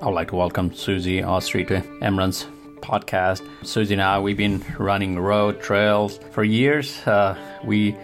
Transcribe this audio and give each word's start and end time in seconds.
I 0.00 0.06
would 0.06 0.14
like 0.14 0.28
to 0.28 0.36
welcome 0.36 0.72
Susie 0.72 1.22
Ostry 1.22 1.66
to 1.66 1.80
Emran's 2.00 2.46
podcast. 2.76 3.42
Susie 3.66 3.94
and 3.94 4.02
I, 4.02 4.20
we've 4.20 4.36
been 4.36 4.64
running 4.78 5.18
road 5.18 5.60
trails 5.60 6.20
for 6.30 6.44
years. 6.44 7.04
Uh, 7.04 7.36
we 7.64 7.96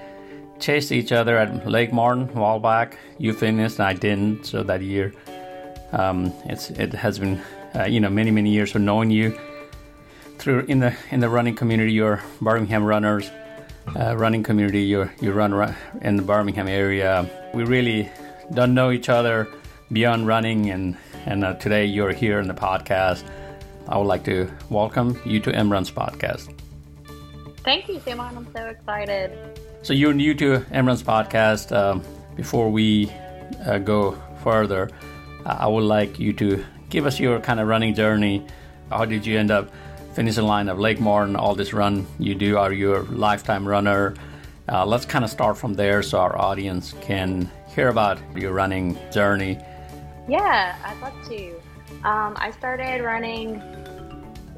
chased 0.58 0.90
each 0.90 1.12
other 1.12 1.38
at 1.38 1.68
Lake 1.68 1.92
Martin 1.92 2.28
a 2.34 2.40
while 2.40 2.58
back. 2.58 2.98
You 3.18 3.32
finished, 3.32 3.78
and 3.78 3.86
I 3.86 3.92
didn't. 3.92 4.44
So 4.44 4.64
that 4.64 4.82
year, 4.82 5.14
um, 5.92 6.32
it's 6.46 6.70
it 6.70 6.92
has 6.94 7.20
been 7.20 7.40
uh, 7.76 7.84
you 7.84 8.00
know 8.00 8.10
many 8.10 8.32
many 8.32 8.50
years 8.50 8.74
of 8.74 8.80
knowing 8.80 9.12
you 9.12 9.38
through 10.38 10.64
in 10.66 10.80
the 10.80 10.96
in 11.12 11.20
the 11.20 11.28
running 11.28 11.54
community. 11.54 11.92
You're 11.92 12.20
Birmingham 12.40 12.82
runners. 12.82 13.30
Uh, 13.94 14.16
running 14.16 14.42
community, 14.42 14.82
you 14.82 15.08
you 15.20 15.30
run 15.30 15.76
in 16.02 16.16
the 16.16 16.22
Birmingham 16.22 16.66
area. 16.66 17.30
We 17.54 17.62
really 17.62 18.10
don't 18.52 18.74
know 18.74 18.90
each 18.90 19.08
other 19.08 19.46
beyond 19.92 20.26
running, 20.26 20.70
and 20.70 20.96
and 21.26 21.44
uh, 21.44 21.54
today 21.54 21.84
you're 21.84 22.12
here 22.12 22.40
in 22.40 22.48
the 22.48 22.54
podcast. 22.54 23.24
I 23.88 23.98
would 23.98 24.06
like 24.06 24.24
to 24.24 24.50
welcome 24.70 25.20
you 25.24 25.40
to 25.40 25.52
Emran's 25.52 25.90
podcast. 25.90 26.52
Thank 27.64 27.88
you, 27.88 28.00
Simon. 28.00 28.36
I'm 28.36 28.52
so 28.52 28.66
excited. 28.66 29.58
So 29.82 29.92
you're 29.92 30.14
new 30.14 30.34
to 30.34 30.60
Emran's 30.70 31.02
podcast. 31.02 31.74
Um, 31.74 32.02
before 32.36 32.70
we 32.70 33.10
uh, 33.64 33.78
go 33.78 34.20
further, 34.42 34.90
I 35.44 35.66
would 35.66 35.84
like 35.84 36.18
you 36.18 36.32
to 36.34 36.64
give 36.90 37.06
us 37.06 37.20
your 37.20 37.40
kind 37.40 37.60
of 37.60 37.68
running 37.68 37.94
journey. 37.94 38.46
How 38.90 39.04
did 39.04 39.26
you 39.26 39.38
end 39.38 39.50
up 39.50 39.70
finishing 40.14 40.44
line 40.44 40.68
of 40.68 40.78
Lake 40.78 41.00
Martin? 41.00 41.36
All 41.36 41.54
this 41.54 41.72
run 41.72 42.06
you 42.18 42.34
do? 42.34 42.56
Are 42.58 42.72
you 42.72 42.96
a 42.96 43.02
lifetime 43.02 43.66
runner? 43.66 44.14
Uh, 44.68 44.86
let's 44.86 45.04
kind 45.04 45.24
of 45.24 45.30
start 45.30 45.58
from 45.58 45.74
there 45.74 46.02
so 46.02 46.18
our 46.18 46.38
audience 46.38 46.94
can 47.02 47.50
hear 47.74 47.88
about 47.88 48.18
your 48.36 48.52
running 48.52 48.98
journey. 49.12 49.58
Yeah, 50.28 50.76
I'd 50.84 51.00
love 51.02 51.28
to. 51.28 51.50
Um, 52.02 52.34
I 52.36 52.50
started 52.50 53.02
running 53.02 53.62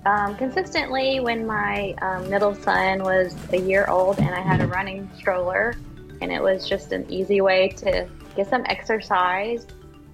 um, 0.05 0.37
consistently 0.37 1.19
when 1.19 1.45
my 1.45 1.95
um, 2.01 2.30
middle 2.30 2.54
son 2.54 3.02
was 3.02 3.35
a 3.52 3.59
year 3.59 3.87
old 3.88 4.18
and 4.21 4.29
I 4.29 4.41
had 4.41 4.60
a 4.60 4.66
running 4.68 5.10
stroller, 5.16 5.74
and 6.21 6.30
it 6.30 6.41
was 6.41 6.68
just 6.68 6.93
an 6.93 7.10
easy 7.10 7.41
way 7.41 7.68
to 7.79 8.09
get 8.37 8.49
some 8.49 8.63
exercise. 8.66 9.66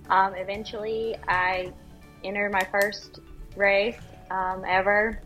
Um, 0.09 0.35
eventually, 0.35 1.17
I 1.29 1.71
entered 2.25 2.53
my 2.53 2.67
first 2.71 3.21
race 3.55 4.01
um, 4.31 4.65
ever, 4.67 5.21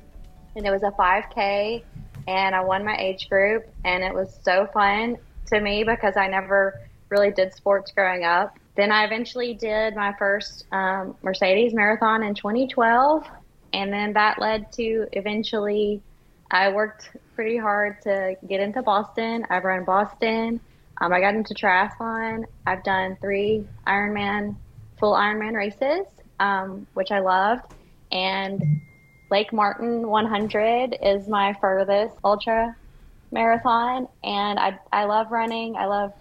and 0.56 0.66
it 0.66 0.70
was 0.72 0.82
a 0.82 0.90
5K, 0.90 1.84
and 2.26 2.54
I 2.54 2.60
won 2.60 2.84
my 2.84 2.96
age 2.96 3.28
group, 3.28 3.64
and 3.84 4.02
it 4.02 4.12
was 4.12 4.36
so 4.42 4.66
fun 4.74 5.18
to 5.46 5.60
me 5.60 5.84
because 5.84 6.16
I 6.16 6.26
never 6.26 6.80
really 7.10 7.30
did 7.30 7.54
sports 7.54 7.92
growing 7.92 8.24
up. 8.24 8.58
Then 8.76 8.92
I 8.92 9.04
eventually 9.04 9.54
did 9.54 9.96
my 9.96 10.14
first 10.18 10.66
um, 10.72 11.16
Mercedes 11.22 11.72
marathon 11.72 12.22
in 12.22 12.34
2012 12.34 13.26
and 13.72 13.92
then 13.92 14.12
that 14.14 14.38
led 14.38 14.72
to 14.72 15.06
eventually 15.12 16.02
I 16.50 16.70
worked 16.70 17.10
pretty 17.34 17.58
hard 17.58 18.00
to 18.02 18.36
get 18.48 18.60
into 18.60 18.82
Boston. 18.82 19.44
I've 19.50 19.64
run 19.64 19.84
Boston. 19.84 20.60
Um, 20.98 21.12
I 21.12 21.20
got 21.20 21.34
into 21.34 21.54
triathlon. 21.54 22.44
I've 22.66 22.82
done 22.84 23.18
three 23.20 23.66
Ironman, 23.86 24.56
full 24.98 25.12
Ironman 25.12 25.54
races, 25.54 26.06
um, 26.40 26.86
which 26.94 27.10
I 27.10 27.18
loved. 27.18 27.74
And 28.12 28.80
Lake 29.30 29.52
Martin 29.52 30.08
100 30.08 30.96
is 31.02 31.28
my 31.28 31.54
furthest 31.60 32.16
ultra 32.24 32.74
marathon. 33.32 34.08
And 34.24 34.58
I, 34.58 34.78
I 34.92 35.04
love 35.04 35.32
running. 35.32 35.76
I 35.76 35.84
love 35.86 36.12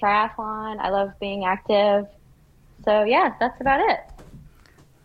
triathlon. 0.00 0.78
I 0.80 0.90
love 0.90 1.12
being 1.20 1.44
active. 1.44 2.06
So, 2.84 3.04
yeah, 3.04 3.34
that's 3.38 3.60
about 3.60 3.80
it. 3.80 4.00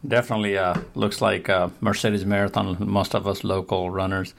Definitely 0.07 0.57
uh, 0.57 0.79
looks 0.95 1.21
like 1.21 1.49
uh, 1.49 1.69
Mercedes 1.81 2.25
Marathon. 2.25 2.77
Most 2.79 3.15
of 3.15 3.27
us 3.27 3.43
local 3.43 3.89
runners, 3.91 4.33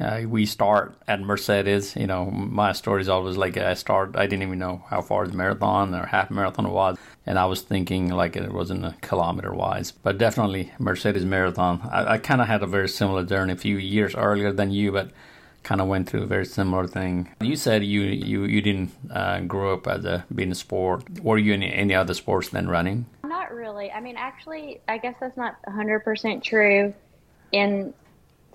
uh, 0.00 0.22
we 0.28 0.46
start 0.46 0.94
at 1.08 1.20
Mercedes. 1.20 1.96
You 1.96 2.06
know, 2.06 2.30
my 2.30 2.72
story 2.72 3.00
is 3.00 3.08
always 3.08 3.36
like 3.36 3.56
I 3.56 3.74
start. 3.74 4.16
I 4.16 4.26
didn't 4.26 4.42
even 4.42 4.58
know 4.58 4.84
how 4.88 5.02
far 5.02 5.26
the 5.26 5.36
marathon 5.36 5.94
or 5.94 6.06
half 6.06 6.30
marathon 6.30 6.70
was, 6.70 6.98
and 7.26 7.38
I 7.38 7.46
was 7.46 7.62
thinking 7.62 8.08
like 8.08 8.36
it 8.36 8.52
wasn't 8.52 8.84
a 8.84 8.94
kilometer 9.00 9.52
wise. 9.52 9.90
But 9.90 10.18
definitely 10.18 10.72
Mercedes 10.78 11.24
Marathon. 11.24 11.80
I, 11.90 12.14
I 12.14 12.18
kind 12.18 12.40
of 12.40 12.46
had 12.46 12.62
a 12.62 12.66
very 12.66 12.88
similar 12.88 13.24
journey 13.24 13.54
a 13.54 13.56
few 13.56 13.76
years 13.76 14.14
earlier 14.14 14.52
than 14.52 14.70
you, 14.70 14.92
but 14.92 15.10
kind 15.62 15.80
of 15.80 15.88
went 15.88 16.08
through 16.08 16.22
a 16.22 16.26
very 16.26 16.46
similar 16.46 16.86
thing. 16.86 17.28
You 17.40 17.56
said 17.56 17.84
you 17.84 18.02
you 18.02 18.44
you 18.44 18.62
didn't 18.62 18.90
uh, 19.10 19.40
grow 19.40 19.74
up 19.74 19.86
as 19.86 20.04
a 20.04 20.24
being 20.34 20.52
a 20.52 20.54
sport. 20.54 21.20
Were 21.20 21.38
you 21.38 21.52
in 21.52 21.62
any 21.62 21.94
other 21.94 22.14
sports 22.14 22.48
than 22.48 22.68
running? 22.68 23.06
Not 23.24 23.52
really. 23.52 23.90
I 23.90 24.00
mean, 24.00 24.16
actually, 24.16 24.80
I 24.88 24.98
guess 24.98 25.14
that's 25.20 25.36
not 25.36 25.56
100% 25.68 26.42
true. 26.42 26.94
In 27.52 27.94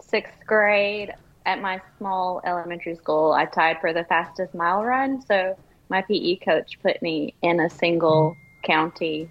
sixth 0.01 0.45
grade 0.45 1.13
at 1.45 1.61
my 1.61 1.81
small 1.97 2.41
elementary 2.45 2.95
school, 2.95 3.33
I 3.33 3.45
tied 3.45 3.79
for 3.81 3.93
the 3.93 4.03
fastest 4.05 4.53
mile 4.53 4.83
run. 4.83 5.21
So 5.21 5.57
my 5.89 6.01
PE 6.01 6.37
coach 6.37 6.79
put 6.81 7.01
me 7.01 7.35
in 7.41 7.59
a 7.59 7.69
single 7.69 8.35
county 8.63 9.29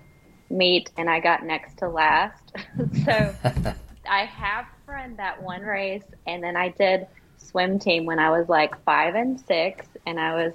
meet 0.51 0.91
and 0.97 1.09
I 1.09 1.21
got 1.21 1.45
next 1.45 1.79
to 1.79 1.89
last. 1.89 2.53
so 3.05 3.35
I 4.09 4.25
have 4.27 4.67
run 4.87 5.17
that 5.17 5.43
one 5.43 5.63
race 5.63 6.05
and 6.27 6.43
then 6.43 6.57
I 6.57 6.69
did 6.69 7.07
swim 7.53 7.79
team 7.79 8.05
when 8.07 8.19
I 8.19 8.31
was 8.31 8.49
like 8.49 8.83
five 8.85 9.15
and 9.15 9.41
six 9.41 9.87
and 10.07 10.19
I 10.19 10.35
was 10.35 10.55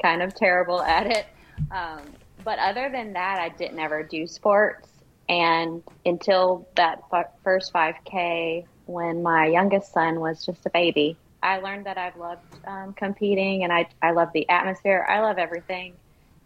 kind 0.00 0.22
of 0.22 0.34
terrible 0.34 0.80
at 0.80 1.06
it. 1.06 1.26
Um, 1.70 2.00
but 2.44 2.58
other 2.58 2.88
than 2.90 3.14
that, 3.14 3.40
I 3.40 3.48
didn't 3.48 3.80
ever 3.80 4.02
do 4.02 4.26
sports. 4.26 4.88
And 5.28 5.82
until 6.06 6.68
that 6.76 7.00
first 7.42 7.72
5K, 7.72 8.64
when 8.86 9.22
my 9.22 9.46
youngest 9.46 9.92
son 9.92 10.20
was 10.20 10.46
just 10.46 10.64
a 10.64 10.70
baby, 10.70 11.18
I 11.42 11.58
learned 11.58 11.86
that 11.86 11.98
I've 11.98 12.16
loved 12.16 12.42
um, 12.66 12.94
competing 12.94 13.64
and 13.64 13.72
I, 13.72 13.86
I 14.02 14.12
love 14.12 14.28
the 14.32 14.48
atmosphere. 14.48 15.04
I 15.08 15.20
love 15.20 15.38
everything. 15.38 15.94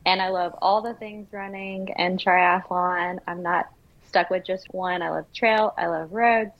And 0.04 0.20
I 0.20 0.30
love 0.30 0.54
all 0.60 0.82
the 0.82 0.94
things 0.94 1.28
running 1.32 1.92
and 1.92 2.18
triathlon. 2.18 3.18
I'm 3.28 3.42
not 3.42 3.66
stuck 4.08 4.30
with 4.30 4.44
just 4.44 4.66
one. 4.72 5.00
I 5.00 5.10
love 5.10 5.26
trail. 5.32 5.72
I 5.78 5.86
love 5.86 6.12
roads. 6.12 6.50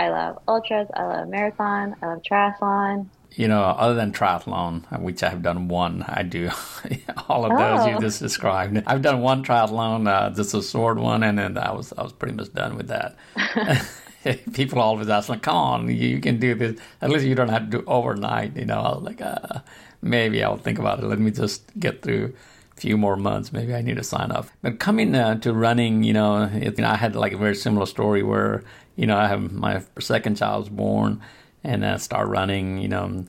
I 0.00 0.08
love 0.08 0.38
ultras. 0.48 0.88
I 0.94 1.04
love 1.04 1.28
marathon. 1.28 1.94
I 2.02 2.06
love 2.06 2.22
triathlon 2.22 3.06
you 3.36 3.46
know, 3.46 3.62
other 3.62 3.94
than 3.94 4.12
triathlon, 4.12 5.00
which 5.00 5.22
I've 5.22 5.42
done 5.42 5.68
one, 5.68 6.04
I 6.08 6.22
do 6.22 6.50
all 7.28 7.44
of 7.44 7.56
those 7.56 7.86
you 7.86 7.94
oh. 7.94 8.00
just 8.00 8.20
described. 8.20 8.82
I've 8.86 9.02
done 9.02 9.20
one 9.20 9.44
triathlon, 9.44 10.08
uh, 10.08 10.30
just 10.30 10.54
a 10.54 10.62
short 10.62 10.98
one, 10.98 11.22
and 11.22 11.38
then 11.38 11.56
I 11.56 11.72
was 11.72 11.92
I 11.96 12.02
was 12.02 12.12
pretty 12.12 12.34
much 12.34 12.52
done 12.52 12.76
with 12.76 12.88
that. 12.88 13.16
People 14.52 14.80
always 14.80 15.08
ask, 15.08 15.28
like, 15.28 15.42
"Come 15.42 15.56
on, 15.56 15.88
you, 15.88 15.94
you, 15.94 16.20
can 16.20 16.38
do 16.38 16.54
this. 16.54 16.78
At 17.00 17.10
least 17.10 17.24
you 17.24 17.34
don't 17.34 17.48
have 17.48 17.70
to 17.70 17.78
do 17.78 17.84
overnight." 17.86 18.56
You 18.56 18.66
know, 18.66 18.80
I 18.80 18.94
was 18.94 19.02
like, 19.02 19.22
uh, 19.22 19.60
maybe 20.02 20.42
I'll 20.44 20.58
think 20.58 20.78
about 20.78 20.98
it. 20.98 21.06
Let 21.06 21.18
me 21.18 21.30
just 21.30 21.62
get 21.78 22.02
through 22.02 22.34
a 22.76 22.80
few 22.80 22.98
more 22.98 23.16
months. 23.16 23.52
Maybe 23.52 23.74
I 23.74 23.80
need 23.80 23.96
to 23.96 24.04
sign 24.04 24.30
up. 24.30 24.48
But 24.60 24.78
coming 24.78 25.14
uh, 25.14 25.36
to 25.36 25.54
running, 25.54 26.02
you 26.02 26.12
know, 26.12 26.50
it, 26.52 26.76
you 26.76 26.82
know, 26.82 26.90
I 26.90 26.96
had 26.96 27.16
like 27.16 27.32
a 27.32 27.38
very 27.38 27.54
similar 27.54 27.86
story 27.86 28.22
where 28.22 28.62
you 29.00 29.06
know 29.06 29.16
I 29.16 29.26
have 29.28 29.50
my 29.50 29.82
second 29.98 30.36
child 30.36 30.64
was 30.64 30.68
born 30.68 31.22
and 31.64 31.84
I 31.84 31.96
start 31.96 32.28
running. 32.28 32.78
You 32.78 32.88
know, 32.88 33.24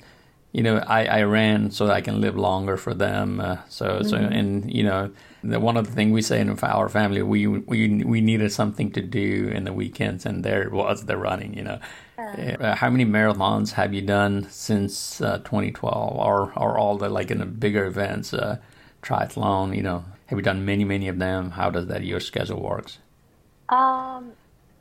you 0.51 0.63
know, 0.63 0.77
I, 0.77 1.05
I 1.05 1.23
ran 1.23 1.71
so 1.71 1.87
that 1.87 1.93
I 1.93 2.01
can 2.01 2.19
live 2.19 2.35
longer 2.35 2.75
for 2.75 2.93
them. 2.93 3.39
Uh, 3.39 3.57
so 3.69 3.85
mm-hmm. 3.85 4.07
so 4.07 4.17
and 4.17 4.73
you 4.73 4.83
know, 4.83 5.11
the, 5.43 5.59
one 5.59 5.77
of 5.77 5.87
the 5.87 5.93
things 5.93 6.11
we 6.11 6.21
say 6.21 6.41
in 6.41 6.49
our 6.49 6.89
family, 6.89 7.21
we 7.21 7.47
we 7.47 8.03
we 8.03 8.19
needed 8.19 8.51
something 8.51 8.91
to 8.91 9.01
do 9.01 9.49
in 9.53 9.63
the 9.63 9.73
weekends, 9.73 10.25
and 10.25 10.43
there 10.43 10.69
was 10.69 11.05
the 11.05 11.17
running. 11.17 11.55
You 11.55 11.63
know. 11.63 11.79
Uh, 12.21 12.75
how 12.75 12.87
many 12.87 13.03
marathons 13.03 13.71
have 13.71 13.95
you 13.95 14.01
done 14.01 14.47
since 14.47 15.21
uh, 15.21 15.39
2012, 15.39 16.15
or 16.15 16.53
or 16.55 16.77
all 16.77 16.95
the 16.95 17.09
like 17.09 17.31
in 17.31 17.39
the 17.39 17.45
bigger 17.45 17.85
events, 17.85 18.31
uh, 18.31 18.57
triathlon? 19.01 19.75
You 19.75 19.81
know, 19.81 20.05
have 20.27 20.37
you 20.37 20.43
done 20.43 20.63
many 20.63 20.83
many 20.83 21.07
of 21.07 21.17
them? 21.17 21.51
How 21.51 21.71
does 21.71 21.87
that 21.87 22.03
your 22.03 22.19
schedule 22.19 22.61
works? 22.61 22.99
Um, 23.69 24.33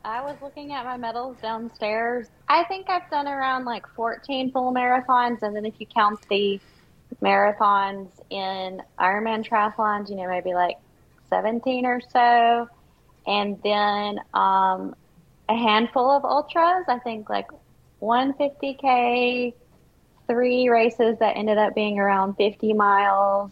I 0.03 0.23
was 0.23 0.35
looking 0.41 0.73
at 0.73 0.83
my 0.83 0.97
medals 0.97 1.37
downstairs. 1.41 2.27
I 2.47 2.63
think 2.63 2.89
I've 2.89 3.09
done 3.11 3.27
around 3.27 3.65
like 3.65 3.87
14 3.95 4.51
full 4.51 4.73
marathons, 4.73 5.43
and 5.43 5.55
then 5.55 5.65
if 5.65 5.75
you 5.79 5.85
count 5.85 6.19
the 6.29 6.59
marathons 7.21 8.09
in 8.29 8.81
Ironman 8.99 9.47
triathlons, 9.47 10.09
you 10.09 10.15
know, 10.15 10.27
maybe 10.27 10.53
like 10.53 10.77
17 11.29 11.85
or 11.85 12.01
so. 12.01 12.67
And 13.27 13.61
then 13.63 14.19
um, 14.33 14.95
a 15.47 15.55
handful 15.55 16.09
of 16.09 16.25
ultras, 16.25 16.85
I 16.87 16.97
think 16.99 17.29
like 17.29 17.49
150K, 18.01 19.53
three 20.27 20.69
races 20.69 21.17
that 21.19 21.37
ended 21.37 21.59
up 21.59 21.75
being 21.75 21.99
around 21.99 22.35
50 22.35 22.73
miles, 22.73 23.51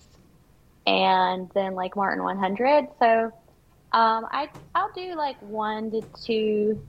and 0.88 1.50
then 1.54 1.75
Lake 1.75 1.95
Martin 1.95 2.24
100. 2.24 2.88
So 2.98 3.31
um, 3.92 4.28
I 4.32 4.50
I'll 4.76 4.92
do 4.94 5.16
like 5.16 5.42
one 5.42 5.92
to 5.92 6.02
two 6.24 6.86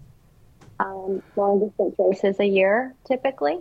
um, 0.79 1.23
long 1.37 1.61
distance 1.61 1.95
races 1.99 2.41
a 2.41 2.47
year 2.47 2.95
typically. 3.07 3.59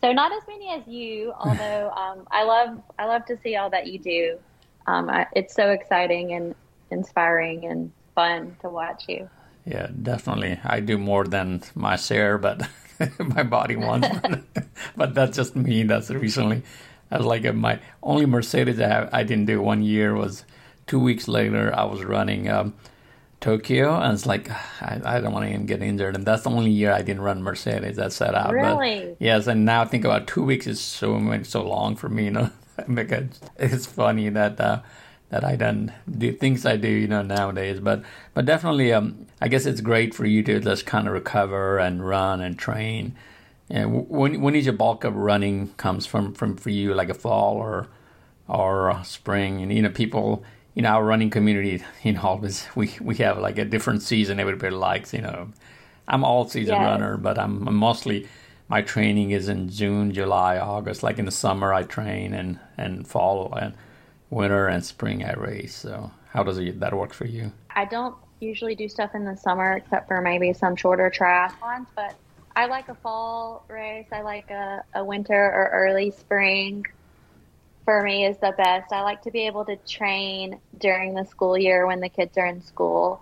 So 0.00 0.12
not 0.12 0.32
as 0.32 0.42
many 0.48 0.70
as 0.70 0.86
you, 0.86 1.32
although 1.38 1.90
um, 1.90 2.26
I 2.30 2.44
love 2.44 2.82
I 2.98 3.06
love 3.06 3.24
to 3.26 3.38
see 3.42 3.56
all 3.56 3.70
that 3.70 3.86
you 3.86 3.98
do. 3.98 4.38
Um, 4.86 5.10
I, 5.10 5.26
it's 5.34 5.54
so 5.54 5.70
exciting 5.70 6.32
and 6.32 6.54
inspiring 6.90 7.66
and 7.66 7.92
fun 8.14 8.56
to 8.62 8.68
watch 8.68 9.04
you. 9.08 9.28
Yeah, 9.64 9.88
definitely. 10.02 10.58
I 10.64 10.80
do 10.80 10.96
more 10.96 11.24
than 11.24 11.62
my 11.74 11.96
share, 11.96 12.38
but 12.38 12.62
my 13.18 13.42
body 13.42 13.76
wants. 13.76 14.08
but 14.96 15.14
that's 15.14 15.36
just 15.36 15.54
me. 15.54 15.82
That's 15.82 16.10
recently. 16.10 16.62
I 17.10 17.18
was 17.18 17.26
like 17.26 17.52
my 17.54 17.80
only 18.02 18.26
Mercedes 18.26 18.80
I, 18.80 18.86
have, 18.86 19.10
I 19.12 19.22
didn't 19.24 19.46
do 19.46 19.60
one 19.60 19.82
year 19.82 20.14
was 20.14 20.44
two 20.90 20.98
weeks 20.98 21.28
later. 21.28 21.72
I 21.72 21.84
was 21.84 22.02
running 22.02 22.48
um, 22.50 22.74
Tokyo, 23.40 23.96
and 24.00 24.12
it's 24.12 24.26
like 24.26 24.50
I, 24.82 25.00
I 25.04 25.20
don't 25.20 25.32
want 25.32 25.46
to 25.46 25.50
even 25.50 25.64
get 25.64 25.82
injured, 25.82 26.16
and 26.16 26.26
that's 26.26 26.42
the 26.42 26.50
only 26.50 26.72
year 26.72 26.92
I 26.92 27.02
didn't 27.02 27.22
run 27.22 27.44
Mercedes. 27.44 27.96
That 27.96 28.12
set 28.12 28.34
out. 28.34 28.52
Really? 28.52 29.06
But 29.10 29.16
yes, 29.20 29.46
and 29.46 29.64
now 29.64 29.82
I 29.82 29.84
think 29.84 30.04
about 30.04 30.26
two 30.26 30.42
weeks 30.42 30.66
is 30.66 30.80
so 30.80 31.20
much 31.20 31.46
so 31.46 31.62
long 31.62 31.94
for 31.94 32.08
me. 32.08 32.24
You 32.24 32.30
know, 32.32 32.50
because 32.94 33.40
it's 33.56 33.86
funny 33.86 34.28
that. 34.30 34.60
Uh, 34.60 34.82
that 35.28 35.44
I 35.44 35.54
done 35.54 35.92
do 36.10 36.32
things 36.32 36.66
I 36.66 36.76
do, 36.76 36.88
you 36.88 37.06
know, 37.06 37.22
nowadays. 37.22 37.78
But 37.78 38.02
but 38.34 38.46
definitely, 38.46 38.92
um, 38.92 39.28
I 39.40 39.46
guess 39.46 39.64
it's 39.64 39.80
great 39.80 40.12
for 40.12 40.26
you 40.26 40.42
to 40.42 40.58
just 40.58 40.86
kind 40.86 41.06
of 41.06 41.14
recover 41.14 41.78
and 41.78 42.04
run 42.04 42.40
and 42.40 42.58
train. 42.58 43.14
And 43.70 44.08
when 44.08 44.40
when 44.40 44.56
is 44.56 44.66
your 44.66 44.74
bulk 44.74 45.04
of 45.04 45.14
running 45.14 45.68
comes 45.76 46.04
from 46.04 46.34
from 46.34 46.56
for 46.56 46.70
you, 46.70 46.94
like 46.94 47.10
a 47.10 47.14
fall 47.14 47.58
or 47.58 47.86
or 48.48 49.00
spring, 49.04 49.62
and 49.62 49.72
you 49.72 49.82
know, 49.82 49.90
people 49.90 50.42
in 50.80 50.86
our 50.86 51.04
running 51.04 51.28
community, 51.28 51.84
in 52.02 52.14
know, 52.14 52.40
we 52.74 52.90
we 53.02 53.16
have 53.16 53.36
like 53.38 53.58
a 53.58 53.66
different 53.66 54.00
season 54.02 54.40
everybody 54.40 54.74
likes. 54.74 55.12
You 55.12 55.20
know, 55.20 55.52
I'm 56.08 56.24
all 56.24 56.48
season 56.48 56.76
yes. 56.76 56.90
runner, 56.90 57.18
but 57.18 57.38
I'm, 57.38 57.68
I'm, 57.68 57.74
mostly 57.74 58.26
my 58.68 58.80
training 58.80 59.30
is 59.32 59.50
in 59.50 59.68
June, 59.68 60.10
July, 60.10 60.56
August. 60.56 61.02
Like 61.02 61.18
in 61.18 61.26
the 61.26 61.36
summer, 61.44 61.74
I 61.74 61.82
train, 61.82 62.32
and 62.32 62.58
and 62.78 63.06
fall 63.06 63.52
and 63.60 63.74
winter 64.30 64.68
and 64.68 64.82
spring 64.82 65.22
I 65.22 65.34
race. 65.34 65.76
So 65.76 66.12
how 66.30 66.42
does 66.44 66.56
it, 66.56 66.80
that 66.80 66.94
work 66.94 67.12
for 67.12 67.26
you? 67.26 67.52
I 67.76 67.84
don't 67.84 68.16
usually 68.40 68.74
do 68.74 68.88
stuff 68.88 69.14
in 69.14 69.26
the 69.26 69.36
summer 69.36 69.72
except 69.74 70.08
for 70.08 70.22
maybe 70.22 70.54
some 70.54 70.76
shorter 70.76 71.12
triathlons, 71.14 71.88
but 71.94 72.14
I 72.56 72.64
like 72.66 72.88
a 72.88 72.94
fall 72.94 73.66
race. 73.68 74.06
I 74.12 74.22
like 74.22 74.50
a, 74.50 74.82
a 74.94 75.04
winter 75.04 75.44
or 75.58 75.68
early 75.74 76.10
spring 76.10 76.86
for 77.90 78.04
me 78.04 78.24
is 78.24 78.36
the 78.38 78.54
best. 78.56 78.92
I 78.92 79.02
like 79.02 79.20
to 79.22 79.32
be 79.32 79.48
able 79.48 79.64
to 79.64 79.74
train 79.78 80.60
during 80.78 81.12
the 81.12 81.24
school 81.24 81.58
year 81.58 81.88
when 81.88 81.98
the 81.98 82.08
kids 82.08 82.38
are 82.38 82.46
in 82.46 82.62
school 82.62 83.20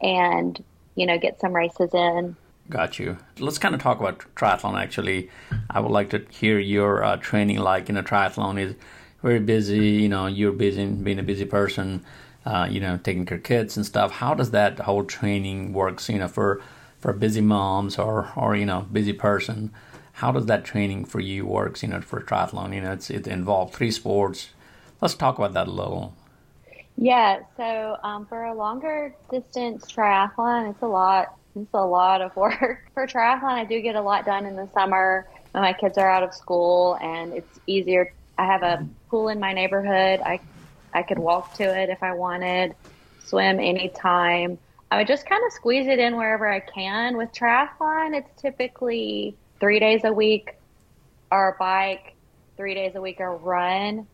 and, 0.00 0.64
you 0.94 1.04
know, 1.04 1.18
get 1.18 1.38
some 1.38 1.52
races 1.52 1.90
in. 1.92 2.34
Got 2.70 2.98
you. 2.98 3.18
Let's 3.38 3.58
kind 3.58 3.74
of 3.74 3.82
talk 3.82 4.00
about 4.00 4.20
triathlon 4.34 4.80
actually. 4.82 5.28
I 5.68 5.80
would 5.80 5.92
like 5.92 6.08
to 6.10 6.24
hear 6.30 6.58
your 6.58 7.04
uh, 7.04 7.18
training 7.18 7.58
like 7.58 7.90
in 7.90 7.98
a 7.98 8.02
triathlon 8.02 8.58
is 8.58 8.74
very 9.22 9.38
busy, 9.38 9.88
you 10.04 10.08
know, 10.08 10.26
you're 10.26 10.52
busy 10.52 10.86
being 10.86 11.18
a 11.18 11.22
busy 11.22 11.44
person, 11.44 12.02
uh, 12.46 12.66
you 12.70 12.80
know, 12.80 12.96
taking 12.96 13.26
care 13.26 13.36
of 13.36 13.44
kids 13.44 13.76
and 13.76 13.84
stuff. 13.84 14.12
How 14.12 14.32
does 14.32 14.50
that 14.52 14.78
whole 14.78 15.04
training 15.04 15.74
works, 15.74 16.08
you 16.08 16.18
know, 16.18 16.28
for 16.28 16.62
for 17.00 17.12
busy 17.12 17.42
moms 17.42 17.98
or 17.98 18.32
or 18.34 18.56
you 18.56 18.64
know, 18.64 18.86
busy 18.90 19.12
person? 19.12 19.74
How 20.16 20.32
does 20.32 20.46
that 20.46 20.64
training 20.64 21.04
for 21.04 21.20
you 21.20 21.44
works? 21.44 21.82
You 21.82 21.90
know, 21.90 22.00
for 22.00 22.22
triathlon, 22.22 22.74
you 22.74 22.80
know, 22.80 22.92
it's 22.92 23.10
it 23.10 23.26
involved 23.26 23.74
three 23.74 23.90
sports. 23.90 24.48
Let's 25.02 25.14
talk 25.14 25.36
about 25.36 25.52
that 25.52 25.68
a 25.68 25.70
little. 25.70 26.14
Yeah, 26.96 27.40
so 27.58 27.98
um, 28.02 28.24
for 28.24 28.44
a 28.44 28.54
longer 28.54 29.14
distance 29.30 29.84
triathlon, 29.84 30.70
it's 30.70 30.80
a 30.80 30.86
lot. 30.86 31.36
It's 31.54 31.74
a 31.74 31.84
lot 31.84 32.22
of 32.22 32.34
work 32.36 32.90
for 32.94 33.06
triathlon. 33.06 33.52
I 33.52 33.66
do 33.66 33.82
get 33.82 33.94
a 33.94 34.00
lot 34.00 34.24
done 34.24 34.46
in 34.46 34.56
the 34.56 34.66
summer 34.72 35.28
when 35.52 35.62
my 35.62 35.74
kids 35.74 35.98
are 35.98 36.08
out 36.08 36.22
of 36.22 36.32
school, 36.32 36.96
and 37.02 37.34
it's 37.34 37.60
easier. 37.66 38.14
I 38.38 38.46
have 38.46 38.62
a 38.62 38.88
pool 39.10 39.28
in 39.28 39.38
my 39.38 39.52
neighborhood. 39.52 40.20
I 40.24 40.40
I 40.94 41.02
could 41.02 41.18
walk 41.18 41.52
to 41.56 41.64
it 41.64 41.90
if 41.90 42.02
I 42.02 42.14
wanted, 42.14 42.74
swim 43.18 43.60
anytime. 43.60 44.56
I 44.90 44.96
would 44.96 45.08
just 45.08 45.28
kind 45.28 45.42
of 45.46 45.52
squeeze 45.52 45.86
it 45.88 45.98
in 45.98 46.16
wherever 46.16 46.50
I 46.50 46.60
can. 46.60 47.18
With 47.18 47.32
triathlon, 47.32 48.16
it's 48.16 48.40
typically 48.40 49.36
three 49.60 49.80
days 49.80 50.04
a 50.04 50.12
week 50.12 50.56
or 51.30 51.56
bike, 51.58 52.14
three 52.56 52.74
days 52.74 52.94
a 52.94 53.00
week 53.00 53.20
or 53.20 53.36
run. 53.36 54.06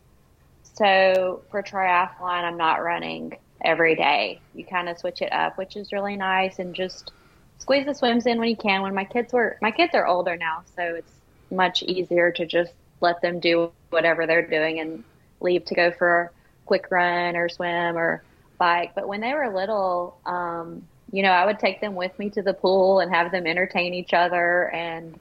So 0.63 1.43
for 1.51 1.61
triathlon, 1.61 2.43
I'm 2.43 2.57
not 2.57 2.83
running 2.83 3.37
every 3.63 3.95
day. 3.95 4.41
You 4.53 4.65
kind 4.65 4.89
of 4.89 4.97
switch 4.97 5.21
it 5.21 5.31
up, 5.31 5.57
which 5.57 5.75
is 5.75 5.91
really 5.91 6.15
nice, 6.15 6.59
and 6.59 6.73
just 6.73 7.11
squeeze 7.59 7.85
the 7.85 7.93
swims 7.93 8.25
in 8.25 8.39
when 8.39 8.49
you 8.49 8.57
can. 8.57 8.81
When 8.81 8.95
my 8.95 9.05
kids 9.05 9.31
were, 9.33 9.57
my 9.61 9.71
kids 9.71 9.93
are 9.93 10.07
older 10.07 10.35
now, 10.35 10.63
so 10.75 10.95
it's 10.95 11.11
much 11.51 11.83
easier 11.83 12.31
to 12.31 12.45
just 12.45 12.73
let 13.01 13.21
them 13.21 13.39
do 13.39 13.71
whatever 13.89 14.25
they're 14.25 14.47
doing 14.47 14.79
and 14.79 15.03
leave 15.39 15.65
to 15.65 15.75
go 15.75 15.91
for 15.91 16.21
a 16.21 16.29
quick 16.65 16.89
run 16.89 17.35
or 17.35 17.49
swim 17.49 17.97
or 17.97 18.23
bike. 18.57 18.93
But 18.95 19.07
when 19.07 19.21
they 19.21 19.33
were 19.33 19.53
little, 19.53 20.17
um, 20.25 20.87
you 21.11 21.21
know, 21.21 21.31
I 21.31 21.45
would 21.45 21.59
take 21.59 21.79
them 21.79 21.95
with 21.95 22.17
me 22.17 22.29
to 22.31 22.41
the 22.41 22.53
pool 22.53 22.99
and 22.99 23.13
have 23.13 23.31
them 23.31 23.45
entertain 23.45 23.93
each 23.93 24.13
other 24.13 24.69
and 24.69 25.19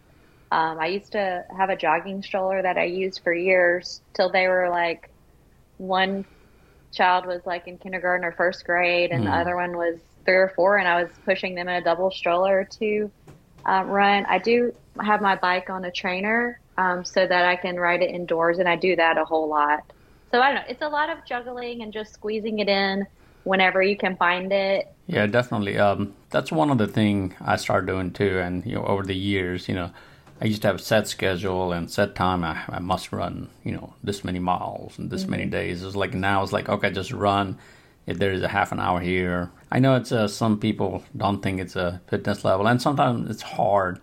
um, 0.52 0.78
I 0.78 0.88
used 0.88 1.12
to 1.12 1.46
have 1.56 1.70
a 1.70 1.76
jogging 1.76 2.22
stroller 2.22 2.60
that 2.60 2.76
I 2.76 2.84
used 2.84 3.22
for 3.24 3.32
years 3.32 4.02
till 4.12 4.30
they 4.30 4.48
were 4.48 4.68
like 4.68 5.08
one 5.78 6.26
child 6.92 7.24
was 7.24 7.40
like 7.46 7.66
in 7.66 7.78
kindergarten 7.78 8.22
or 8.22 8.32
first 8.32 8.66
grade, 8.66 9.12
and 9.12 9.22
mm. 9.22 9.24
the 9.24 9.30
hmm. 9.30 9.40
other 9.40 9.56
one 9.56 9.78
was 9.78 9.98
three 10.26 10.34
or 10.34 10.52
four, 10.54 10.76
and 10.76 10.86
I 10.86 11.02
was 11.02 11.10
pushing 11.24 11.54
them 11.54 11.68
in 11.68 11.76
a 11.76 11.80
double 11.82 12.10
stroller 12.10 12.68
to 12.80 13.10
um, 13.64 13.88
run. 13.88 14.26
I 14.26 14.36
do 14.36 14.74
have 15.00 15.22
my 15.22 15.36
bike 15.36 15.70
on 15.70 15.86
a 15.86 15.90
trainer 15.90 16.60
um, 16.76 17.02
so 17.02 17.26
that 17.26 17.46
I 17.46 17.56
can 17.56 17.80
ride 17.80 18.02
it 18.02 18.10
indoors, 18.10 18.58
and 18.58 18.68
I 18.68 18.76
do 18.76 18.94
that 18.94 19.16
a 19.16 19.24
whole 19.24 19.48
lot. 19.48 19.90
So 20.32 20.42
I 20.42 20.52
don't 20.52 20.56
know. 20.56 20.68
It's 20.68 20.82
a 20.82 20.88
lot 20.88 21.08
of 21.08 21.24
juggling 21.24 21.82
and 21.82 21.94
just 21.94 22.12
squeezing 22.12 22.58
it 22.58 22.68
in 22.68 23.06
whenever 23.44 23.82
you 23.82 23.96
can 23.96 24.16
find 24.16 24.52
it. 24.52 24.92
Yeah, 25.06 25.26
definitely. 25.26 25.78
Um, 25.78 26.12
that's 26.28 26.52
one 26.52 26.68
of 26.68 26.76
the 26.76 26.88
things 26.88 27.32
I 27.40 27.56
started 27.56 27.86
doing 27.86 28.10
too, 28.10 28.38
and 28.38 28.66
you 28.66 28.74
know, 28.74 28.84
over 28.84 29.02
the 29.02 29.16
years, 29.16 29.66
you 29.66 29.74
know 29.74 29.90
I 30.42 30.46
used 30.46 30.62
to 30.62 30.68
have 30.68 30.76
a 30.76 30.80
set 30.80 31.06
schedule 31.06 31.70
and 31.70 31.88
set 31.88 32.16
time. 32.16 32.42
I, 32.42 32.64
I 32.68 32.80
must 32.80 33.12
run, 33.12 33.48
you 33.62 33.70
know, 33.70 33.94
this 34.02 34.24
many 34.24 34.40
miles 34.40 34.98
and 34.98 35.08
this 35.08 35.22
mm-hmm. 35.22 35.30
many 35.30 35.46
days. 35.46 35.84
It's 35.84 35.94
like 35.94 36.14
now 36.14 36.42
it's 36.42 36.52
like 36.52 36.68
okay, 36.68 36.90
just 36.90 37.12
run. 37.12 37.58
If 38.06 38.18
there 38.18 38.32
is 38.32 38.42
a 38.42 38.48
half 38.48 38.72
an 38.72 38.80
hour 38.80 38.98
here, 38.98 39.52
I 39.70 39.78
know 39.78 39.94
it's 39.94 40.10
uh, 40.10 40.26
some 40.26 40.58
people 40.58 41.04
don't 41.16 41.40
think 41.40 41.60
it's 41.60 41.76
a 41.76 42.00
fitness 42.08 42.44
level, 42.44 42.66
and 42.66 42.82
sometimes 42.82 43.30
it's 43.30 43.42
hard 43.42 44.00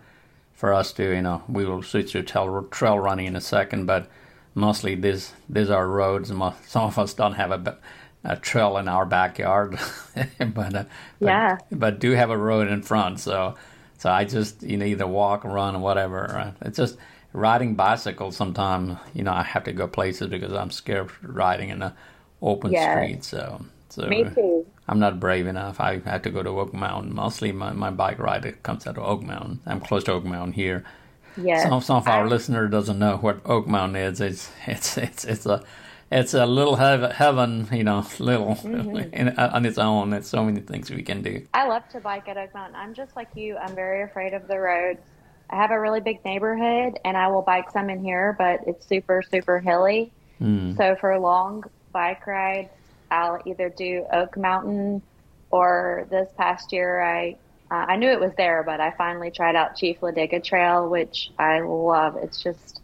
for 0.54 0.72
us 0.72 0.94
to, 0.94 1.14
you 1.14 1.20
know, 1.20 1.42
we 1.46 1.66
will 1.66 1.82
switch 1.82 2.12
to 2.12 2.22
trail, 2.22 2.66
trail 2.70 2.98
running 2.98 3.26
in 3.26 3.36
a 3.36 3.40
second, 3.42 3.84
but 3.84 4.10
mostly 4.54 4.94
these 4.94 5.34
these 5.46 5.68
are 5.68 5.86
roads. 5.86 6.28
Some 6.28 6.42
of 6.74 6.98
us 6.98 7.12
don't 7.12 7.34
have 7.34 7.50
a, 7.52 7.76
a 8.24 8.36
trail 8.36 8.78
in 8.78 8.88
our 8.88 9.04
backyard, 9.04 9.78
but, 10.38 10.74
uh, 10.74 10.84
yeah, 11.18 11.58
but, 11.68 11.78
but 11.78 11.98
do 12.00 12.12
have 12.12 12.30
a 12.30 12.38
road 12.38 12.68
in 12.68 12.80
front, 12.80 13.20
so 13.20 13.56
so 14.00 14.10
I 14.10 14.24
just 14.24 14.62
you 14.62 14.78
know 14.78 14.86
either 14.86 15.06
walk, 15.06 15.44
or 15.44 15.50
run, 15.50 15.76
or 15.76 15.80
whatever. 15.80 16.54
It's 16.62 16.78
just 16.78 16.96
riding 17.34 17.74
bicycle. 17.74 18.32
Sometimes 18.32 18.96
you 19.12 19.22
know 19.22 19.32
I 19.32 19.42
have 19.42 19.64
to 19.64 19.72
go 19.72 19.86
places 19.86 20.28
because 20.28 20.54
I'm 20.54 20.70
scared 20.70 21.00
of 21.00 21.18
riding 21.22 21.68
in 21.68 21.80
the 21.80 21.92
open 22.40 22.72
yes. 22.72 22.96
street. 22.96 23.24
So 23.24 23.62
so 23.90 24.06
me 24.06 24.24
too. 24.24 24.64
I'm 24.88 25.00
not 25.00 25.20
brave 25.20 25.46
enough. 25.46 25.80
I 25.80 25.98
have 25.98 26.22
to 26.22 26.30
go 26.30 26.42
to 26.42 26.48
Oak 26.48 26.72
Mountain. 26.72 27.14
Mostly 27.14 27.52
my, 27.52 27.72
my 27.72 27.90
bike 27.90 28.18
ride 28.18 28.62
comes 28.62 28.86
out 28.86 28.96
of 28.96 29.04
Oak 29.04 29.22
Mountain. 29.22 29.60
I'm 29.66 29.80
close 29.80 30.02
to 30.04 30.12
Oak 30.12 30.24
Mountain 30.24 30.54
here. 30.54 30.82
Yeah. 31.36 31.68
Some, 31.68 31.82
some 31.82 31.96
of 31.98 32.08
our 32.08 32.24
I, 32.24 32.26
listeners 32.26 32.70
doesn't 32.70 32.98
know 32.98 33.18
what 33.18 33.40
Oak 33.44 33.66
Mountain 33.66 33.96
is. 33.96 34.20
It's 34.22 34.50
it's 34.66 34.96
it's 34.96 35.24
it's 35.26 35.44
a 35.44 35.62
it's 36.10 36.34
a 36.34 36.44
little 36.44 36.76
heaven, 36.76 37.68
you 37.72 37.84
know, 37.84 38.06
little 38.18 38.56
mm-hmm. 38.56 39.14
in, 39.14 39.28
uh, 39.28 39.50
on 39.52 39.64
its 39.64 39.78
own. 39.78 40.10
There's 40.10 40.26
so 40.26 40.44
many 40.44 40.60
things 40.60 40.90
we 40.90 41.02
can 41.02 41.22
do. 41.22 41.46
I 41.54 41.66
love 41.66 41.88
to 41.90 42.00
bike 42.00 42.28
at 42.28 42.36
Oak 42.36 42.52
Mountain. 42.54 42.76
I'm 42.76 42.94
just 42.94 43.14
like 43.16 43.28
you. 43.34 43.56
I'm 43.56 43.74
very 43.74 44.02
afraid 44.02 44.34
of 44.34 44.48
the 44.48 44.58
roads. 44.58 45.00
I 45.50 45.56
have 45.56 45.70
a 45.70 45.80
really 45.80 46.00
big 46.00 46.24
neighborhood, 46.24 46.98
and 47.04 47.16
I 47.16 47.28
will 47.28 47.42
bike 47.42 47.70
some 47.70 47.90
in 47.90 48.02
here, 48.02 48.36
but 48.38 48.60
it's 48.66 48.86
super, 48.86 49.22
super 49.22 49.58
hilly. 49.58 50.12
Mm. 50.40 50.76
So 50.76 50.96
for 51.00 51.18
long 51.18 51.64
bike 51.92 52.26
rides, 52.26 52.70
I'll 53.10 53.40
either 53.44 53.68
do 53.68 54.06
Oak 54.12 54.36
Mountain, 54.36 55.02
or 55.50 56.06
this 56.10 56.30
past 56.36 56.72
year 56.72 57.00
I 57.00 57.36
uh, 57.70 57.86
I 57.88 57.96
knew 57.96 58.08
it 58.08 58.18
was 58.18 58.32
there, 58.36 58.64
but 58.64 58.80
I 58.80 58.90
finally 58.92 59.30
tried 59.30 59.54
out 59.54 59.76
Chief 59.76 60.00
Ladiga 60.00 60.42
Trail, 60.42 60.88
which 60.88 61.30
I 61.38 61.60
love. 61.60 62.16
It's 62.16 62.42
just 62.42 62.80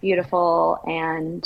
beautiful 0.00 0.78
and 0.86 1.44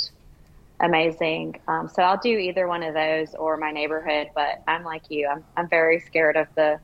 amazing. 0.81 1.55
Um, 1.67 1.87
so 1.87 2.03
I'll 2.03 2.19
do 2.19 2.37
either 2.37 2.67
one 2.67 2.83
of 2.83 2.93
those 2.93 3.33
or 3.35 3.57
my 3.57 3.71
neighborhood, 3.71 4.27
but 4.35 4.55
I'm 4.67 4.83
like 4.83 5.03
you. 5.09 5.27
I'm, 5.31 5.45
I'm 5.55 5.69
very 5.69 5.99
scared 5.99 6.37
of 6.37 6.47
the 6.55 6.79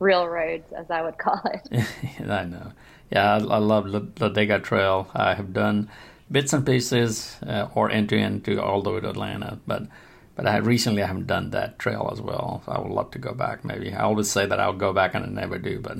real 0.00 0.28
roads, 0.28 0.72
as 0.76 0.90
I 0.90 1.02
would 1.02 1.18
call 1.18 1.40
it. 1.46 1.68
I 2.28 2.44
know. 2.44 2.72
Yeah, 3.10 3.34
I, 3.34 3.38
I 3.38 3.58
love 3.58 3.92
the 3.92 4.00
Ladiga 4.02 4.62
Trail. 4.62 5.10
I 5.14 5.34
have 5.34 5.52
done 5.52 5.90
bits 6.30 6.52
and 6.52 6.66
pieces 6.66 7.36
uh, 7.46 7.68
or 7.74 7.90
entry 7.90 8.22
into 8.22 8.62
all 8.62 8.82
the 8.82 8.92
way 8.92 9.00
to 9.00 9.10
Atlanta, 9.10 9.60
but 9.66 9.84
but 10.36 10.46
I 10.46 10.56
recently 10.56 11.02
I 11.02 11.06
haven't 11.06 11.26
done 11.26 11.50
that 11.50 11.78
trail 11.78 12.08
as 12.12 12.20
well. 12.20 12.62
So 12.66 12.72
I 12.72 12.80
would 12.80 12.90
love 12.90 13.10
to 13.12 13.18
go 13.18 13.34
back. 13.34 13.64
Maybe 13.64 13.92
I 13.92 14.02
always 14.02 14.30
say 14.30 14.46
that 14.46 14.58
I'll 14.58 14.72
go 14.72 14.92
back 14.92 15.14
and 15.14 15.24
I 15.24 15.28
never 15.28 15.58
do, 15.58 15.78
but 15.78 15.98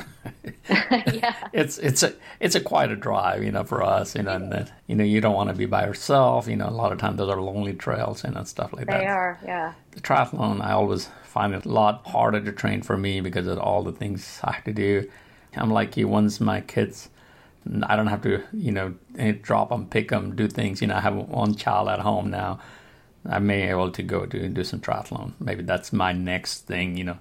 yeah. 1.14 1.34
It's 1.52 1.78
it's 1.78 2.02
a 2.02 2.14
it's 2.40 2.54
a 2.54 2.60
quite 2.60 2.90
a 2.90 2.96
drive, 2.96 3.44
you 3.44 3.52
know, 3.52 3.64
for 3.64 3.82
us, 3.82 4.16
you 4.16 4.22
know, 4.22 4.32
and 4.32 4.52
then, 4.52 4.70
you 4.86 4.96
know, 4.96 5.04
you 5.04 5.20
don't 5.20 5.34
want 5.34 5.50
to 5.50 5.54
be 5.54 5.66
by 5.66 5.86
yourself, 5.86 6.48
you 6.48 6.56
know, 6.56 6.68
a 6.68 6.70
lot 6.70 6.90
of 6.92 6.98
times 6.98 7.18
those 7.18 7.30
are 7.30 7.40
lonely 7.40 7.74
trails, 7.74 8.24
you 8.24 8.30
know, 8.30 8.38
and 8.38 8.48
stuff 8.48 8.72
like 8.72 8.86
they 8.86 8.92
that. 8.92 9.00
They 9.00 9.06
are, 9.06 9.38
yeah. 9.44 9.72
The 9.92 10.00
triathlon, 10.00 10.60
I 10.60 10.72
always 10.72 11.08
find 11.22 11.54
it 11.54 11.64
a 11.64 11.68
lot 11.68 12.06
harder 12.06 12.40
to 12.40 12.52
train 12.52 12.82
for 12.82 12.96
me 12.96 13.20
because 13.20 13.46
of 13.46 13.58
all 13.58 13.82
the 13.82 13.92
things 13.92 14.40
I 14.42 14.52
have 14.52 14.64
to 14.64 14.72
do. 14.72 15.08
I'm 15.56 15.70
like 15.70 15.96
you. 15.96 16.08
Once 16.08 16.40
my 16.40 16.60
kids, 16.60 17.10
I 17.84 17.94
don't 17.96 18.08
have 18.08 18.22
to, 18.22 18.42
you 18.52 18.72
know, 18.72 18.94
eh, 19.18 19.34
drop 19.40 19.68
them, 19.68 19.86
pick 19.86 20.08
them, 20.08 20.34
do 20.34 20.48
things. 20.48 20.80
You 20.80 20.88
know, 20.88 20.96
I 20.96 21.00
have 21.00 21.14
one 21.14 21.54
child 21.54 21.88
at 21.88 22.00
home 22.00 22.30
now. 22.30 22.58
I 23.28 23.38
may 23.38 23.62
be 23.62 23.70
able 23.70 23.90
to 23.90 24.02
go 24.02 24.26
to 24.26 24.48
do 24.48 24.64
some 24.64 24.80
triathlon. 24.80 25.32
Maybe 25.40 25.62
that's 25.62 25.92
my 25.92 26.12
next 26.12 26.66
thing. 26.66 26.96
You 26.96 27.04
know, 27.04 27.18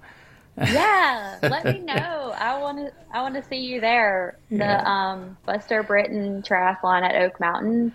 yeah, 0.58 1.38
let 1.42 1.64
me 1.64 1.78
know. 1.94 2.34
I 2.36 2.60
want 2.60 2.78
to. 2.78 2.92
I 3.12 3.22
want 3.22 3.34
to 3.34 3.42
see 3.42 3.58
you 3.58 3.80
there. 3.80 4.38
Yeah. 4.50 4.82
The 4.82 4.88
um, 4.88 5.36
Buster 5.44 5.82
Britton 5.82 6.42
Triathlon 6.42 7.02
at 7.02 7.22
Oak 7.22 7.40
Mountain 7.40 7.94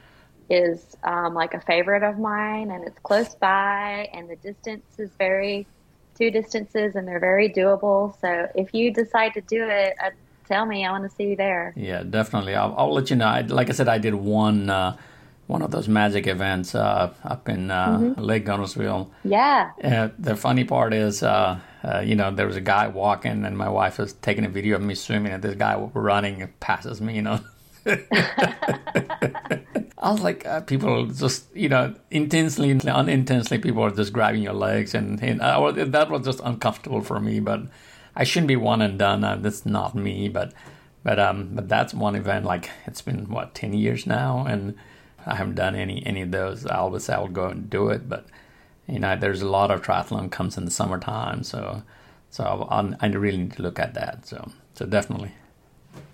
is 0.50 0.96
um, 1.04 1.34
like 1.34 1.54
a 1.54 1.62
favorite 1.62 2.04
of 2.04 2.18
mine, 2.18 2.72
and 2.72 2.84
it's 2.84 3.00
close 3.00 3.36
by, 3.36 4.10
and 4.14 4.30
the 4.30 4.36
distance 4.38 4.84
is 4.98 5.12
very 5.18 5.68
two 6.18 6.32
distances, 6.32 6.96
and 6.96 7.08
they're 7.08 7.20
very 7.20 7.50
doable. 7.50 8.20
So 8.20 8.50
if 8.56 8.74
you 8.74 8.92
decide 8.92 9.34
to 9.36 9.42
do 9.42 9.68
it, 9.70 9.96
uh, 10.04 10.10
tell 10.48 10.66
me. 10.66 10.86
I 10.86 10.92
want 10.92 11.10
to 11.10 11.16
see 11.16 11.26
you 11.26 11.36
there. 11.36 11.74
Yeah, 11.78 12.04
definitely. 12.04 12.56
I'll, 12.56 12.74
I'll 12.78 12.94
let 12.94 13.10
you 13.10 13.16
know. 13.16 13.28
I, 13.28 13.42
like 13.42 13.70
I 13.70 13.74
said, 13.74 13.88
I 13.88 14.00
did 14.00 14.16
one. 14.16 14.70
Uh, 14.70 14.98
one 15.50 15.62
of 15.64 15.72
those 15.72 15.88
magic 15.88 16.28
events 16.28 16.76
uh, 16.76 17.12
up 17.24 17.50
in 17.50 17.72
uh, 17.72 17.98
mm-hmm. 17.98 18.22
Lake 18.22 18.46
Guntersville. 18.46 19.10
Yeah. 19.24 19.72
Uh, 19.84 20.10
the 20.20 20.36
funny 20.36 20.64
part 20.64 20.94
is, 20.94 21.24
uh, 21.24 21.60
uh, 21.84 22.02
you 22.02 22.16
know, 22.16 22.30
there 22.30 22.46
was 22.46 22.56
a 22.56 22.62
guy 22.62 22.88
walking, 22.88 23.44
and 23.44 23.58
my 23.58 23.68
wife 23.68 23.98
was 23.98 24.14
taking 24.14 24.46
a 24.46 24.50
video 24.50 24.76
of 24.76 24.84
me 24.84 24.94
swimming, 24.94 25.32
and 25.32 25.42
this 25.42 25.56
guy 25.56 25.76
running 25.96 26.48
passes 26.60 27.02
me, 27.02 27.16
you 27.16 27.24
know. 27.24 27.40
I 27.88 27.98
was 30.12 30.22
like, 30.22 30.46
uh, 30.46 30.62
people 30.62 31.08
just, 31.08 31.46
you 31.56 31.68
know, 31.68 31.96
intensely, 32.12 32.80
unintentionally, 32.88 33.60
people 33.60 33.82
are 33.82 33.90
just 33.90 34.14
grabbing 34.14 34.44
your 34.44 34.54
legs, 34.54 34.94
and, 34.94 35.20
and 35.24 35.42
that 35.42 36.12
was 36.12 36.26
just 36.26 36.42
uncomfortable 36.44 37.02
for 37.02 37.20
me. 37.20 37.40
But 37.40 37.62
I 38.16 38.24
shouldn't 38.24 38.50
be 38.50 38.56
one 38.56 38.84
and 38.84 39.00
done. 39.00 39.22
that's 39.42 39.66
not 39.66 39.96
me. 39.96 40.30
But, 40.30 40.54
but, 41.04 41.18
um, 41.18 41.50
but 41.54 41.68
that's 41.68 41.92
one 41.92 42.14
event. 42.14 42.46
Like 42.46 42.70
it's 42.86 43.02
been 43.02 43.30
what 43.30 43.56
ten 43.56 43.74
years 43.74 44.06
now, 44.06 44.46
and 44.48 44.76
I 45.30 45.36
haven't 45.36 45.56
done 45.56 45.76
any 45.76 46.06
any 46.06 46.22
of 46.22 46.32
those. 46.32 46.66
I 46.66 46.78
always 46.78 47.04
say 47.06 47.14
I'll 47.14 47.28
go 47.28 47.48
and 47.48 47.70
do 47.70 47.90
it, 47.90 48.10
but 48.10 48.26
you 48.88 49.00
know, 49.00 49.16
there's 49.16 49.42
a 49.42 49.50
lot 49.50 49.70
of 49.70 49.82
triathlon 49.82 50.32
comes 50.32 50.58
in 50.58 50.66
the 50.66 50.72
summertime, 50.72 51.44
so 51.44 51.84
so 52.32 52.68
i 52.70 52.96
I 53.00 53.08
really 53.08 53.38
need 53.38 53.54
to 53.54 53.62
look 53.62 53.80
at 53.80 53.94
that. 53.94 54.26
So 54.26 54.52
so 54.74 54.86
definitely. 54.86 55.32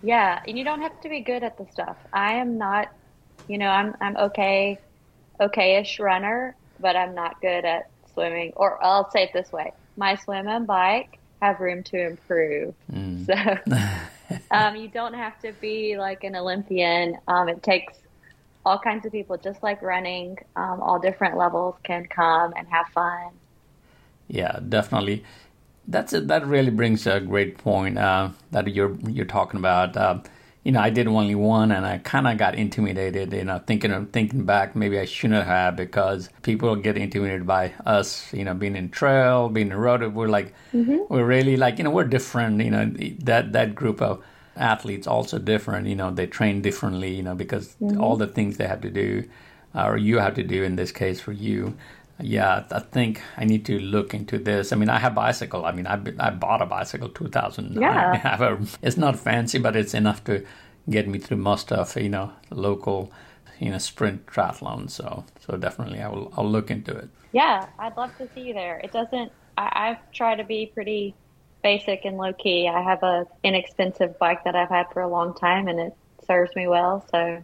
Yeah, 0.03 0.41
and 0.47 0.57
you 0.57 0.63
don't 0.63 0.81
have 0.81 0.99
to 1.01 1.09
be 1.09 1.21
good 1.21 1.43
at 1.43 1.57
the 1.57 1.65
stuff. 1.71 1.97
I 2.13 2.33
am 2.33 2.57
not, 2.57 2.89
you 3.47 3.57
know, 3.57 3.69
I'm 3.69 3.95
I'm 4.01 4.17
okay, 4.17 4.77
okayish 5.39 5.99
runner, 5.99 6.55
but 6.79 6.95
I'm 6.95 7.15
not 7.15 7.41
good 7.41 7.65
at 7.65 7.89
swimming. 8.13 8.51
Or 8.55 8.83
I'll 8.83 9.09
say 9.11 9.23
it 9.23 9.33
this 9.33 9.51
way: 9.51 9.71
my 9.95 10.15
swim 10.15 10.47
and 10.47 10.67
bike 10.67 11.19
have 11.41 11.59
room 11.59 11.83
to 11.83 12.07
improve. 12.07 12.73
Mm. 12.91 13.25
So 13.25 14.37
um, 14.51 14.75
you 14.75 14.89
don't 14.89 15.13
have 15.13 15.39
to 15.41 15.53
be 15.53 15.97
like 15.97 16.23
an 16.23 16.35
Olympian. 16.35 17.17
Um, 17.27 17.47
it 17.47 17.63
takes 17.63 17.93
all 18.65 18.79
kinds 18.79 19.05
of 19.05 19.11
people, 19.11 19.37
just 19.37 19.61
like 19.61 19.81
running, 19.81 20.37
um, 20.55 20.81
all 20.81 20.99
different 20.99 21.37
levels 21.37 21.75
can 21.83 22.05
come 22.07 22.53
and 22.57 22.67
have 22.67 22.87
fun. 22.87 23.29
Yeah, 24.27 24.59
definitely. 24.67 25.23
That's 25.87 26.13
it. 26.13 26.27
That 26.27 26.45
really 26.47 26.71
brings 26.71 27.05
a 27.05 27.19
great 27.19 27.59
point 27.59 27.99
uh, 27.99 28.29
that 28.51 28.67
you're 28.73 28.95
you're 29.07 29.25
talking 29.25 29.59
about. 29.59 29.95
Uh, 29.95 30.19
you 30.63 30.71
know, 30.71 30.79
I 30.79 30.89
did 30.89 31.05
only 31.05 31.35
one, 31.35 31.71
and 31.71 31.85
I 31.85 31.99
kind 31.99 32.27
of 32.27 32.39
got 32.39 32.55
intimidated. 32.55 33.31
You 33.33 33.43
know, 33.43 33.61
thinking 33.67 33.91
of 33.91 34.09
thinking 34.09 34.45
back, 34.45 34.75
maybe 34.75 34.97
I 34.97 35.05
shouldn't 35.05 35.45
have 35.45 35.75
because 35.75 36.29
people 36.41 36.75
get 36.75 36.97
intimidated 36.97 37.45
by 37.45 37.73
us. 37.85 38.33
You 38.33 38.45
know, 38.45 38.55
being 38.55 38.75
in 38.75 38.89
trail, 38.89 39.47
being 39.47 39.69
in 39.69 39.77
road. 39.77 40.01
We're 40.15 40.27
like, 40.27 40.55
mm-hmm. 40.73 40.97
we're 41.07 41.25
really 41.25 41.55
like, 41.55 41.77
you 41.77 41.83
know, 41.83 41.91
we're 41.91 42.05
different. 42.05 42.59
You 42.61 42.71
know, 42.71 42.85
that 43.19 43.53
that 43.53 43.75
group 43.75 44.01
of 44.01 44.23
athletes 44.55 45.07
also 45.07 45.39
different. 45.39 45.87
You 45.87 45.95
know, 45.95 46.11
they 46.11 46.27
train 46.27 46.61
differently. 46.61 47.13
You 47.13 47.23
know, 47.23 47.35
because 47.35 47.75
mm-hmm. 47.81 48.01
all 48.01 48.15
the 48.15 48.27
things 48.27 48.57
they 48.57 48.67
have 48.67 48.81
to 48.81 48.89
do, 48.89 49.23
or 49.73 49.97
you 49.97 50.19
have 50.19 50.35
to 50.35 50.43
do 50.43 50.63
in 50.63 50.75
this 50.75 50.91
case 50.91 51.19
for 51.19 51.31
you. 51.31 51.77
Yeah, 52.21 52.63
I 52.71 52.79
think 52.79 53.21
I 53.35 53.43
need 53.43 53.65
to 53.65 53.77
look 53.77 54.13
into 54.13 54.37
this. 54.37 54.71
I 54.71 54.77
mean, 54.77 54.87
I 54.87 54.99
have 54.99 55.13
bicycle. 55.13 55.65
I 55.65 55.73
mean, 55.73 55.85
I, 55.85 56.01
I 56.17 56.29
bought 56.29 56.61
a 56.61 56.65
bicycle 56.65 57.09
2009. 57.09 57.81
Yeah. 57.81 58.11
I 58.23 58.27
have 58.27 58.41
a, 58.41 58.65
it's 58.81 58.95
not 58.95 59.19
fancy, 59.19 59.57
but 59.57 59.75
it's 59.75 59.93
enough 59.93 60.23
to 60.25 60.45
get 60.89 61.07
me 61.07 61.19
through 61.19 61.37
most 61.37 61.71
of 61.71 61.95
you 61.97 62.09
know 62.09 62.31
local 62.51 63.11
you 63.59 63.71
know 63.71 63.77
sprint 63.77 64.25
triathlon. 64.27 64.89
So 64.89 65.25
so 65.39 65.57
definitely 65.57 66.01
I 66.01 66.07
will 66.07 66.33
I'll 66.37 66.49
look 66.49 66.71
into 66.71 66.95
it. 66.95 67.09
Yeah, 67.31 67.67
I'd 67.79 67.97
love 67.97 68.15
to 68.17 68.29
see 68.33 68.41
you 68.41 68.53
there. 68.53 68.79
It 68.83 68.91
doesn't. 68.91 69.31
I, 69.57 69.89
I've 69.89 70.11
tried 70.11 70.37
to 70.37 70.43
be 70.43 70.71
pretty 70.73 71.15
basic 71.65 72.05
and 72.05 72.15
low 72.17 72.31
key. 72.31 72.67
I 72.67 72.79
have 72.79 73.01
a 73.01 73.25
inexpensive 73.43 74.19
bike 74.19 74.43
that 74.43 74.55
I've 74.55 74.69
had 74.69 74.85
for 74.93 75.01
a 75.01 75.07
long 75.07 75.33
time, 75.33 75.67
and 75.67 75.79
it 75.79 75.97
serves 76.27 76.55
me 76.55 76.67
well. 76.67 77.03
So, 77.09 77.41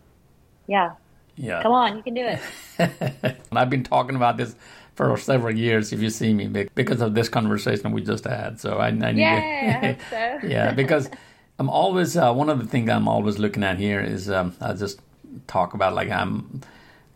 yeah. 0.67 0.91
Yeah. 1.35 1.63
Come 1.63 1.71
on, 1.71 1.97
you 1.97 2.03
can 2.03 2.13
do 2.13 2.27
it. 2.27 3.37
I've 3.51 3.71
been 3.71 3.83
talking 3.83 4.15
about 4.15 4.37
this 4.37 4.55
for 4.93 5.17
several 5.17 5.57
years. 5.57 5.91
If 5.91 6.03
you 6.03 6.11
see 6.11 6.35
me, 6.35 6.45
because 6.75 7.01
of 7.01 7.15
this 7.15 7.29
conversation 7.29 7.93
we 7.93 8.03
just 8.03 8.25
had, 8.25 8.59
so 8.59 8.77
I, 8.77 8.89
I 8.89 8.91
need 8.91 9.21
yeah, 9.21 9.93
to. 9.93 10.39
so. 10.41 10.47
yeah, 10.47 10.71
because 10.71 11.09
I'm 11.57 11.71
always 11.71 12.15
uh, 12.15 12.31
one 12.31 12.51
of 12.51 12.59
the 12.59 12.67
things 12.67 12.91
I'm 12.91 13.07
always 13.07 13.39
looking 13.39 13.63
at 13.63 13.79
here 13.79 14.01
is 14.01 14.29
um, 14.29 14.55
I 14.61 14.73
just 14.73 14.99
talk 15.47 15.73
about 15.73 15.95
like 15.95 16.11
I'm 16.11 16.61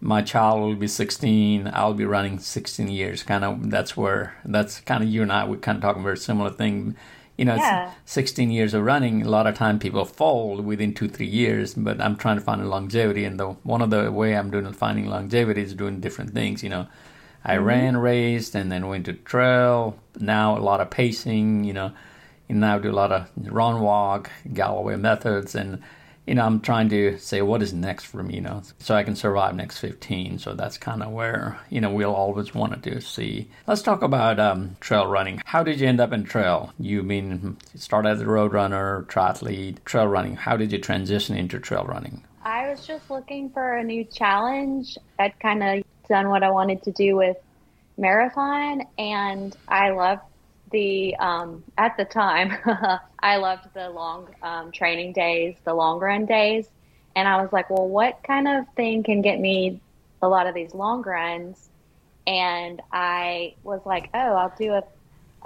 my 0.06 0.22
child 0.22 0.62
will 0.62 0.76
be 0.76 0.88
16 0.88 1.68
i'll 1.74 1.96
be 1.96 2.06
running 2.06 2.38
16 2.38 2.88
years 2.88 3.24
kind 3.24 3.44
of 3.44 3.72
that's 3.72 3.98
where 3.98 4.36
that's 4.46 4.80
kind 4.82 5.04
of 5.04 5.10
you 5.10 5.24
and 5.24 5.32
i 5.32 5.44
we 5.44 5.58
kind 5.58 5.78
of 5.78 5.82
talking 5.82 6.04
very 6.04 6.18
similar 6.18 6.52
thing 6.52 6.96
you 7.38 7.44
know 7.44 7.56
yeah. 7.56 7.92
16 8.06 8.52
years 8.52 8.76
of 8.76 8.84
running 8.84 9.24
a 9.24 9.30
lot 9.30 9.48
of 9.48 9.56
time 9.56 9.80
people 9.80 10.06
fall 10.06 10.62
within 10.62 10.94
two 10.94 11.10
three 11.10 11.26
years 11.26 11.74
but 11.74 12.00
i'm 12.00 12.16
trying 12.16 12.38
to 12.38 12.44
find 12.44 12.62
a 12.62 12.68
longevity 12.68 13.26
and 13.26 13.40
the 13.40 13.48
one 13.64 13.82
of 13.82 13.90
the 13.90 14.12
way 14.12 14.36
i'm 14.38 14.52
doing 14.52 14.72
finding 14.74 15.08
longevity 15.08 15.64
is 15.64 15.74
doing 15.74 16.00
different 16.00 16.36
things 16.36 16.62
you 16.62 16.70
know 16.70 16.88
i 17.44 17.56
mm-hmm. 17.56 17.66
ran 17.66 17.98
raced 17.98 18.54
and 18.54 18.72
then 18.72 18.88
went 18.88 19.06
to 19.06 19.14
trail 19.14 19.98
now 20.20 20.56
a 20.56 20.60
lot 20.60 20.80
of 20.80 20.92
pacing 20.92 21.64
you 21.64 21.74
know 21.74 21.92
and 22.48 22.60
now 22.60 22.76
I 22.76 22.80
do 22.80 22.92
a 22.92 22.94
lot 22.94 23.12
of 23.12 23.28
run 23.38 23.82
walk 23.82 24.30
galloway 24.54 24.98
methods 24.98 25.56
and 25.56 25.82
you 26.26 26.36
know, 26.36 26.46
I'm 26.46 26.60
trying 26.60 26.90
to 26.90 27.18
say 27.18 27.42
what 27.42 27.62
is 27.62 27.74
next 27.74 28.06
for 28.06 28.24
me, 28.24 28.36
you 28.36 28.42
know, 28.42 28.62
so 28.80 28.96
I 28.96 29.04
can 29.04 29.16
survive 29.16 29.56
next 29.56 29.80
15. 29.80 30.40
So 30.40 30.54
that's 30.54 30.78
kind 30.78 31.04
of 31.04 31.12
where, 31.12 31.60
you 31.70 31.82
know, 31.82 31.92
we'll 31.92 32.16
always 32.16 32.54
want 32.54 32.82
to 32.82 33.02
see. 33.02 33.50
Let's 33.68 33.82
talk 33.82 34.02
about 34.02 34.40
um, 34.40 34.76
trail 34.80 35.08
running. 35.08 35.42
How 35.46 35.64
did 35.64 35.80
you 35.80 35.88
end 35.88 36.00
up 36.00 36.14
in 36.14 36.24
trail? 36.24 36.74
You 36.80 37.04
mean 37.04 37.58
start 37.76 38.06
as 38.06 38.22
a 38.22 38.26
road 38.26 38.54
runner, 38.54 39.06
triathlete, 39.08 39.84
trail 39.86 40.08
running. 40.08 40.36
How 40.36 40.58
did 40.58 40.72
you 40.72 40.80
transition 40.80 41.36
into 41.36 41.60
trail 41.60 41.84
running? 41.84 42.24
I 42.44 42.70
was 42.70 42.86
just 42.86 43.10
looking 43.10 43.50
for 43.50 43.78
a 43.78 43.84
new 43.84 44.04
challenge. 44.04 44.98
I'd 45.20 45.40
kind 45.40 45.64
of 45.64 45.84
done 46.08 46.30
what 46.30 46.44
I 46.44 46.52
wanted 46.52 46.84
to 46.84 46.92
do 46.92 47.16
with 47.16 47.38
marathon 47.98 48.84
and 48.98 49.56
I 49.68 49.92
loved 49.92 50.22
the 50.72 51.16
um, 51.18 51.64
at 51.78 51.98
the 51.98 52.06
time 52.06 52.54
I 53.20 53.38
loved 53.38 53.68
the 53.74 53.90
long 53.90 54.30
um, 54.42 54.72
training 54.72 55.14
days, 55.14 55.56
the 55.64 55.74
long 55.74 56.00
run 56.00 56.26
days, 56.26 56.68
and 57.16 57.28
I 57.28 57.42
was 57.42 57.52
like, 57.52 57.70
well, 57.70 57.88
what 57.88 58.20
kind 58.24 58.48
of 58.48 58.66
thing 58.76 59.04
can 59.04 59.22
get 59.22 59.40
me 59.40 59.82
a 60.22 60.28
lot 60.28 60.48
of 60.48 60.56
these 60.56 60.74
long 60.74 61.02
runs? 61.02 61.70
And 62.28 62.82
I 62.92 63.56
was 63.64 63.82
like, 63.86 64.10
oh, 64.14 64.36
I'll 64.36 64.54
do 64.58 64.74
a 64.74 64.84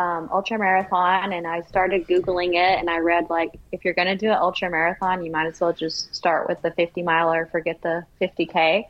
um, 0.01 0.29
ultra 0.31 0.57
marathon, 0.57 1.33
and 1.33 1.45
I 1.45 1.61
started 1.61 2.07
googling 2.07 2.51
it, 2.51 2.79
and 2.79 2.89
I 2.89 2.99
read 2.99 3.29
like, 3.29 3.59
if 3.73 3.83
you're 3.83 3.93
going 3.93 4.07
to 4.07 4.15
do 4.15 4.27
an 4.27 4.37
ultra 4.39 4.69
marathon, 4.69 5.23
you 5.25 5.31
might 5.31 5.47
as 5.47 5.59
well 5.59 5.73
just 5.73 6.15
start 6.15 6.47
with 6.47 6.61
the 6.61 6.71
50 6.71 7.03
miler, 7.03 7.49
forget 7.51 7.81
the 7.81 8.05
50k. 8.21 8.85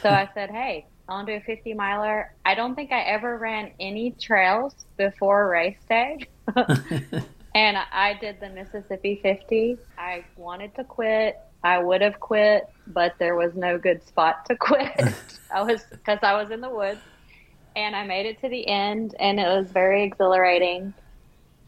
So 0.00 0.08
I 0.08 0.28
said, 0.32 0.50
hey, 0.50 0.86
I'll 1.08 1.24
do 1.24 1.34
a 1.34 1.40
50 1.40 1.74
miler. 1.74 2.32
I 2.44 2.54
don't 2.54 2.74
think 2.74 2.92
I 2.92 3.00
ever 3.02 3.36
ran 3.36 3.72
any 3.78 4.12
trails 4.12 4.74
before 4.96 5.48
race 5.48 5.78
day. 5.88 6.26
and 7.54 7.76
I 7.92 8.16
did 8.20 8.40
the 8.40 8.48
Mississippi 8.48 9.20
50. 9.22 9.76
I 9.98 10.24
wanted 10.36 10.74
to 10.76 10.84
quit. 10.84 11.38
I 11.62 11.78
would 11.78 12.00
have 12.00 12.20
quit, 12.20 12.68
but 12.86 13.14
there 13.18 13.36
was 13.36 13.54
no 13.54 13.78
good 13.78 14.06
spot 14.06 14.46
to 14.46 14.56
quit. 14.56 15.14
I 15.54 15.62
was 15.62 15.84
because 15.90 16.18
I 16.22 16.34
was 16.40 16.50
in 16.50 16.60
the 16.60 16.70
woods 16.70 17.00
and 17.76 17.94
I 17.94 18.06
made 18.06 18.26
it 18.26 18.40
to 18.40 18.48
the 18.48 18.66
end 18.66 19.14
and 19.18 19.38
it 19.38 19.46
was 19.46 19.70
very 19.70 20.04
exhilarating. 20.04 20.94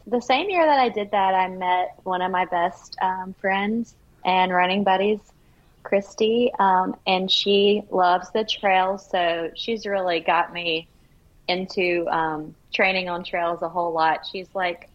The 0.07 0.21
same 0.21 0.49
year 0.49 0.65
that 0.65 0.79
I 0.79 0.89
did 0.89 1.11
that, 1.11 1.35
I 1.35 1.47
met 1.49 1.99
one 2.03 2.21
of 2.21 2.31
my 2.31 2.45
best 2.45 2.95
um, 3.01 3.35
friends 3.39 3.95
and 4.23 4.51
running 4.53 4.83
buddies 4.83 5.19
Christy, 5.87 6.51
um, 6.59 6.97
and 7.07 7.31
she 7.31 7.81
loves 7.89 8.29
the 8.31 8.43
trails. 8.43 9.09
So 9.09 9.51
she's 9.55 9.85
really 9.85 10.19
got 10.19 10.51
me 10.51 10.89
into 11.47 12.05
um, 12.09 12.53
training 12.73 13.07
on 13.07 13.23
trails 13.23 13.61
a 13.61 13.69
whole 13.69 13.93
lot. 13.93 14.27
She's 14.29 14.49
like 14.53 14.89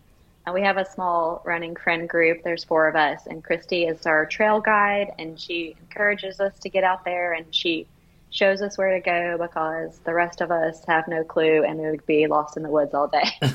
And 0.44 0.54
we 0.54 0.61
have 0.62 0.76
a 0.76 0.84
small 0.84 1.40
running 1.46 1.76
friend 1.76 2.06
group. 2.08 2.42
There's 2.42 2.64
four 2.64 2.88
of 2.88 2.96
us, 2.96 3.26
and 3.26 3.42
Christy 3.42 3.87
is 3.87 4.04
our 4.06 4.26
trail 4.26 4.61
guide, 4.61 5.12
and 5.18 5.40
she 5.40 5.76
encourages 5.80 6.40
us 6.40 6.58
to 6.58 6.68
get 6.68 6.84
out 6.84 7.04
there, 7.04 7.32
and 7.32 7.46
she 7.54 7.87
shows 8.30 8.61
us 8.61 8.76
where 8.76 8.92
to 8.94 9.00
go 9.00 9.38
because 9.38 9.99
the 10.04 10.12
rest 10.12 10.40
of 10.40 10.50
us 10.50 10.84
have 10.87 11.08
no 11.08 11.25
clue, 11.25 11.64
and 11.64 11.78
we 11.78 11.90
would 11.90 12.06
be 12.06 12.26
lost 12.26 12.56
in 12.56 12.62
the 12.62 12.68
woods 12.68 12.92
all 12.92 13.08
day. 13.08 13.30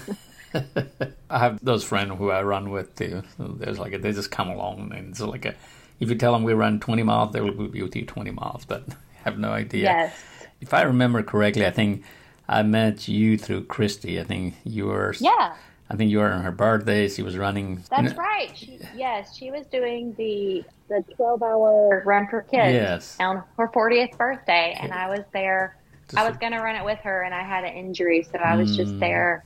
I 1.30 1.40
have 1.40 1.64
those 1.64 1.84
friends 1.84 2.18
who 2.18 2.32
I 2.32 2.42
run 2.42 2.72
with 2.72 2.96
too. 2.96 3.22
There's 3.38 3.80
like 3.80 3.94
a, 3.94 4.00
they 4.00 4.14
just 4.14 4.32
come 4.32 4.50
along, 4.50 4.92
and 4.96 5.10
it's 5.10 5.20
like 5.20 5.46
a, 5.46 5.56
if 6.00 6.10
you 6.10 6.16
tell 6.16 6.34
them 6.34 6.44
we 6.44 6.54
run 6.54 6.80
20 6.80 7.04
miles, 7.04 7.34
they 7.34 7.42
will 7.42 7.68
be 7.68 7.82
with 7.82 7.96
you 7.96 8.06
20 8.06 8.32
miles, 8.32 8.66
but 8.66 8.84
I 8.90 8.96
have 9.24 9.40
no 9.40 9.50
idea. 9.50 9.84
Yes. 9.84 10.16
If 10.62 10.74
I 10.74 10.84
remember 10.84 11.24
correctly, 11.24 11.66
I 11.66 11.72
think 11.72 12.04
I 12.48 12.64
met 12.64 13.08
you 13.08 13.38
through 13.38 13.66
Christy. 13.66 14.20
I 14.20 14.24
think 14.24 14.56
you 14.64 14.88
were. 14.88 15.14
Yeah. 15.20 15.56
I 15.90 15.96
think 15.96 16.12
you 16.12 16.20
were 16.20 16.32
on 16.32 16.44
her 16.44 16.52
birthday. 16.52 17.08
She 17.08 17.22
was 17.24 17.38
running. 17.38 17.84
That's 17.90 18.14
right. 18.16 18.52
She, 18.56 18.80
yes, 18.96 19.36
she 19.36 19.52
was 19.52 19.66
doing 19.68 20.14
the 20.18 20.64
the 20.90 21.04
twelve 21.16 21.44
hour 21.44 22.04
run 22.06 22.28
for 22.28 22.42
kids 22.42 22.74
yes. 22.74 23.18
on 23.20 23.44
her 23.58 23.70
fortieth 23.70 24.18
birthday, 24.18 24.78
and 24.80 24.92
I 24.92 25.10
was 25.10 25.24
there. 25.32 25.78
Just 26.08 26.18
I 26.18 26.28
was 26.28 26.38
going 26.38 26.54
to 26.54 26.60
run 26.60 26.76
it 26.76 26.84
with 26.84 27.00
her, 27.00 27.22
and 27.24 27.34
I 27.34 27.44
had 27.44 27.64
an 27.64 27.74
injury, 27.74 28.24
so 28.30 28.38
I 28.38 28.56
was 28.56 28.72
mm. 28.72 28.78
just 28.78 29.00
there, 29.00 29.46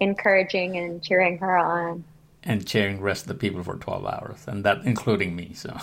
encouraging 0.00 0.76
and 0.78 1.02
cheering 1.02 1.38
her 1.38 1.56
on, 1.56 2.04
and 2.48 2.66
cheering 2.66 2.96
the 2.96 3.02
rest 3.02 3.22
of 3.22 3.28
the 3.28 3.34
people 3.34 3.62
for 3.62 3.76
twelve 3.76 4.04
hours, 4.04 4.40
and 4.48 4.64
that 4.64 4.78
including 4.84 5.36
me. 5.36 5.52
So. 5.54 5.76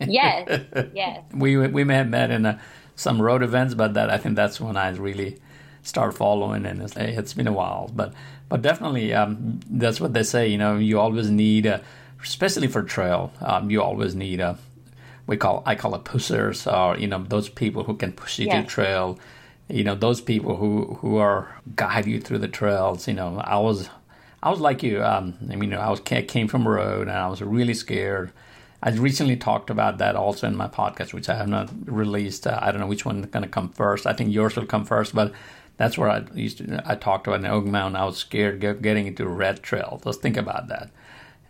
yes, 0.00 0.62
yes. 0.94 1.22
We 1.34 1.56
we 1.58 1.84
may 1.84 1.96
have 1.96 2.08
met 2.08 2.30
in 2.30 2.46
a, 2.46 2.60
some 2.96 3.20
road 3.20 3.42
events, 3.42 3.74
but 3.74 3.94
that 3.94 4.08
I 4.08 4.16
think 4.16 4.36
that's 4.36 4.60
when 4.60 4.76
I 4.76 4.88
really 4.90 5.40
start 5.82 6.14
following, 6.14 6.64
and 6.64 6.80
it's, 6.80 6.96
it's 6.96 7.34
been 7.34 7.48
a 7.48 7.52
while, 7.52 7.90
but 7.94 8.14
but 8.48 8.62
definitely, 8.62 9.12
um, 9.14 9.60
that's 9.68 10.00
what 10.00 10.12
they 10.14 10.22
say. 10.22 10.46
You 10.46 10.58
know, 10.58 10.76
you 10.76 11.00
always 11.00 11.30
need, 11.30 11.66
a, 11.66 11.82
especially 12.22 12.68
for 12.68 12.82
trail, 12.82 13.32
um, 13.40 13.70
you 13.70 13.82
always 13.82 14.14
need 14.14 14.40
a. 14.40 14.58
We 15.26 15.36
call 15.36 15.62
I 15.66 15.74
call 15.74 15.94
it 15.94 16.04
pushers, 16.04 16.66
or 16.66 16.96
you 16.96 17.06
know, 17.06 17.24
those 17.28 17.48
people 17.48 17.84
who 17.84 17.94
can 17.96 18.12
push 18.12 18.38
you 18.38 18.50
to 18.50 18.62
trail. 18.64 19.18
You 19.68 19.84
know, 19.84 19.94
those 19.94 20.20
people 20.20 20.56
who 20.56 20.98
who 21.00 21.16
are 21.16 21.60
guide 21.76 22.06
you 22.06 22.20
through 22.20 22.38
the 22.38 22.48
trails. 22.48 23.08
You 23.08 23.14
know, 23.14 23.38
I 23.38 23.58
was 23.58 23.88
I 24.42 24.50
was 24.50 24.60
like 24.60 24.82
you. 24.82 25.02
Um, 25.02 25.34
I 25.50 25.56
mean, 25.56 25.72
I 25.72 25.88
was 25.88 26.00
came 26.00 26.48
from 26.48 26.66
a 26.66 26.70
road, 26.70 27.02
and 27.08 27.16
I 27.16 27.28
was 27.28 27.40
really 27.40 27.74
scared. 27.74 28.32
I 28.82 28.90
recently 28.90 29.36
talked 29.36 29.70
about 29.70 29.98
that 29.98 30.16
also 30.16 30.48
in 30.48 30.56
my 30.56 30.66
podcast, 30.66 31.12
which 31.14 31.28
I 31.28 31.36
have 31.36 31.46
not 31.46 31.70
released. 31.86 32.46
Uh, 32.46 32.58
I 32.60 32.72
don't 32.72 32.80
know 32.80 32.88
which 32.88 33.06
one 33.06 33.20
is 33.20 33.26
going 33.26 33.44
to 33.44 33.48
come 33.48 33.68
first. 33.68 34.06
I 34.06 34.12
think 34.12 34.32
yours 34.32 34.56
will 34.56 34.66
come 34.66 34.84
first, 34.84 35.14
but 35.14 35.32
that's 35.76 35.96
where 35.96 36.10
I 36.10 36.24
used 36.34 36.58
to. 36.58 36.82
I 36.84 36.96
talked 36.96 37.28
about 37.28 37.40
in 37.40 37.46
Oak 37.46 37.64
Mountain. 37.64 37.94
I 37.94 38.04
was 38.04 38.16
scared 38.16 38.60
getting 38.60 39.06
into 39.06 39.28
Red 39.28 39.62
Trail. 39.62 40.00
Just 40.02 40.20
think 40.20 40.36
about 40.36 40.66
that. 40.68 40.90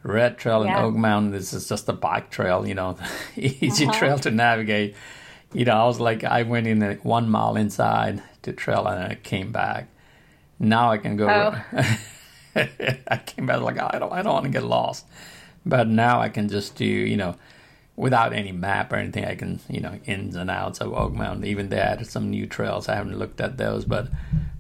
Red 0.03 0.37
Trail 0.37 0.65
yeah. 0.65 0.79
in 0.79 0.85
Oak 0.85 0.95
Mountain. 0.95 1.31
This 1.31 1.55
is 1.55 1.67
just 1.67 1.89
a 1.89 1.95
bike 1.95 2.31
trail. 2.31 2.67
You 2.67 2.75
know, 2.75 2.99
easy 3.37 3.87
uh-huh. 3.87 3.99
trail 3.99 4.19
to 4.19 4.31
navigate. 4.31 4.95
You 5.55 5.65
know, 5.65 5.73
I 5.73 5.87
was 5.87 6.01
like, 6.01 6.25
I 6.25 6.43
went 6.43 6.67
in 6.67 6.83
one 7.03 7.31
mile 7.31 7.57
inside 7.57 8.23
to 8.43 8.53
trail 8.53 8.87
and 8.87 9.13
I 9.13 9.15
came 9.15 9.53
back. 9.53 9.89
Now 10.59 10.91
I 10.91 10.99
can 10.99 11.17
go. 11.17 11.29
Oh. 11.29 11.99
I 13.09 13.17
came 13.25 13.47
back 13.47 13.61
like 13.61 13.79
I 13.79 13.99
don't. 13.99 14.13
I 14.13 14.23
don't 14.23 14.35
want 14.35 14.45
to 14.45 14.51
get 14.51 14.65
lost. 14.65 15.07
But 15.65 15.89
now 15.89 16.21
I 16.21 16.29
can 16.29 16.49
just 16.49 16.77
do. 16.77 16.85
You 16.85 17.17
know 17.17 17.37
without 17.97 18.33
any 18.33 18.53
map 18.53 18.93
or 18.93 18.97
anything, 18.97 19.25
I 19.25 19.35
can 19.35 19.61
you 19.69 19.81
know 19.81 19.99
ins 20.07 20.37
and 20.37 20.51
outs 20.51 20.81
of 20.81 20.93
Oak 20.93 21.13
Mountain. 21.13 21.45
Even 21.45 21.69
they 21.69 21.79
added 21.79 22.07
some 22.07 22.31
new 22.31 22.47
trails. 22.47 22.89
I 22.89 22.95
haven't 22.95 23.19
looked 23.19 23.41
at 23.41 23.59
those, 23.59 23.85
but 23.85 24.09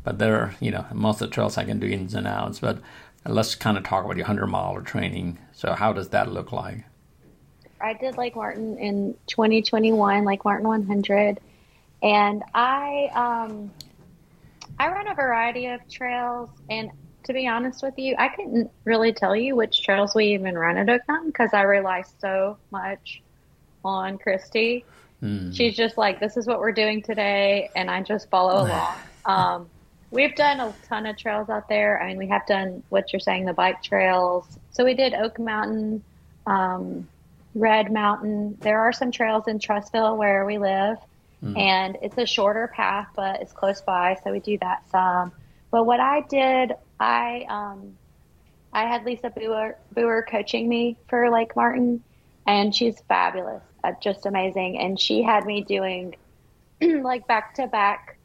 but 0.04 0.18
there 0.18 0.36
are 0.36 0.54
you 0.60 0.70
know 0.70 0.86
most 0.92 1.20
of 1.20 1.30
the 1.30 1.34
trails 1.34 1.58
I 1.58 1.64
can 1.64 1.78
do 1.78 1.86
ins 1.86 2.14
and 2.14 2.26
outs. 2.26 2.60
But 2.60 2.78
let's 3.26 3.54
kind 3.54 3.76
of 3.76 3.84
talk 3.84 4.04
about 4.04 4.16
your 4.16 4.26
hundred 4.26 4.46
mile 4.48 4.80
training. 4.82 5.38
So 5.52 5.72
how 5.72 5.92
does 5.92 6.10
that 6.10 6.32
look 6.32 6.52
like? 6.52 6.84
I 7.80 7.94
did 7.94 8.16
Lake 8.16 8.36
Martin 8.36 8.78
in 8.78 9.16
2021, 9.26 10.24
Lake 10.24 10.44
Martin 10.44 10.68
100, 10.68 11.40
and 12.02 12.44
I 12.54 13.10
um 13.14 13.70
I 14.78 14.88
run 14.88 15.08
a 15.08 15.14
variety 15.14 15.66
of 15.66 15.80
trails 15.88 16.50
and. 16.70 16.90
To 17.24 17.32
be 17.32 17.46
honest 17.46 17.82
with 17.82 17.98
you, 17.98 18.16
I 18.18 18.28
couldn't 18.28 18.70
really 18.84 19.12
tell 19.12 19.36
you 19.36 19.54
which 19.54 19.82
trails 19.82 20.14
we 20.14 20.34
even 20.34 20.56
run 20.56 20.76
at 20.76 20.88
Oak 20.88 21.02
Mountain 21.06 21.30
because 21.30 21.50
I 21.52 21.62
rely 21.62 22.02
so 22.20 22.56
much 22.70 23.22
on 23.84 24.18
Christy. 24.18 24.84
Mm. 25.22 25.56
She's 25.56 25.76
just 25.76 25.96
like, 25.96 26.18
this 26.18 26.36
is 26.36 26.46
what 26.46 26.58
we're 26.58 26.72
doing 26.72 27.02
today, 27.02 27.70
and 27.76 27.90
I 27.90 28.02
just 28.02 28.28
follow 28.28 28.62
along. 28.66 28.96
Um, 29.24 29.70
we've 30.10 30.34
done 30.34 30.60
a 30.60 30.74
ton 30.88 31.06
of 31.06 31.16
trails 31.16 31.48
out 31.48 31.68
there. 31.68 32.02
I 32.02 32.08
mean, 32.08 32.18
we 32.18 32.26
have 32.28 32.46
done 32.46 32.82
what 32.88 33.12
you're 33.12 33.20
saying, 33.20 33.44
the 33.44 33.52
bike 33.52 33.82
trails. 33.82 34.46
So 34.72 34.84
we 34.84 34.94
did 34.94 35.14
Oak 35.14 35.38
Mountain, 35.38 36.02
um, 36.46 37.08
Red 37.54 37.92
Mountain. 37.92 38.58
There 38.60 38.80
are 38.80 38.92
some 38.92 39.12
trails 39.12 39.46
in 39.46 39.58
Trussville 39.58 40.16
where 40.16 40.44
we 40.44 40.58
live, 40.58 40.98
mm. 41.42 41.56
and 41.56 41.96
it's 42.02 42.18
a 42.18 42.26
shorter 42.26 42.68
path, 42.68 43.08
but 43.14 43.40
it's 43.40 43.52
close 43.52 43.80
by, 43.80 44.18
so 44.24 44.32
we 44.32 44.40
do 44.40 44.58
that 44.58 44.82
some. 44.90 45.32
But 45.70 45.84
what 45.84 46.00
I 46.00 46.22
did, 46.22 46.72
I 47.02 47.46
um, 47.48 47.96
I 48.72 48.86
had 48.86 49.04
Lisa 49.04 49.30
Boer 49.30 50.26
coaching 50.30 50.68
me 50.68 50.96
for 51.08 51.28
Lake 51.30 51.56
Martin, 51.56 52.02
and 52.46 52.74
she's 52.74 53.00
fabulous, 53.08 53.62
uh, 53.82 53.92
just 54.00 54.24
amazing. 54.24 54.78
And 54.78 54.98
she 54.98 55.22
had 55.22 55.44
me 55.44 55.62
doing 55.62 56.14
like 56.80 57.26
back 57.26 57.54
to 57.54 57.66
back 57.66 58.16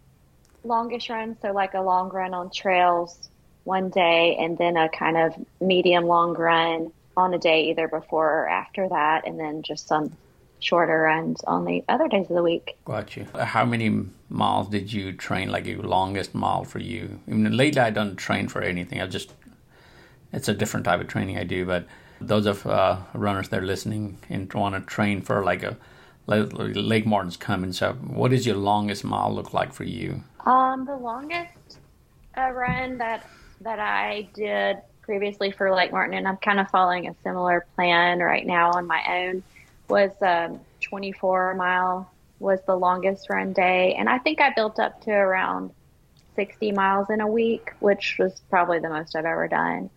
longish 0.64 1.10
runs, 1.10 1.38
so 1.42 1.52
like 1.52 1.74
a 1.74 1.82
long 1.82 2.10
run 2.10 2.34
on 2.34 2.52
trails 2.52 3.30
one 3.64 3.90
day, 3.90 4.38
and 4.40 4.58
then 4.58 4.78
a 4.78 4.90
kind 4.90 5.18
of 5.18 5.34
medium 5.60 6.06
long 6.06 6.36
run 6.36 6.92
on 7.18 7.34
a 7.34 7.40
day 7.40 7.72
either 7.72 7.88
before 7.88 8.44
or 8.44 8.48
after 8.48 8.88
that, 8.90 9.28
and 9.28 9.40
then 9.40 9.64
just 9.64 9.88
some 9.88 10.16
shorter 10.60 11.02
runs 11.02 11.44
on 11.46 11.66
the 11.66 11.84
other 11.90 12.08
days 12.08 12.30
of 12.30 12.36
the 12.36 12.44
week. 12.44 12.78
Got 12.86 13.18
you. 13.18 13.26
How 13.36 13.66
many 13.66 14.06
miles 14.30 14.70
did 14.70 14.92
you 14.92 15.14
train? 15.14 15.50
Like 15.50 15.66
your 15.66 15.84
longest 15.84 16.36
mile 16.36 16.64
for 16.64 16.80
you? 16.80 17.20
I 17.28 17.32
mean, 17.32 17.56
lately 17.56 17.82
I 17.82 17.90
don't 17.90 18.16
train 18.16 18.48
for 18.48 18.62
anything. 18.62 19.02
I 19.02 19.08
just 19.08 19.34
it's 20.34 20.48
a 20.48 20.54
different 20.54 20.86
type 20.86 21.00
of 21.00 21.08
training 21.08 21.38
I 21.38 21.44
do, 21.44 21.66
but 21.66 21.86
those 22.20 22.46
of 22.46 22.66
uh, 22.66 22.98
runners 23.14 23.50
that 23.50 23.60
are 23.60 23.66
listening 23.66 24.18
and 24.30 24.52
want 24.54 24.76
to 24.76 24.82
train 24.82 25.22
for 25.22 25.44
like 25.44 25.64
a 25.64 25.78
Lake 26.28 27.06
Martin's 27.06 27.38
coming. 27.38 27.72
So, 27.72 27.94
what 27.94 28.32
does 28.32 28.46
your 28.46 28.58
longest 28.58 29.04
mile 29.04 29.34
look 29.34 29.54
like 29.54 29.74
for 29.74 29.86
you? 29.86 30.24
Um, 30.46 30.86
the 30.86 30.96
longest 30.96 31.80
uh, 32.38 32.52
run 32.52 32.98
that 32.98 33.26
that 33.62 33.80
I 33.80 34.28
did 34.34 34.78
previously 35.02 35.52
for 35.52 35.74
Lake 35.74 35.92
Martin, 35.92 36.18
and 36.18 36.28
I'm 36.28 36.38
kind 36.38 36.60
of 36.60 36.70
following 36.70 37.08
a 37.08 37.16
similar 37.24 37.66
plan 37.76 38.20
right 38.20 38.46
now 38.46 38.72
on 38.72 38.86
my 38.88 39.02
own, 39.08 39.44
was 39.88 40.12
um, 40.22 40.60
24 40.82 41.56
mile 41.56 42.12
was 42.40 42.60
the 42.68 42.76
longest 42.76 43.30
run 43.30 43.54
day, 43.54 43.96
and 43.98 44.10
I 44.10 44.20
think 44.20 44.42
I 44.42 44.52
built 44.54 44.80
up 44.80 45.02
to 45.02 45.12
around 45.12 45.72
60 46.36 46.72
miles 46.72 47.10
in 47.10 47.20
a 47.20 47.28
week, 47.28 47.72
which 47.80 48.18
was 48.20 48.42
probably 48.50 48.80
the 48.80 48.90
most 48.90 49.16
I've 49.16 49.26
ever 49.26 49.48
done. 49.48 49.90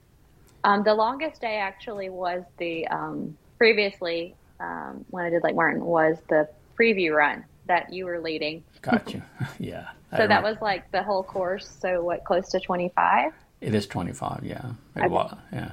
Um, 0.64 0.82
the 0.82 0.94
longest 0.94 1.40
day 1.40 1.56
actually 1.56 2.10
was 2.10 2.42
the 2.58 2.86
um, 2.88 3.36
previously 3.58 4.34
um, 4.58 5.04
when 5.10 5.24
I 5.24 5.30
did 5.30 5.42
Lake 5.42 5.54
Martin 5.54 5.84
was 5.84 6.18
the 6.28 6.48
preview 6.78 7.14
run 7.14 7.44
that 7.66 7.92
you 7.92 8.06
were 8.06 8.20
leading. 8.20 8.64
Gotcha. 8.82 9.24
yeah. 9.58 9.88
so 10.16 10.26
that 10.26 10.42
was 10.42 10.56
like 10.60 10.90
the 10.90 11.02
whole 11.02 11.22
course. 11.22 11.70
So 11.80 12.02
what, 12.02 12.24
close 12.24 12.48
to 12.50 12.60
twenty 12.60 12.90
five? 12.94 13.32
It 13.60 13.74
is 13.74 13.86
twenty 13.86 14.12
five. 14.12 14.40
Yeah. 14.44 14.72
It 14.96 15.00
okay. 15.00 15.08
was. 15.08 15.36
Yeah. 15.52 15.72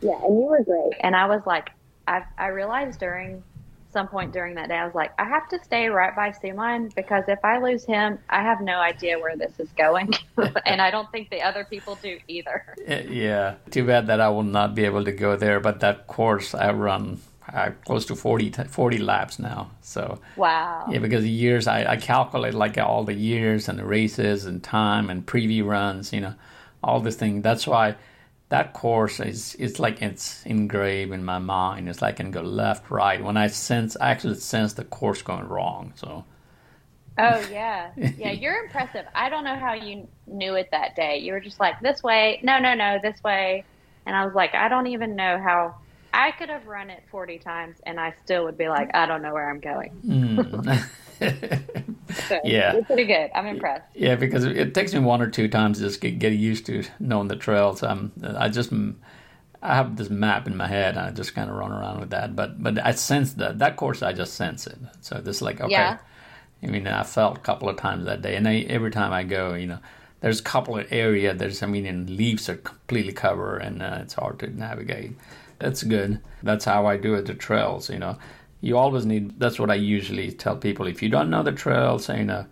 Yeah, 0.00 0.18
and 0.22 0.38
you 0.38 0.46
were 0.46 0.62
great. 0.62 0.92
And 1.00 1.16
I 1.16 1.26
was 1.26 1.42
like, 1.46 1.70
I 2.06 2.22
I 2.38 2.48
realized 2.48 3.00
during 3.00 3.42
some 3.96 4.08
point 4.08 4.30
during 4.30 4.54
that 4.56 4.68
day, 4.68 4.74
I 4.74 4.84
was 4.84 4.94
like, 4.94 5.12
I 5.18 5.24
have 5.24 5.48
to 5.48 5.64
stay 5.64 5.88
right 5.88 6.14
by 6.14 6.28
Suman 6.30 6.94
because 6.94 7.24
if 7.28 7.42
I 7.42 7.58
lose 7.58 7.82
him, 7.82 8.18
I 8.28 8.42
have 8.42 8.60
no 8.60 8.76
idea 8.78 9.18
where 9.18 9.38
this 9.38 9.58
is 9.58 9.70
going. 9.70 10.12
and 10.66 10.82
I 10.82 10.90
don't 10.90 11.10
think 11.10 11.30
the 11.30 11.40
other 11.40 11.64
people 11.64 11.98
do 12.02 12.18
either. 12.28 12.76
Yeah. 12.86 13.54
Too 13.70 13.86
bad 13.86 14.08
that 14.08 14.20
I 14.20 14.28
will 14.28 14.42
not 14.42 14.74
be 14.74 14.84
able 14.84 15.02
to 15.06 15.12
go 15.12 15.34
there. 15.34 15.60
But 15.60 15.80
that 15.80 16.08
course 16.08 16.54
I 16.54 16.72
run 16.72 17.20
uh, 17.50 17.70
close 17.86 18.04
to 18.06 18.14
40, 18.16 18.50
40 18.50 18.98
laps 18.98 19.38
now. 19.38 19.70
So 19.80 20.20
wow. 20.36 20.86
Yeah, 20.90 20.98
because 20.98 21.22
the 21.22 21.30
years 21.30 21.66
I, 21.66 21.92
I 21.92 21.96
calculate 21.96 22.52
like 22.52 22.76
all 22.76 23.04
the 23.04 23.14
years 23.14 23.66
and 23.66 23.78
the 23.78 23.86
races 23.86 24.44
and 24.44 24.62
time 24.62 25.08
and 25.08 25.24
preview 25.24 25.64
runs, 25.64 26.12
you 26.12 26.20
know, 26.20 26.34
all 26.84 27.00
this 27.00 27.16
thing. 27.16 27.40
That's 27.40 27.66
why 27.66 27.96
that 28.48 28.72
course 28.72 29.18
is 29.18 29.56
it's 29.58 29.78
like 29.78 30.00
it's 30.02 30.44
engraved 30.46 31.12
in 31.12 31.24
my 31.24 31.38
mind. 31.38 31.88
It's 31.88 32.00
like 32.00 32.14
I 32.14 32.16
can 32.16 32.30
go 32.30 32.42
left, 32.42 32.90
right. 32.90 33.22
When 33.22 33.36
I 33.36 33.48
sense, 33.48 33.96
I 34.00 34.10
actually 34.10 34.36
sense 34.36 34.74
the 34.74 34.84
course 34.84 35.22
going 35.22 35.48
wrong. 35.48 35.92
So. 35.96 36.24
Oh 37.18 37.48
yeah, 37.50 37.90
yeah. 37.96 38.30
You're 38.30 38.64
impressive. 38.64 39.04
I 39.14 39.28
don't 39.28 39.44
know 39.44 39.56
how 39.56 39.74
you 39.74 40.06
knew 40.26 40.54
it 40.54 40.68
that 40.70 40.94
day. 40.94 41.18
You 41.18 41.32
were 41.32 41.40
just 41.40 41.58
like 41.58 41.80
this 41.80 42.02
way. 42.02 42.40
No, 42.42 42.58
no, 42.58 42.74
no, 42.74 42.98
this 43.02 43.22
way. 43.24 43.64
And 44.04 44.14
I 44.14 44.24
was 44.24 44.34
like, 44.34 44.54
I 44.54 44.68
don't 44.68 44.86
even 44.88 45.16
know 45.16 45.38
how. 45.38 45.76
I 46.14 46.30
could 46.30 46.48
have 46.48 46.66
run 46.66 46.88
it 46.88 47.02
40 47.10 47.38
times, 47.40 47.76
and 47.82 48.00
I 48.00 48.14
still 48.24 48.44
would 48.44 48.56
be 48.56 48.68
like, 48.68 48.94
I 48.94 49.04
don't 49.04 49.20
know 49.20 49.34
where 49.34 49.50
I'm 49.50 49.60
going. 49.60 49.90
mm. 50.06 50.88
So 52.28 52.40
yeah, 52.44 52.80
pretty 52.82 53.04
good. 53.04 53.30
I'm 53.34 53.46
impressed. 53.46 53.84
Yeah, 53.94 54.14
because 54.14 54.44
it 54.44 54.74
takes 54.74 54.94
me 54.94 55.00
one 55.00 55.20
or 55.20 55.28
two 55.28 55.48
times 55.48 55.78
to 55.78 55.84
just 55.84 56.00
get, 56.00 56.18
get 56.18 56.32
used 56.32 56.66
to 56.66 56.84
knowing 57.00 57.28
the 57.28 57.36
trails. 57.36 57.82
I'm, 57.82 58.12
I 58.22 58.48
just 58.48 58.72
I 59.62 59.74
have 59.74 59.96
this 59.96 60.08
map 60.08 60.46
in 60.46 60.56
my 60.56 60.68
head, 60.68 60.96
and 60.96 61.06
I 61.06 61.10
just 61.10 61.34
kind 61.34 61.50
of 61.50 61.56
run 61.56 61.72
around 61.72 62.00
with 62.00 62.10
that. 62.10 62.36
But 62.36 62.62
but 62.62 62.84
I 62.84 62.92
sense 62.92 63.34
that 63.34 63.58
that 63.58 63.76
course, 63.76 64.02
I 64.02 64.12
just 64.12 64.34
sense 64.34 64.66
it. 64.66 64.78
So 65.00 65.20
this 65.20 65.42
like 65.42 65.60
okay. 65.60 65.72
Yeah. 65.72 65.98
I 66.62 66.66
mean, 66.66 66.86
I 66.86 67.02
felt 67.02 67.36
a 67.36 67.40
couple 67.40 67.68
of 67.68 67.76
times 67.76 68.06
that 68.06 68.22
day, 68.22 68.34
and 68.34 68.48
I, 68.48 68.60
every 68.60 68.90
time 68.90 69.12
I 69.12 69.24
go, 69.24 69.54
you 69.54 69.66
know, 69.66 69.78
there's 70.20 70.40
a 70.40 70.44
couple 70.44 70.78
of 70.78 70.90
area. 70.90 71.34
There's 71.34 71.62
I 71.62 71.66
mean, 71.66 71.86
and 71.86 72.08
leaves 72.08 72.48
are 72.48 72.56
completely 72.56 73.12
covered, 73.12 73.58
and 73.58 73.82
uh, 73.82 73.98
it's 74.00 74.14
hard 74.14 74.38
to 74.40 74.46
navigate. 74.48 75.12
That's 75.58 75.82
good. 75.82 76.20
That's 76.42 76.64
how 76.64 76.86
I 76.86 76.96
do 76.96 77.14
it. 77.14 77.26
The 77.26 77.34
trails, 77.34 77.90
you 77.90 77.98
know, 77.98 78.18
you 78.66 78.76
always 78.76 79.06
need. 79.06 79.38
That's 79.38 79.58
what 79.58 79.70
I 79.70 79.76
usually 79.76 80.32
tell 80.32 80.56
people. 80.56 80.86
If 80.86 81.02
you 81.02 81.08
don't 81.08 81.30
know 81.30 81.42
the 81.42 81.52
trails, 81.52 82.08
you 82.08 82.24
know, 82.24 82.46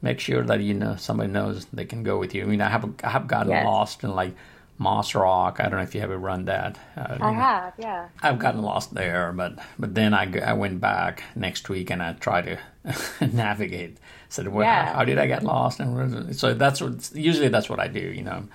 make 0.00 0.18
sure 0.18 0.42
that 0.42 0.60
you 0.60 0.74
know 0.74 0.96
somebody 0.96 1.30
knows 1.30 1.66
they 1.66 1.84
can 1.84 2.02
go 2.02 2.18
with 2.18 2.34
you. 2.34 2.42
I 2.42 2.46
mean, 2.46 2.62
I 2.62 2.70
have 2.70 2.90
I 3.04 3.10
have 3.10 3.26
gotten 3.26 3.52
yes. 3.52 3.64
lost 3.64 4.02
in 4.02 4.14
like 4.14 4.34
Moss 4.78 5.14
Rock. 5.14 5.60
I 5.60 5.64
don't 5.64 5.72
know 5.72 5.82
if 5.82 5.94
you 5.94 6.00
ever 6.00 6.16
run 6.16 6.46
that. 6.46 6.78
Uh, 6.96 7.18
I 7.20 7.32
have, 7.32 7.74
yeah. 7.78 8.08
I've 8.22 8.38
gotten 8.38 8.62
lost 8.62 8.94
there, 8.94 9.32
but 9.32 9.58
but 9.78 9.94
then 9.94 10.14
I, 10.14 10.24
I 10.40 10.54
went 10.54 10.80
back 10.80 11.22
next 11.36 11.68
week 11.68 11.90
and 11.90 12.02
I 12.02 12.14
tried 12.14 12.46
to 12.46 12.58
navigate. 13.26 13.98
Said, 14.30 14.48
well, 14.48 14.64
yeah. 14.64 14.86
how, 14.86 14.94
how, 14.94 15.04
did 15.04 15.18
I 15.18 15.26
get 15.26 15.42
lost? 15.42 15.80
And 15.80 16.36
so 16.36 16.54
that's 16.54 16.80
what 16.80 17.10
usually 17.14 17.48
that's 17.48 17.68
what 17.68 17.80
I 17.80 17.88
do. 17.88 18.00
You 18.00 18.22
know, 18.22 18.48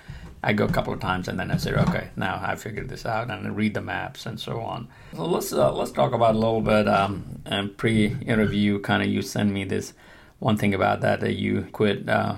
I 0.43 0.53
go 0.53 0.65
a 0.65 0.71
couple 0.71 0.93
of 0.93 0.99
times 0.99 1.27
and 1.27 1.39
then 1.39 1.49
I 1.51 1.57
say, 1.57 1.71
okay, 1.73 2.09
now 2.15 2.39
I 2.43 2.55
figured 2.55 2.89
this 2.89 3.05
out, 3.05 3.29
and 3.29 3.47
I 3.47 3.49
read 3.49 3.73
the 3.73 3.81
maps 3.81 4.25
and 4.25 4.39
so 4.39 4.59
on. 4.59 4.89
So 5.15 5.25
let's 5.25 5.53
uh, 5.53 5.73
let's 5.73 5.91
talk 5.91 6.13
about 6.13 6.35
a 6.35 6.37
little 6.37 6.61
bit 6.61 6.87
um, 6.87 7.41
pre-interview. 7.77 8.79
Kind 8.79 9.03
of, 9.03 9.09
you 9.09 9.21
send 9.21 9.53
me 9.53 9.63
this 9.63 9.93
one 10.39 10.57
thing 10.57 10.73
about 10.73 11.01
that 11.01 11.21
that 11.21 11.35
you 11.35 11.67
quit. 11.71 12.09
Uh, 12.09 12.35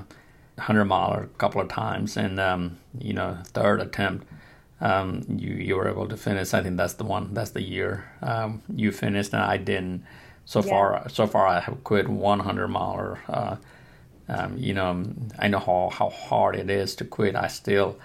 hundred 0.57 0.85
miler 0.85 1.23
a 1.23 1.37
couple 1.37 1.59
of 1.59 1.67
times, 1.67 2.15
and 2.15 2.39
um, 2.39 2.77
you 2.97 3.11
know, 3.11 3.37
third 3.47 3.81
attempt, 3.81 4.25
um, 4.79 5.25
you 5.27 5.53
you 5.53 5.75
were 5.75 5.89
able 5.89 6.07
to 6.07 6.15
finish. 6.15 6.53
I 6.53 6.63
think 6.63 6.77
that's 6.77 6.93
the 6.93 7.03
one. 7.03 7.33
That's 7.33 7.51
the 7.51 7.61
year 7.61 8.05
um, 8.21 8.61
you 8.73 8.91
finished, 8.91 9.33
and 9.33 9.41
I 9.41 9.57
didn't. 9.57 10.05
So 10.45 10.61
yeah. 10.61 10.69
far, 10.69 11.09
so 11.09 11.27
far, 11.27 11.47
I 11.47 11.59
have 11.59 11.83
quit 11.83 12.07
one 12.07 12.39
hundred 12.39 12.69
miler. 12.69 13.19
Uh, 13.27 13.55
um, 14.27 14.57
you 14.57 14.73
know, 14.73 15.05
I 15.37 15.47
know 15.47 15.59
how 15.59 15.89
how 15.91 16.09
hard 16.09 16.55
it 16.55 16.69
is 16.69 16.95
to 16.95 17.05
quit. 17.05 17.35
I 17.35 17.47
still 17.47 17.97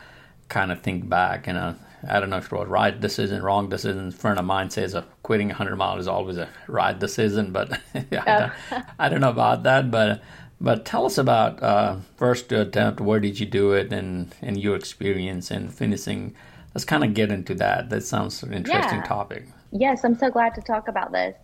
kind 0.48 0.70
of 0.70 0.80
think 0.80 1.08
back, 1.08 1.46
and 1.46 1.56
uh, 1.56 1.74
I 2.08 2.20
don't 2.20 2.30
know 2.30 2.38
if 2.38 2.46
it 2.46 2.52
was 2.52 2.68
right 2.68 2.98
decision, 2.98 3.42
wrong 3.42 3.68
decision. 3.68 4.08
A 4.08 4.12
friend 4.12 4.38
of 4.38 4.44
mine 4.44 4.70
says 4.70 4.94
uh, 4.94 5.04
quitting 5.22 5.48
100 5.48 5.76
miles 5.76 6.00
is 6.00 6.08
always 6.08 6.36
a 6.36 6.48
right 6.66 6.98
decision, 6.98 7.52
but 7.52 7.72
I, 7.94 8.02
don't, 8.10 8.52
I, 8.98 9.08
don't, 9.08 9.20
know 9.20 9.30
about 9.30 9.62
that. 9.62 9.90
But 9.90 10.22
but 10.60 10.84
tell 10.84 11.06
us 11.06 11.18
about 11.18 11.62
uh, 11.62 11.96
first 12.16 12.52
attempt. 12.52 13.00
Where 13.00 13.20
did 13.20 13.40
you 13.40 13.46
do 13.46 13.72
it, 13.72 13.92
and 13.92 14.34
and 14.42 14.58
your 14.58 14.76
experience 14.76 15.50
in 15.50 15.70
finishing? 15.70 16.34
Let's 16.74 16.84
kind 16.84 17.02
of 17.02 17.14
get 17.14 17.32
into 17.32 17.54
that. 17.56 17.90
That 17.90 18.04
sounds 18.04 18.42
an 18.42 18.52
interesting 18.52 18.98
yeah. 18.98 19.06
topic. 19.06 19.46
Yes, 19.72 20.04
I'm 20.04 20.16
so 20.16 20.30
glad 20.30 20.54
to 20.54 20.60
talk 20.60 20.88
about 20.88 21.12
this. 21.12 21.34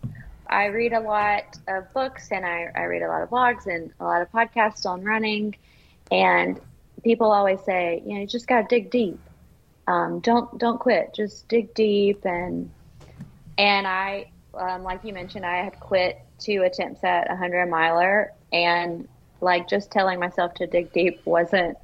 I 0.49 0.65
read 0.65 0.93
a 0.93 0.99
lot 0.99 1.57
of 1.67 1.91
books 1.93 2.31
and 2.31 2.45
I, 2.45 2.67
I 2.75 2.83
read 2.83 3.01
a 3.01 3.07
lot 3.07 3.23
of 3.23 3.29
blogs 3.29 3.67
and 3.67 3.91
a 3.99 4.03
lot 4.03 4.21
of 4.21 4.31
podcasts 4.31 4.85
on 4.85 5.03
running. 5.03 5.55
And 6.11 6.59
people 7.03 7.31
always 7.31 7.59
say, 7.61 8.01
you 8.05 8.15
know, 8.15 8.21
you 8.21 8.27
just 8.27 8.47
got 8.47 8.61
to 8.61 8.67
dig 8.67 8.89
deep. 8.89 9.19
Um, 9.87 10.19
don't 10.19 10.57
don't 10.57 10.79
quit. 10.79 11.13
Just 11.13 11.47
dig 11.47 11.73
deep 11.73 12.25
and 12.25 12.69
and 13.57 13.87
I, 13.87 14.31
um, 14.53 14.83
like 14.83 15.03
you 15.03 15.13
mentioned, 15.13 15.45
I 15.45 15.63
had 15.63 15.79
quit 15.79 16.19
two 16.39 16.63
attempts 16.63 17.03
at 17.03 17.31
a 17.31 17.35
hundred 17.35 17.67
miler 17.67 18.33
and 18.51 19.07
like 19.41 19.67
just 19.67 19.91
telling 19.91 20.19
myself 20.19 20.53
to 20.55 20.67
dig 20.67 20.91
deep 20.91 21.21
wasn't 21.25 21.77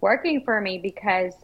working 0.00 0.42
for 0.44 0.60
me 0.60 0.78
because 0.78 1.34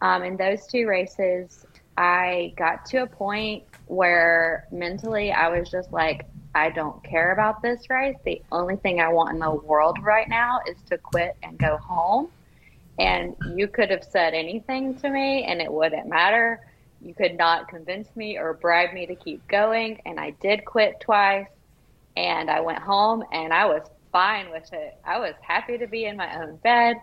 um, 0.00 0.22
in 0.22 0.36
those 0.36 0.66
two 0.66 0.86
races 0.86 1.66
i 1.96 2.52
got 2.56 2.84
to 2.84 3.02
a 3.02 3.06
point 3.06 3.62
where 3.86 4.66
mentally 4.70 5.32
i 5.32 5.48
was 5.48 5.70
just 5.70 5.92
like 5.92 6.26
i 6.54 6.70
don't 6.70 7.02
care 7.04 7.32
about 7.32 7.62
this 7.62 7.88
race 7.90 8.16
the 8.24 8.40
only 8.52 8.76
thing 8.76 9.00
i 9.00 9.08
want 9.08 9.32
in 9.32 9.38
the 9.38 9.50
world 9.50 9.98
right 10.02 10.28
now 10.28 10.60
is 10.68 10.76
to 10.88 10.96
quit 10.98 11.36
and 11.42 11.58
go 11.58 11.76
home 11.78 12.28
and 12.98 13.34
you 13.56 13.66
could 13.66 13.90
have 13.90 14.04
said 14.04 14.34
anything 14.34 14.94
to 14.94 15.10
me 15.10 15.44
and 15.44 15.60
it 15.60 15.72
wouldn't 15.72 16.08
matter 16.08 16.60
you 17.00 17.12
could 17.12 17.36
not 17.36 17.68
convince 17.68 18.14
me 18.16 18.38
or 18.38 18.54
bribe 18.54 18.94
me 18.94 19.04
to 19.06 19.14
keep 19.14 19.46
going 19.48 20.00
and 20.06 20.18
i 20.18 20.30
did 20.40 20.64
quit 20.64 20.98
twice 21.00 21.46
and 22.16 22.50
i 22.50 22.60
went 22.60 22.78
home 22.78 23.22
and 23.32 23.52
i 23.52 23.66
was 23.66 23.82
fine 24.14 24.48
with 24.52 24.72
it. 24.72 24.96
I 25.04 25.18
was 25.18 25.34
happy 25.42 25.76
to 25.76 25.88
be 25.88 26.04
in 26.04 26.16
my 26.16 26.40
own 26.40 26.56
bed 26.58 26.96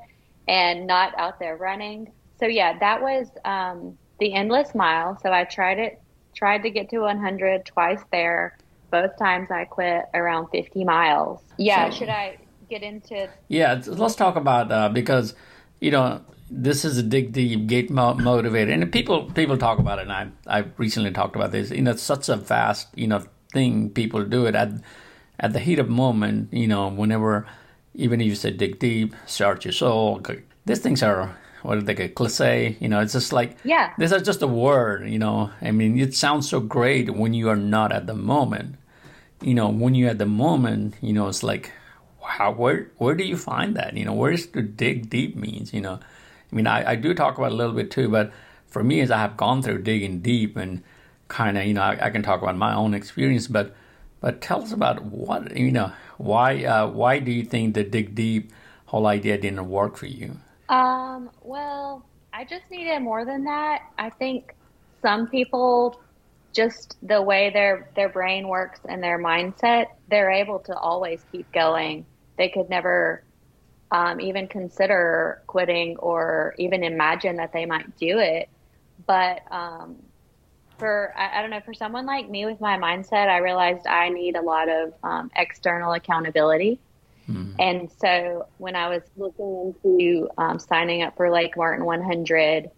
and 0.47 0.87
not 0.87 1.13
out 1.19 1.39
there 1.39 1.57
running. 1.57 2.09
So 2.39 2.47
yeah, 2.47 2.79
that 2.79 3.01
was 3.01 3.27
um, 3.43 3.97
the 4.21 4.33
endless 4.33 4.73
mile. 4.73 5.19
So 5.21 5.31
I 5.31 5.43
tried 5.43 5.77
it, 5.77 6.00
tried 6.33 6.63
to 6.63 6.69
get 6.69 6.89
to 6.89 6.99
100 6.99 7.65
twice 7.65 8.01
there. 8.11 8.57
Both 8.91 9.17
times 9.17 9.49
I 9.51 9.65
quit 9.65 10.05
around 10.13 10.47
50 10.49 10.83
miles. 10.83 11.39
Yeah, 11.57 11.89
so, 11.89 11.97
should 11.97 12.09
I 12.09 12.37
get 12.69 12.83
into? 12.83 13.29
Yeah, 13.47 13.81
let's 13.87 14.15
talk 14.15 14.35
about 14.35 14.71
uh, 14.71 14.89
because 14.89 15.33
you 15.79 15.91
know 15.91 16.21
this 16.49 16.83
is 16.83 16.97
a 16.97 17.03
dig 17.03 17.31
deep, 17.31 17.67
get 17.67 17.89
motivated, 17.89 18.73
and 18.73 18.91
people 18.91 19.31
people 19.31 19.57
talk 19.57 19.79
about 19.79 19.99
it. 19.99 20.09
And 20.09 20.11
I 20.11 20.27
I 20.45 20.65
recently 20.77 21.11
talked 21.11 21.37
about 21.37 21.51
this. 21.51 21.71
You 21.71 21.83
know, 21.83 21.91
it's 21.91 22.03
such 22.03 22.27
a 22.27 22.35
vast 22.35 22.89
you 22.95 23.07
know 23.07 23.23
thing 23.53 23.89
people 23.89 24.25
do 24.25 24.45
it 24.45 24.55
at 24.55 24.71
at 25.41 25.53
the 25.53 25.59
heat 25.59 25.79
of 25.79 25.89
moment, 25.89 26.53
you 26.53 26.67
know, 26.67 26.87
whenever, 26.87 27.47
even 27.95 28.21
if 28.21 28.27
you 28.27 28.35
say 28.35 28.51
dig 28.51 28.79
deep, 28.79 29.15
search 29.25 29.65
your 29.65 29.71
soul, 29.71 30.21
these 30.65 30.79
things 30.79 31.01
are 31.01 31.35
what 31.63 31.77
are 31.77 31.81
they 31.81 31.95
call 31.95 32.07
cliche? 32.09 32.77
You 32.79 32.89
know, 32.89 32.99
it's 32.99 33.13
just 33.13 33.33
like 33.33 33.57
yeah, 33.63 33.93
this 33.97 34.11
is 34.11 34.23
just 34.23 34.41
a 34.41 34.47
word. 34.47 35.09
You 35.09 35.19
know, 35.19 35.51
I 35.61 35.71
mean, 35.71 35.99
it 35.99 36.13
sounds 36.13 36.49
so 36.49 36.59
great 36.59 37.09
when 37.11 37.33
you 37.33 37.49
are 37.49 37.55
not 37.55 37.91
at 37.91 38.07
the 38.07 38.15
moment. 38.15 38.75
You 39.41 39.53
know, 39.53 39.69
when 39.69 39.95
you're 39.95 40.11
at 40.11 40.19
the 40.19 40.25
moment, 40.25 40.95
you 41.01 41.13
know, 41.13 41.27
it's 41.27 41.43
like, 41.43 41.71
wow, 42.21 42.51
where 42.51 42.91
where 42.97 43.15
do 43.15 43.23
you 43.23 43.37
find 43.37 43.75
that? 43.75 43.95
You 43.95 44.05
know, 44.05 44.13
where 44.13 44.31
is 44.31 44.47
to 44.47 44.61
dig 44.61 45.09
deep 45.09 45.35
means? 45.35 45.73
You 45.73 45.81
know, 45.81 45.99
I 46.51 46.55
mean, 46.55 46.67
I, 46.67 46.91
I 46.91 46.95
do 46.95 47.13
talk 47.13 47.37
about 47.37 47.51
a 47.51 47.55
little 47.55 47.73
bit 47.73 47.91
too, 47.91 48.09
but 48.09 48.31
for 48.67 48.83
me, 48.83 49.01
as 49.01 49.11
I 49.11 49.17
have 49.17 49.37
gone 49.37 49.61
through 49.61 49.83
digging 49.83 50.21
deep 50.21 50.55
and 50.55 50.83
kind 51.27 51.57
of, 51.57 51.65
you 51.65 51.73
know, 51.73 51.81
I, 51.81 52.07
I 52.07 52.09
can 52.09 52.23
talk 52.23 52.41
about 52.41 52.57
my 52.57 52.73
own 52.73 52.93
experience, 52.93 53.47
but 53.47 53.75
but 54.19 54.41
tell 54.41 54.61
us 54.63 54.71
about 54.71 55.03
what 55.03 55.55
you 55.57 55.71
know. 55.71 55.91
Why 56.17 56.63
uh, 56.63 56.87
why 56.87 57.19
do 57.19 57.31
you 57.31 57.43
think 57.43 57.73
the 57.73 57.83
dig 57.83 58.13
deep 58.15 58.51
whole 58.85 59.07
idea 59.07 59.37
didn't 59.37 59.67
work 59.69 59.97
for 59.97 60.05
you? 60.05 60.37
Um, 60.71 61.29
well, 61.43 62.05
I 62.31 62.45
just 62.45 62.63
needed 62.71 63.01
more 63.01 63.25
than 63.25 63.43
that. 63.43 63.81
I 63.97 64.09
think 64.09 64.55
some 65.01 65.27
people 65.27 66.01
just 66.53 66.97
the 67.03 67.21
way 67.21 67.49
their 67.49 67.89
their 67.95 68.09
brain 68.09 68.47
works 68.47 68.79
and 68.87 69.03
their 69.03 69.19
mindset, 69.19 69.87
they're 70.09 70.31
able 70.31 70.59
to 70.59 70.75
always 70.77 71.23
keep 71.31 71.51
going. 71.51 72.05
They 72.37 72.49
could 72.49 72.69
never 72.69 73.23
um, 73.91 74.21
even 74.21 74.47
consider 74.47 75.41
quitting 75.47 75.97
or 75.97 76.55
even 76.57 76.83
imagine 76.83 77.35
that 77.35 77.51
they 77.51 77.65
might 77.65 77.97
do 77.97 78.19
it. 78.19 78.47
But 79.05 79.41
um, 79.51 79.97
for 80.77 81.13
I, 81.17 81.37
I, 81.37 81.41
don't 81.41 81.51
know 81.51 81.59
for 81.59 81.73
someone 81.73 82.05
like 82.05 82.27
me 82.27 82.47
with 82.47 82.59
my 82.59 82.75
mindset 82.75 83.27
i 83.27 83.37
realized 83.37 83.85
i 83.85 84.09
need 84.09 84.35
a 84.35 84.41
lot 84.41 84.67
of 84.67 84.93
um, 85.03 85.29
external 85.35 85.93
accountability 85.93 86.79
mm-hmm. 87.31 87.55
and 87.59 87.91
so 87.99 88.47
when 88.57 88.75
i 88.75 88.87
was 88.87 89.01
looking 89.17 89.73
into 89.85 90.29
um, 90.37 90.59
signing 90.59 91.01
up 91.01 91.15
for 91.15 91.29
lake 91.31 91.55
martin 91.57 91.85
100 91.85 92.69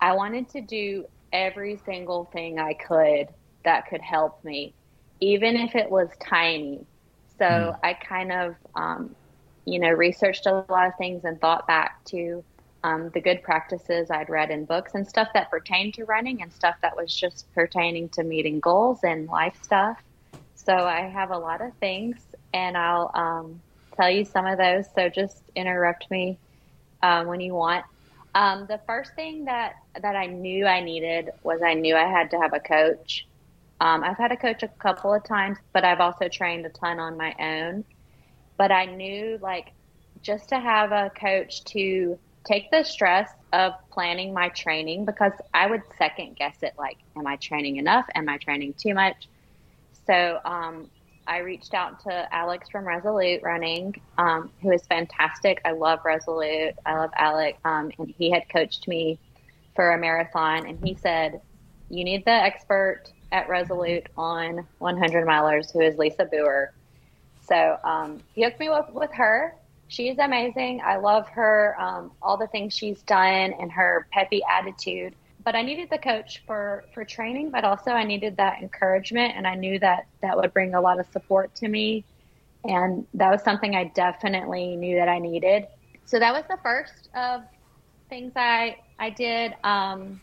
i 0.00 0.12
wanted 0.12 0.48
to 0.48 0.60
do 0.60 1.04
every 1.32 1.80
single 1.84 2.24
thing 2.32 2.58
i 2.58 2.74
could 2.74 3.28
that 3.64 3.86
could 3.88 4.02
help 4.02 4.42
me 4.44 4.74
even 5.20 5.56
if 5.56 5.74
it 5.74 5.90
was 5.90 6.08
tiny 6.20 6.84
so 7.38 7.44
mm-hmm. 7.44 7.86
i 7.86 7.94
kind 7.94 8.32
of 8.32 8.54
um, 8.74 9.14
you 9.64 9.78
know 9.78 9.90
researched 9.90 10.46
a 10.46 10.64
lot 10.68 10.86
of 10.86 10.96
things 10.98 11.24
and 11.24 11.40
thought 11.40 11.66
back 11.66 12.04
to 12.04 12.44
um, 12.84 13.10
the 13.10 13.20
good 13.20 13.42
practices 13.42 14.10
I'd 14.10 14.28
read 14.28 14.50
in 14.50 14.64
books 14.64 14.92
and 14.94 15.06
stuff 15.06 15.28
that 15.34 15.50
pertained 15.50 15.94
to 15.94 16.04
running 16.04 16.42
and 16.42 16.52
stuff 16.52 16.76
that 16.82 16.96
was 16.96 17.14
just 17.14 17.52
pertaining 17.54 18.08
to 18.10 18.24
meeting 18.24 18.60
goals 18.60 19.00
and 19.04 19.28
life 19.28 19.56
stuff. 19.62 20.02
So 20.54 20.74
I 20.74 21.02
have 21.02 21.30
a 21.30 21.38
lot 21.38 21.60
of 21.60 21.72
things, 21.74 22.16
and 22.54 22.76
I'll 22.76 23.10
um, 23.14 23.60
tell 23.96 24.10
you 24.10 24.24
some 24.24 24.46
of 24.46 24.58
those. 24.58 24.86
So 24.94 25.08
just 25.08 25.42
interrupt 25.54 26.10
me 26.10 26.38
um, 27.02 27.26
when 27.26 27.40
you 27.40 27.54
want. 27.54 27.84
Um, 28.34 28.66
the 28.68 28.80
first 28.86 29.14
thing 29.14 29.44
that 29.44 29.74
that 30.00 30.16
I 30.16 30.26
knew 30.26 30.66
I 30.66 30.80
needed 30.80 31.30
was 31.42 31.60
I 31.62 31.74
knew 31.74 31.94
I 31.94 32.06
had 32.06 32.30
to 32.30 32.38
have 32.38 32.54
a 32.54 32.60
coach. 32.60 33.26
Um, 33.80 34.02
I've 34.04 34.16
had 34.16 34.32
a 34.32 34.36
coach 34.36 34.62
a 34.62 34.68
couple 34.68 35.12
of 35.12 35.24
times, 35.24 35.58
but 35.74 35.84
I've 35.84 36.00
also 36.00 36.28
trained 36.28 36.64
a 36.64 36.70
ton 36.70 36.98
on 36.98 37.16
my 37.18 37.34
own. 37.38 37.84
But 38.56 38.72
I 38.72 38.86
knew 38.86 39.38
like 39.42 39.66
just 40.22 40.48
to 40.50 40.60
have 40.60 40.92
a 40.92 41.10
coach 41.18 41.64
to 41.64 42.18
take 42.46 42.70
the 42.70 42.84
stress 42.84 43.28
of 43.52 43.72
planning 43.92 44.32
my 44.32 44.48
training 44.50 45.04
because 45.04 45.32
I 45.52 45.66
would 45.66 45.82
second 45.98 46.36
guess 46.36 46.56
it 46.62 46.72
like, 46.78 46.96
am 47.16 47.26
I 47.26 47.36
training 47.36 47.76
enough? 47.76 48.06
Am 48.14 48.28
I 48.28 48.38
training 48.38 48.74
too 48.78 48.94
much? 48.94 49.28
So, 50.06 50.38
um, 50.44 50.90
I 51.26 51.38
reached 51.38 51.74
out 51.74 52.00
to 52.00 52.34
Alex 52.34 52.68
from 52.68 52.86
Resolute 52.86 53.42
Running, 53.42 53.94
um, 54.18 54.50
who 54.60 54.72
is 54.72 54.84
fantastic. 54.86 55.60
I 55.64 55.72
love 55.72 56.00
Resolute. 56.04 56.74
I 56.84 56.94
love 56.94 57.10
Alex. 57.16 57.58
Um, 57.64 57.90
and 57.98 58.12
he 58.18 58.30
had 58.30 58.48
coached 58.48 58.88
me 58.88 59.18
for 59.74 59.92
a 59.92 59.98
marathon, 59.98 60.66
and 60.66 60.78
he 60.84 60.94
said, 60.94 61.40
You 61.88 62.04
need 62.04 62.24
the 62.24 62.32
expert 62.32 63.04
at 63.30 63.48
Resolute 63.48 64.08
on 64.16 64.66
100 64.78 65.26
milers, 65.26 65.72
who 65.72 65.80
is 65.80 65.96
Lisa 65.96 66.24
Boer. 66.24 66.72
So 67.40 67.76
um, 67.84 68.22
he 68.34 68.44
hooked 68.44 68.60
me 68.60 68.68
up 68.68 68.92
with 68.92 69.10
her. 69.14 69.54
She's 69.88 70.18
amazing. 70.18 70.80
I 70.84 70.96
love 70.96 71.28
her, 71.30 71.76
um, 71.78 72.12
all 72.20 72.36
the 72.36 72.46
things 72.48 72.74
she's 72.74 73.02
done, 73.02 73.54
and 73.58 73.70
her 73.72 74.06
peppy 74.12 74.42
attitude 74.50 75.14
but 75.44 75.54
I 75.54 75.62
needed 75.62 75.88
the 75.90 75.98
coach 75.98 76.42
for 76.46 76.84
for 76.94 77.04
training, 77.04 77.50
but 77.50 77.64
also 77.64 77.90
I 77.90 78.04
needed 78.04 78.36
that 78.36 78.60
encouragement, 78.62 79.34
and 79.36 79.46
I 79.46 79.54
knew 79.54 79.78
that 79.78 80.06
that 80.20 80.36
would 80.36 80.52
bring 80.52 80.74
a 80.74 80.80
lot 80.80 81.00
of 81.00 81.06
support 81.12 81.54
to 81.56 81.68
me, 81.68 82.04
and 82.64 83.06
that 83.14 83.30
was 83.30 83.42
something 83.42 83.74
I 83.74 83.84
definitely 83.94 84.76
knew 84.76 84.96
that 84.96 85.08
I 85.08 85.18
needed. 85.18 85.66
So 86.04 86.18
that 86.18 86.32
was 86.32 86.44
the 86.48 86.58
first 86.62 87.08
of 87.14 87.42
things 88.08 88.32
I 88.36 88.76
I 88.98 89.10
did. 89.10 89.54
Um, 89.64 90.20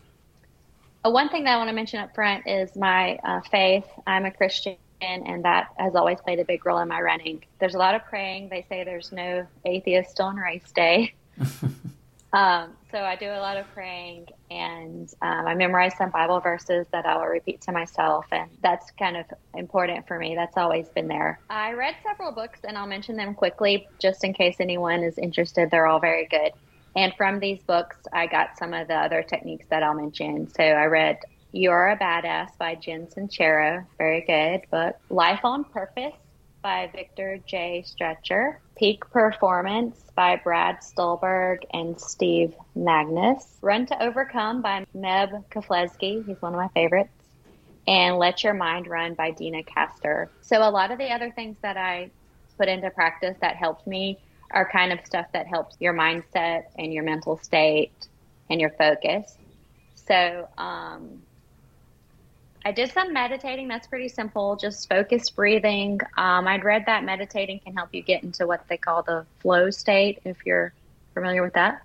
one 1.02 1.28
thing 1.30 1.44
that 1.44 1.54
I 1.54 1.56
want 1.56 1.68
to 1.68 1.74
mention 1.74 2.00
up 2.00 2.14
front 2.14 2.46
is 2.46 2.76
my 2.76 3.16
uh, 3.24 3.40
faith. 3.50 3.86
I'm 4.06 4.26
a 4.26 4.30
Christian, 4.30 4.76
and 5.00 5.44
that 5.44 5.68
has 5.78 5.94
always 5.94 6.20
played 6.20 6.40
a 6.40 6.44
big 6.44 6.64
role 6.64 6.78
in 6.78 6.88
my 6.88 7.00
running. 7.00 7.42
There's 7.58 7.74
a 7.74 7.78
lot 7.78 7.94
of 7.94 8.04
praying. 8.04 8.48
They 8.50 8.66
say 8.68 8.84
there's 8.84 9.12
no 9.12 9.46
atheist 9.64 10.20
on 10.20 10.36
race 10.36 10.70
day. 10.72 11.14
Um, 12.32 12.76
so 12.90 12.98
I 12.98 13.16
do 13.16 13.26
a 13.26 13.40
lot 13.40 13.56
of 13.56 13.66
praying 13.72 14.26
and 14.50 15.12
um, 15.22 15.46
I 15.46 15.54
memorize 15.54 15.96
some 15.96 16.10
Bible 16.10 16.40
verses 16.40 16.86
that 16.92 17.06
I 17.06 17.16
will 17.16 17.26
repeat 17.26 17.60
to 17.62 17.72
myself. 17.72 18.26
And 18.32 18.50
that's 18.62 18.90
kind 18.92 19.16
of 19.16 19.26
important 19.54 20.06
for 20.06 20.18
me. 20.18 20.34
That's 20.34 20.56
always 20.56 20.88
been 20.88 21.08
there. 21.08 21.40
I 21.48 21.72
read 21.72 21.94
several 22.02 22.32
books 22.32 22.60
and 22.64 22.76
I'll 22.76 22.86
mention 22.86 23.16
them 23.16 23.34
quickly 23.34 23.88
just 23.98 24.24
in 24.24 24.32
case 24.32 24.56
anyone 24.60 25.02
is 25.02 25.18
interested. 25.18 25.70
They're 25.70 25.86
all 25.86 26.00
very 26.00 26.26
good. 26.26 26.52
And 26.96 27.14
from 27.16 27.38
these 27.38 27.62
books, 27.62 27.96
I 28.12 28.26
got 28.26 28.58
some 28.58 28.74
of 28.74 28.88
the 28.88 28.96
other 28.96 29.22
techniques 29.22 29.66
that 29.70 29.82
I'll 29.82 29.94
mention. 29.94 30.48
So 30.48 30.64
I 30.64 30.86
read 30.86 31.18
You're 31.52 31.90
a 31.90 31.98
Badass 31.98 32.58
by 32.58 32.74
Jen 32.74 33.06
Sincero. 33.06 33.86
Very 33.98 34.22
good 34.22 34.68
book. 34.70 34.96
Life 35.08 35.40
on 35.44 35.64
Purpose 35.64 36.14
by 36.62 36.90
Victor 36.94 37.38
J. 37.46 37.84
Strecher, 37.86 38.56
Peak 38.76 39.02
Performance 39.10 40.02
by 40.14 40.36
Brad 40.36 40.82
Stulberg 40.82 41.58
and 41.72 42.00
Steve 42.00 42.54
Magness, 42.76 43.58
Run 43.62 43.86
to 43.86 44.02
Overcome 44.02 44.62
by 44.62 44.84
Meb 44.94 45.44
Keflezighi, 45.50 46.26
he's 46.26 46.40
one 46.40 46.54
of 46.54 46.58
my 46.58 46.68
favorites, 46.74 47.12
and 47.86 48.16
Let 48.16 48.44
Your 48.44 48.54
Mind 48.54 48.86
Run 48.86 49.14
by 49.14 49.30
Deena 49.30 49.62
Kastor. 49.62 50.28
So 50.40 50.58
a 50.58 50.70
lot 50.70 50.90
of 50.90 50.98
the 50.98 51.10
other 51.12 51.30
things 51.30 51.56
that 51.62 51.76
I 51.76 52.10
put 52.58 52.68
into 52.68 52.90
practice 52.90 53.36
that 53.40 53.56
helped 53.56 53.86
me 53.86 54.18
are 54.50 54.68
kind 54.70 54.92
of 54.92 54.98
stuff 55.04 55.26
that 55.32 55.46
helps 55.46 55.76
your 55.80 55.94
mindset 55.94 56.64
and 56.78 56.92
your 56.92 57.04
mental 57.04 57.38
state 57.38 58.08
and 58.50 58.60
your 58.60 58.70
focus. 58.70 59.36
So, 59.94 60.48
um, 60.58 61.22
I 62.64 62.72
did 62.72 62.92
some 62.92 63.12
meditating. 63.12 63.68
That's 63.68 63.86
pretty 63.86 64.08
simple, 64.08 64.56
just 64.56 64.88
focused 64.88 65.34
breathing. 65.34 66.00
Um, 66.18 66.46
I'd 66.46 66.64
read 66.64 66.84
that 66.86 67.04
meditating 67.04 67.60
can 67.60 67.74
help 67.74 67.88
you 67.92 68.02
get 68.02 68.22
into 68.22 68.46
what 68.46 68.66
they 68.68 68.76
call 68.76 69.02
the 69.02 69.24
flow 69.38 69.70
state, 69.70 70.20
if 70.24 70.36
you're 70.44 70.74
familiar 71.14 71.42
with 71.42 71.54
that. 71.54 71.82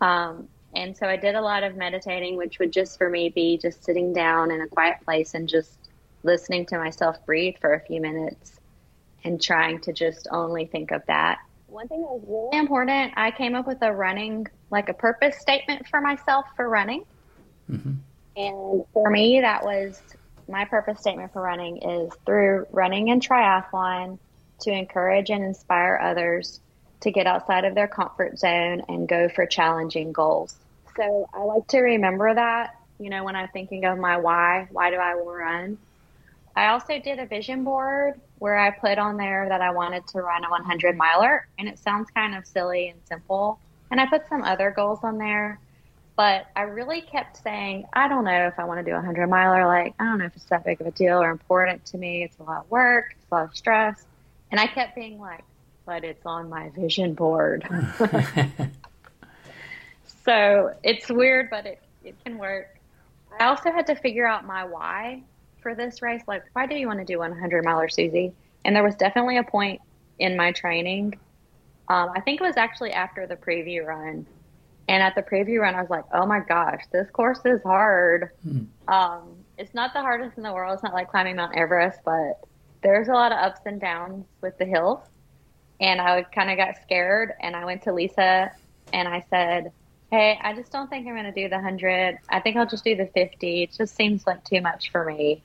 Um, 0.00 0.48
and 0.74 0.96
so 0.96 1.06
I 1.06 1.16
did 1.16 1.34
a 1.34 1.40
lot 1.40 1.64
of 1.64 1.76
meditating, 1.76 2.36
which 2.36 2.58
would 2.58 2.72
just 2.72 2.98
for 2.98 3.10
me 3.10 3.28
be 3.28 3.58
just 3.58 3.84
sitting 3.84 4.12
down 4.12 4.50
in 4.50 4.60
a 4.60 4.68
quiet 4.68 4.98
place 5.04 5.34
and 5.34 5.48
just 5.48 5.90
listening 6.22 6.66
to 6.66 6.78
myself 6.78 7.16
breathe 7.26 7.56
for 7.60 7.74
a 7.74 7.80
few 7.80 8.00
minutes 8.00 8.60
and 9.24 9.42
trying 9.42 9.80
to 9.80 9.92
just 9.92 10.28
only 10.30 10.66
think 10.66 10.92
of 10.92 11.02
that. 11.06 11.38
One 11.66 11.88
thing 11.88 12.02
that 12.02 12.10
was 12.10 12.22
really 12.26 12.58
important, 12.58 13.14
I 13.16 13.30
came 13.30 13.54
up 13.54 13.66
with 13.66 13.78
a 13.82 13.92
running, 13.92 14.46
like 14.70 14.88
a 14.88 14.94
purpose 14.94 15.38
statement 15.40 15.86
for 15.88 16.00
myself 16.00 16.46
for 16.56 16.68
running. 16.68 17.04
Mm-hmm. 17.70 17.94
And 18.38 18.84
for 18.92 19.10
me, 19.10 19.40
that 19.40 19.64
was 19.64 20.00
my 20.48 20.64
purpose 20.64 21.00
statement 21.00 21.32
for 21.32 21.42
running 21.42 21.78
is 21.78 22.12
through 22.24 22.66
running 22.70 23.10
and 23.10 23.20
triathlon 23.20 24.18
to 24.60 24.70
encourage 24.70 25.30
and 25.30 25.44
inspire 25.44 25.98
others 26.02 26.60
to 27.00 27.10
get 27.10 27.26
outside 27.26 27.64
of 27.64 27.74
their 27.74 27.88
comfort 27.88 28.38
zone 28.38 28.82
and 28.88 29.08
go 29.08 29.28
for 29.28 29.44
challenging 29.44 30.12
goals. 30.12 30.56
So 30.96 31.28
I 31.34 31.42
like 31.42 31.66
to 31.68 31.80
remember 31.80 32.32
that, 32.32 32.76
you 32.98 33.10
know, 33.10 33.24
when 33.24 33.36
I'm 33.36 33.48
thinking 33.48 33.84
of 33.84 33.98
my 33.98 34.16
why, 34.16 34.68
why 34.70 34.90
do 34.90 34.96
I 34.96 35.14
run? 35.14 35.78
I 36.56 36.68
also 36.68 36.98
did 36.98 37.18
a 37.18 37.26
vision 37.26 37.62
board 37.62 38.20
where 38.38 38.58
I 38.58 38.70
put 38.70 38.98
on 38.98 39.16
there 39.16 39.48
that 39.48 39.60
I 39.60 39.70
wanted 39.70 40.06
to 40.08 40.22
run 40.22 40.44
a 40.44 40.50
100 40.50 40.96
miler, 40.96 41.46
and 41.58 41.68
it 41.68 41.78
sounds 41.78 42.08
kind 42.10 42.36
of 42.36 42.46
silly 42.46 42.88
and 42.88 43.00
simple. 43.04 43.60
And 43.90 44.00
I 44.00 44.06
put 44.06 44.28
some 44.28 44.42
other 44.42 44.72
goals 44.72 45.00
on 45.02 45.18
there 45.18 45.60
but 46.18 46.46
I 46.56 46.62
really 46.62 47.00
kept 47.00 47.40
saying, 47.44 47.86
I 47.92 48.08
don't 48.08 48.24
know 48.24 48.48
if 48.48 48.58
I 48.58 48.64
want 48.64 48.80
to 48.80 48.84
do 48.84 48.90
a 48.90 48.96
100 48.96 49.28
miler. 49.28 49.68
Like, 49.68 49.94
I 50.00 50.04
don't 50.04 50.18
know 50.18 50.24
if 50.24 50.34
it's 50.34 50.46
that 50.46 50.64
big 50.64 50.80
of 50.80 50.88
a 50.88 50.90
deal 50.90 51.22
or 51.22 51.30
important 51.30 51.84
to 51.86 51.96
me. 51.96 52.24
It's 52.24 52.36
a 52.40 52.42
lot 52.42 52.64
of 52.64 52.70
work, 52.72 53.12
it's 53.12 53.26
a 53.30 53.34
lot 53.36 53.44
of 53.44 53.56
stress. 53.56 54.04
And 54.50 54.58
I 54.58 54.66
kept 54.66 54.96
being 54.96 55.20
like, 55.20 55.44
but 55.86 56.02
it's 56.02 56.26
on 56.26 56.48
my 56.48 56.70
vision 56.70 57.14
board. 57.14 57.68
so 60.24 60.74
it's 60.82 61.08
weird, 61.08 61.50
but 61.50 61.66
it, 61.66 61.80
it 62.02 62.16
can 62.24 62.36
work. 62.36 62.76
I 63.38 63.44
also 63.46 63.70
had 63.70 63.86
to 63.86 63.94
figure 63.94 64.26
out 64.26 64.44
my 64.44 64.64
why 64.64 65.22
for 65.60 65.76
this 65.76 66.02
race. 66.02 66.22
Like, 66.26 66.42
why 66.52 66.66
do 66.66 66.74
you 66.74 66.88
want 66.88 66.98
to 66.98 67.04
do 67.04 67.20
100 67.20 67.64
miler, 67.64 67.88
Susie? 67.88 68.32
And 68.64 68.74
there 68.74 68.82
was 68.82 68.96
definitely 68.96 69.36
a 69.36 69.44
point 69.44 69.80
in 70.18 70.36
my 70.36 70.50
training. 70.50 71.16
Um, 71.86 72.10
I 72.12 72.20
think 72.22 72.40
it 72.40 72.44
was 72.44 72.56
actually 72.56 72.90
after 72.90 73.28
the 73.28 73.36
preview 73.36 73.86
run 73.86 74.26
and 74.88 75.02
at 75.02 75.14
the 75.14 75.22
preview 75.22 75.60
run, 75.60 75.74
I 75.74 75.82
was 75.82 75.90
like, 75.90 76.04
oh 76.12 76.26
my 76.26 76.40
gosh, 76.40 76.82
this 76.90 77.08
course 77.10 77.40
is 77.44 77.62
hard. 77.62 78.30
Hmm. 78.42 78.62
Um, 78.88 79.36
it's 79.58 79.74
not 79.74 79.92
the 79.92 80.00
hardest 80.00 80.36
in 80.38 80.42
the 80.42 80.52
world. 80.52 80.74
It's 80.74 80.82
not 80.82 80.94
like 80.94 81.10
climbing 81.10 81.36
Mount 81.36 81.54
Everest, 81.54 82.00
but 82.04 82.40
there's 82.82 83.08
a 83.08 83.12
lot 83.12 83.32
of 83.32 83.38
ups 83.38 83.60
and 83.66 83.80
downs 83.80 84.24
with 84.40 84.56
the 84.56 84.64
hills. 84.64 85.00
And 85.80 86.00
I 86.00 86.22
kind 86.22 86.50
of 86.50 86.56
got 86.56 86.76
scared. 86.82 87.32
And 87.40 87.54
I 87.54 87.64
went 87.64 87.82
to 87.82 87.92
Lisa 87.92 88.50
and 88.92 89.06
I 89.06 89.24
said, 89.28 89.72
hey, 90.10 90.38
I 90.42 90.54
just 90.54 90.72
don't 90.72 90.88
think 90.88 91.06
I'm 91.06 91.14
going 91.14 91.24
to 91.24 91.32
do 91.32 91.48
the 91.48 91.56
100. 91.56 92.18
I 92.30 92.40
think 92.40 92.56
I'll 92.56 92.66
just 92.66 92.84
do 92.84 92.96
the 92.96 93.06
50. 93.06 93.62
It 93.64 93.72
just 93.72 93.94
seems 93.94 94.26
like 94.26 94.42
too 94.44 94.62
much 94.62 94.90
for 94.90 95.04
me. 95.04 95.42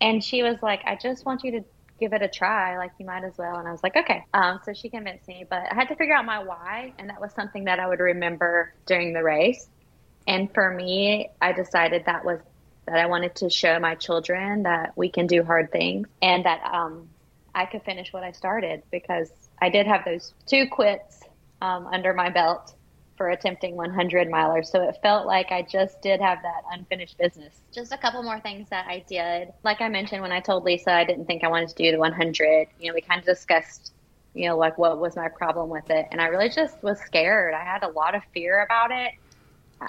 And 0.00 0.22
she 0.22 0.42
was 0.42 0.58
like, 0.62 0.82
I 0.84 0.96
just 0.96 1.24
want 1.24 1.42
you 1.42 1.52
to 1.52 1.64
give 1.98 2.12
it 2.12 2.22
a 2.22 2.28
try. 2.28 2.78
Like 2.78 2.92
you 2.98 3.06
might 3.06 3.24
as 3.24 3.36
well. 3.36 3.56
And 3.56 3.68
I 3.68 3.72
was 3.72 3.82
like, 3.82 3.96
okay. 3.96 4.24
Um, 4.34 4.60
so 4.64 4.72
she 4.72 4.88
convinced 4.88 5.28
me, 5.28 5.44
but 5.48 5.62
I 5.70 5.74
had 5.74 5.88
to 5.88 5.96
figure 5.96 6.14
out 6.14 6.24
my 6.24 6.42
why, 6.42 6.92
and 6.98 7.10
that 7.10 7.20
was 7.20 7.32
something 7.32 7.64
that 7.64 7.80
I 7.80 7.88
would 7.88 8.00
remember 8.00 8.72
during 8.86 9.12
the 9.12 9.22
race. 9.22 9.68
And 10.26 10.52
for 10.52 10.70
me, 10.70 11.30
I 11.40 11.52
decided 11.52 12.04
that 12.06 12.24
was 12.24 12.40
that 12.86 12.98
I 12.98 13.06
wanted 13.06 13.34
to 13.36 13.50
show 13.50 13.78
my 13.78 13.94
children 13.94 14.62
that 14.62 14.92
we 14.96 15.10
can 15.10 15.26
do 15.26 15.42
hard 15.42 15.70
things 15.70 16.08
and 16.22 16.44
that 16.46 16.62
um, 16.64 17.08
I 17.54 17.66
could 17.66 17.82
finish 17.82 18.12
what 18.12 18.24
I 18.24 18.32
started 18.32 18.82
because 18.90 19.30
I 19.60 19.68
did 19.68 19.86
have 19.86 20.04
those 20.06 20.32
two 20.46 20.68
quits 20.68 21.22
um, 21.60 21.86
under 21.86 22.14
my 22.14 22.30
belt 22.30 22.74
for 23.18 23.30
attempting 23.30 23.74
100 23.74 24.28
milers. 24.28 24.66
So 24.66 24.88
it 24.88 24.96
felt 25.02 25.26
like 25.26 25.50
I 25.50 25.62
just 25.62 26.00
did 26.00 26.20
have 26.20 26.38
that 26.42 26.62
unfinished 26.72 27.18
business. 27.18 27.60
Just 27.72 27.92
a 27.92 27.98
couple 27.98 28.22
more 28.22 28.40
things 28.40 28.68
that 28.70 28.86
I 28.86 29.04
did. 29.06 29.52
Like 29.64 29.82
I 29.82 29.88
mentioned, 29.88 30.22
when 30.22 30.32
I 30.32 30.40
told 30.40 30.64
Lisa 30.64 30.92
I 30.92 31.04
didn't 31.04 31.26
think 31.26 31.44
I 31.44 31.48
wanted 31.48 31.68
to 31.70 31.74
do 31.74 31.90
the 31.90 31.98
100, 31.98 32.68
you 32.80 32.88
know, 32.88 32.94
we 32.94 33.02
kind 33.02 33.18
of 33.18 33.26
discussed, 33.26 33.92
you 34.32 34.48
know, 34.48 34.56
like 34.56 34.78
what 34.78 34.98
was 34.98 35.16
my 35.16 35.28
problem 35.28 35.68
with 35.68 35.90
it. 35.90 36.06
And 36.10 36.20
I 36.20 36.26
really 36.26 36.48
just 36.48 36.82
was 36.82 36.98
scared. 37.00 37.52
I 37.52 37.64
had 37.64 37.82
a 37.82 37.88
lot 37.88 38.14
of 38.14 38.22
fear 38.32 38.62
about 38.62 38.92
it. 38.92 39.12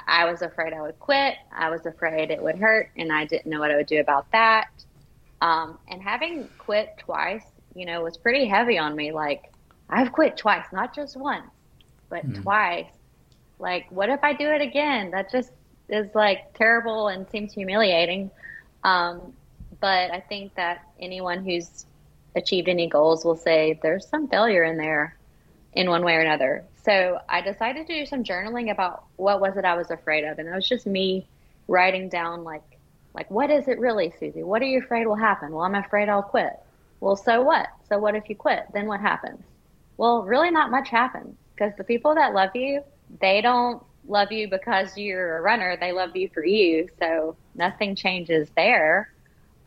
I 0.07 0.29
was 0.29 0.41
afraid 0.41 0.73
I 0.73 0.81
would 0.81 0.99
quit. 0.99 1.35
I 1.55 1.69
was 1.69 1.85
afraid 1.85 2.29
it 2.29 2.41
would 2.41 2.59
hurt, 2.59 2.91
and 2.95 3.11
I 3.11 3.25
didn't 3.25 3.47
know 3.47 3.59
what 3.59 3.71
I 3.71 3.75
would 3.75 3.87
do 3.87 3.99
about 3.99 4.31
that. 4.31 4.67
Um, 5.41 5.79
and 5.87 6.01
having 6.01 6.47
quit 6.59 6.95
twice, 6.99 7.45
you 7.73 7.87
know, 7.87 8.03
was 8.03 8.15
pretty 8.15 8.45
heavy 8.45 8.77
on 8.77 8.95
me. 8.95 9.11
Like, 9.11 9.51
I've 9.89 10.11
quit 10.11 10.37
twice, 10.37 10.65
not 10.71 10.93
just 10.93 11.17
once, 11.17 11.49
but 12.07 12.23
mm. 12.23 12.43
twice 12.43 12.85
like, 13.59 13.85
what 13.91 14.09
if 14.09 14.23
I 14.23 14.33
do 14.33 14.49
it 14.49 14.61
again? 14.61 15.11
That 15.11 15.31
just 15.31 15.51
is 15.89 16.13
like 16.15 16.53
terrible 16.53 17.09
and 17.09 17.29
seems 17.29 17.53
humiliating. 17.53 18.31
Um, 18.83 19.33
but 19.79 20.11
I 20.11 20.19
think 20.19 20.55
that 20.55 20.87
anyone 20.99 21.43
who's 21.43 21.85
achieved 22.35 22.69
any 22.69 22.87
goals 22.87 23.25
will 23.25 23.35
say 23.35 23.79
there's 23.81 24.07
some 24.07 24.27
failure 24.27 24.63
in 24.63 24.77
there 24.77 25.15
in 25.73 25.89
one 25.89 26.03
way 26.03 26.15
or 26.15 26.21
another. 26.21 26.63
So 26.83 27.19
I 27.27 27.41
decided 27.41 27.87
to 27.87 27.93
do 27.93 28.05
some 28.05 28.23
journaling 28.23 28.71
about 28.71 29.03
what 29.17 29.41
was 29.41 29.57
it 29.57 29.65
I 29.65 29.75
was 29.75 29.91
afraid 29.91 30.23
of. 30.23 30.39
And 30.39 30.47
it 30.47 30.55
was 30.55 30.67
just 30.67 30.85
me 30.85 31.27
writing 31.67 32.09
down 32.09 32.43
like 32.43 32.63
like 33.13 33.29
what 33.31 33.49
is 33.49 33.67
it 33.67 33.79
really, 33.79 34.13
Susie? 34.19 34.43
What 34.43 34.61
are 34.61 34.65
you 34.65 34.79
afraid 34.79 35.07
will 35.07 35.15
happen? 35.15 35.51
Well, 35.51 35.65
I'm 35.65 35.75
afraid 35.75 36.09
I'll 36.09 36.21
quit. 36.23 36.53
Well, 36.99 37.15
so 37.15 37.41
what? 37.41 37.67
So 37.87 37.97
what 37.97 38.15
if 38.15 38.29
you 38.29 38.35
quit? 38.35 38.65
Then 38.73 38.85
what 38.85 38.99
happens? 38.99 39.43
Well, 39.97 40.23
really 40.23 40.51
not 40.51 40.71
much 40.71 40.89
happens 40.89 41.35
because 41.53 41.73
the 41.77 41.83
people 41.83 42.15
that 42.15 42.33
love 42.33 42.55
you 42.55 42.83
they 43.21 43.41
don't 43.41 43.83
love 44.07 44.31
you 44.31 44.49
because 44.49 44.95
you're 44.97 45.37
a 45.37 45.41
runner. 45.41 45.77
They 45.79 45.91
love 45.91 46.15
you 46.15 46.29
for 46.33 46.45
you. 46.45 46.87
So 46.99 47.37
nothing 47.55 47.95
changes 47.95 48.49
there. 48.55 49.09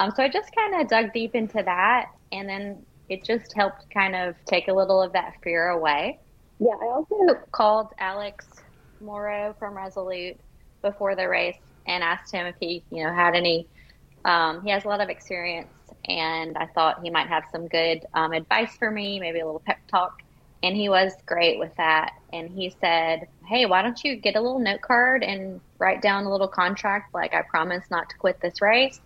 Um, 0.01 0.11
so 0.15 0.23
I 0.23 0.29
just 0.29 0.51
kind 0.55 0.81
of 0.81 0.89
dug 0.89 1.13
deep 1.13 1.35
into 1.35 1.63
that 1.63 2.07
and 2.33 2.49
then 2.49 2.87
it 3.09 3.25
just 3.25 3.53
helped 3.55 3.85
kind 3.93 4.17
of 4.17 4.35
take 4.47 4.69
a 4.69 4.73
little 4.73 5.03
of 5.03 5.13
that 5.13 5.35
fear 5.45 5.69
away. 5.69 6.19
Yeah, 6.59 6.75
I 6.81 6.87
also 6.87 7.41
called 7.53 7.89
Alex 7.99 8.47
Morrow 9.01 9.55
from 9.59 9.77
Resolute 9.77 10.41
before 10.83 11.15
the 11.15 11.29
race 11.29 11.57
and 11.87 12.03
asked 12.03 12.33
him 12.33 12.47
if 12.47 12.55
he, 12.61 12.85
you 12.91 13.05
know, 13.05 13.13
had 13.13 13.35
any. 13.35 13.69
Um, 14.25 14.63
he 14.65 14.71
has 14.71 14.85
a 14.85 14.89
lot 14.89 15.01
of 15.01 15.09
experience, 15.09 15.73
and 16.09 16.57
I 16.57 16.67
thought 16.67 17.01
he 17.03 17.11
might 17.11 17.27
have 17.29 17.43
some 17.51 17.67
good 17.67 18.01
um, 18.15 18.33
advice 18.33 18.75
for 18.79 18.91
me, 18.91 19.19
maybe 19.19 19.41
a 19.41 19.45
little 19.45 19.63
pep 19.67 19.79
talk. 19.91 20.13
And 20.63 20.77
he 20.77 20.89
was 20.89 21.13
great 21.27 21.59
with 21.59 21.75
that. 21.77 22.13
And 22.33 22.49
he 22.51 22.75
said, 22.81 23.29
Hey, 23.47 23.67
why 23.67 23.83
don't 23.83 24.03
you 24.03 24.17
get 24.17 24.37
a 24.37 24.41
little 24.41 24.59
note 24.59 24.81
card 24.81 25.23
and 25.23 25.61
write 25.79 26.03
down 26.03 26.25
a 26.25 26.31
little 26.31 26.49
contract, 26.49 27.15
like 27.15 27.35
I 27.35 27.43
promise 27.43 27.85
not 27.91 28.09
to 28.11 28.17
quit 28.17 28.41
this 28.41 28.63
race, 28.63 29.01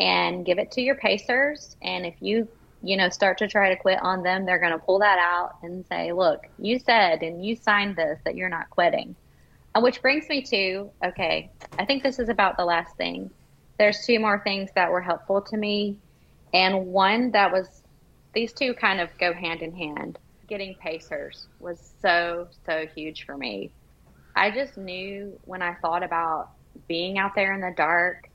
and 0.00 0.44
give 0.44 0.58
it 0.58 0.72
to 0.72 0.82
your 0.82 0.96
pacers. 0.96 1.76
And 1.82 2.04
if 2.04 2.14
you 2.20 2.48
you 2.82 2.96
know, 2.96 3.08
start 3.08 3.38
to 3.38 3.48
try 3.48 3.70
to 3.70 3.76
quit 3.76 3.98
on 4.02 4.22
them, 4.22 4.44
they're 4.44 4.60
going 4.60 4.72
to 4.72 4.78
pull 4.78 5.00
that 5.00 5.18
out 5.18 5.56
and 5.62 5.84
say, 5.86 6.12
look, 6.12 6.46
you 6.58 6.78
said 6.78 7.22
and 7.22 7.44
you 7.44 7.56
signed 7.56 7.96
this 7.96 8.20
that 8.24 8.36
you're 8.36 8.48
not 8.48 8.70
quitting. 8.70 9.16
Uh, 9.74 9.80
which 9.80 10.00
brings 10.02 10.28
me 10.28 10.42
to, 10.42 10.90
okay, 11.04 11.50
I 11.78 11.84
think 11.84 12.02
this 12.02 12.18
is 12.18 12.28
about 12.28 12.56
the 12.56 12.64
last 12.64 12.96
thing. 12.96 13.30
There's 13.78 14.06
two 14.06 14.20
more 14.20 14.40
things 14.42 14.70
that 14.74 14.90
were 14.90 15.00
helpful 15.00 15.42
to 15.42 15.56
me. 15.56 15.98
And 16.54 16.86
one 16.86 17.32
that 17.32 17.52
was, 17.52 17.82
these 18.34 18.52
two 18.52 18.72
kind 18.74 19.00
of 19.00 19.10
go 19.18 19.32
hand 19.32 19.62
in 19.62 19.74
hand. 19.74 20.18
Getting 20.46 20.74
pacers 20.76 21.48
was 21.58 21.80
so, 22.00 22.48
so 22.64 22.86
huge 22.94 23.24
for 23.24 23.36
me. 23.36 23.70
I 24.34 24.50
just 24.50 24.76
knew 24.76 25.38
when 25.44 25.62
I 25.62 25.74
thought 25.74 26.02
about 26.02 26.50
being 26.88 27.18
out 27.18 27.34
there 27.34 27.54
in 27.54 27.60
the 27.60 27.74
dark 27.76 28.28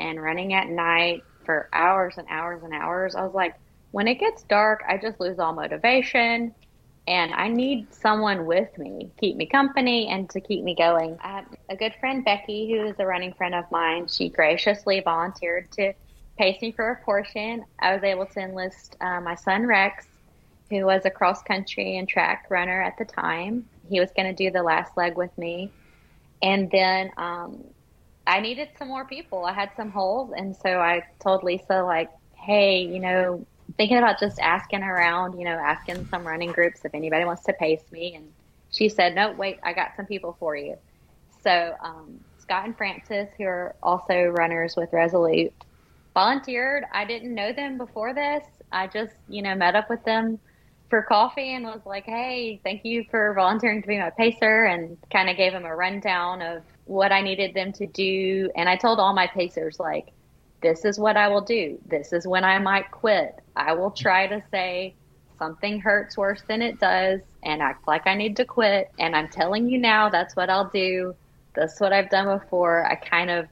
and 0.00 0.20
running 0.20 0.54
at 0.54 0.68
night 0.68 1.24
for 1.44 1.68
hours 1.72 2.14
and 2.16 2.26
hours 2.28 2.62
and 2.62 2.72
hours, 2.72 3.14
I 3.14 3.22
was 3.22 3.34
like, 3.34 3.54
when 3.90 4.08
it 4.08 4.18
gets 4.18 4.42
dark, 4.44 4.82
I 4.88 4.96
just 4.96 5.20
lose 5.20 5.38
all 5.38 5.52
motivation 5.52 6.54
and 7.06 7.34
I 7.34 7.48
need 7.48 7.92
someone 7.92 8.46
with 8.46 8.76
me, 8.78 9.10
keep 9.18 9.36
me 9.36 9.46
company 9.46 10.08
and 10.08 10.30
to 10.30 10.40
keep 10.40 10.62
me 10.62 10.74
going. 10.74 11.18
I 11.22 11.28
have 11.36 11.46
a 11.68 11.76
good 11.76 11.94
friend, 12.00 12.24
Becky, 12.24 12.70
who 12.70 12.86
is 12.86 12.96
a 12.98 13.06
running 13.06 13.34
friend 13.34 13.54
of 13.54 13.70
mine. 13.70 14.06
She 14.06 14.28
graciously 14.28 15.00
volunteered 15.00 15.70
to 15.72 15.92
pace 16.38 16.62
me 16.62 16.72
for 16.72 16.90
a 16.90 17.04
portion. 17.04 17.64
I 17.80 17.94
was 17.94 18.02
able 18.04 18.26
to 18.26 18.40
enlist 18.40 18.96
uh, 19.00 19.20
my 19.20 19.34
son, 19.34 19.66
Rex, 19.66 20.06
who 20.72 20.86
was 20.86 21.04
a 21.04 21.10
cross 21.10 21.42
country 21.42 21.98
and 21.98 22.08
track 22.08 22.46
runner 22.48 22.80
at 22.80 22.96
the 22.96 23.04
time. 23.04 23.66
He 23.90 24.00
was 24.00 24.10
going 24.16 24.34
to 24.34 24.44
do 24.44 24.50
the 24.50 24.62
last 24.62 24.96
leg 24.96 25.18
with 25.18 25.36
me. 25.36 25.70
And 26.40 26.70
then 26.70 27.10
um, 27.18 27.62
I 28.26 28.40
needed 28.40 28.70
some 28.78 28.88
more 28.88 29.04
people. 29.04 29.44
I 29.44 29.52
had 29.52 29.70
some 29.76 29.90
holes. 29.90 30.32
And 30.34 30.56
so 30.56 30.80
I 30.80 31.02
told 31.22 31.44
Lisa, 31.44 31.82
like, 31.82 32.08
hey, 32.34 32.80
you 32.80 33.00
know, 33.00 33.46
thinking 33.76 33.98
about 33.98 34.18
just 34.18 34.40
asking 34.40 34.82
around, 34.82 35.38
you 35.38 35.44
know, 35.44 35.58
asking 35.58 36.06
some 36.06 36.26
running 36.26 36.52
groups 36.52 36.80
if 36.86 36.94
anybody 36.94 37.26
wants 37.26 37.44
to 37.44 37.52
pace 37.52 37.84
me. 37.92 38.14
And 38.14 38.32
she 38.70 38.88
said, 38.88 39.14
no, 39.14 39.32
wait, 39.32 39.58
I 39.62 39.74
got 39.74 39.90
some 39.94 40.06
people 40.06 40.36
for 40.40 40.56
you. 40.56 40.76
So 41.42 41.74
um, 41.84 42.20
Scott 42.38 42.64
and 42.64 42.76
Francis, 42.78 43.28
who 43.36 43.44
are 43.44 43.76
also 43.82 44.24
runners 44.24 44.72
with 44.74 44.88
Resolute, 44.90 45.52
volunteered. 46.14 46.84
I 46.94 47.04
didn't 47.04 47.34
know 47.34 47.52
them 47.52 47.76
before 47.76 48.14
this. 48.14 48.42
I 48.72 48.86
just, 48.86 49.12
you 49.28 49.42
know, 49.42 49.54
met 49.54 49.76
up 49.76 49.90
with 49.90 50.02
them 50.04 50.40
for 50.92 51.00
coffee 51.00 51.54
and 51.54 51.64
was 51.64 51.80
like, 51.86 52.04
hey, 52.04 52.60
thank 52.62 52.84
you 52.84 53.02
for 53.10 53.32
volunteering 53.32 53.80
to 53.80 53.88
be 53.88 53.96
my 53.96 54.10
pacer 54.10 54.64
and 54.64 54.98
kind 55.10 55.30
of 55.30 55.38
gave 55.38 55.52
them 55.52 55.64
a 55.64 55.74
rundown 55.74 56.42
of 56.42 56.62
what 56.84 57.10
I 57.10 57.22
needed 57.22 57.54
them 57.54 57.72
to 57.72 57.86
do. 57.86 58.50
And 58.54 58.68
I 58.68 58.76
told 58.76 59.00
all 59.00 59.14
my 59.14 59.26
pacers, 59.26 59.80
like, 59.80 60.08
this 60.60 60.84
is 60.84 60.98
what 60.98 61.16
I 61.16 61.28
will 61.28 61.40
do. 61.40 61.78
This 61.86 62.12
is 62.12 62.26
when 62.26 62.44
I 62.44 62.58
might 62.58 62.90
quit. 62.90 63.40
I 63.56 63.72
will 63.72 63.90
try 63.90 64.26
to 64.26 64.42
say 64.50 64.94
something 65.38 65.80
hurts 65.80 66.18
worse 66.18 66.42
than 66.46 66.60
it 66.60 66.78
does 66.78 67.20
and 67.42 67.62
act 67.62 67.88
like 67.88 68.06
I 68.06 68.14
need 68.14 68.36
to 68.36 68.44
quit. 68.44 68.90
And 68.98 69.16
I'm 69.16 69.28
telling 69.28 69.70
you 69.70 69.78
now, 69.78 70.10
that's 70.10 70.36
what 70.36 70.50
I'll 70.50 70.68
do. 70.68 71.14
That's 71.54 71.80
what 71.80 71.94
I've 71.94 72.10
done 72.10 72.38
before. 72.38 72.84
I 72.84 72.96
kind 72.96 73.30
of 73.30 73.48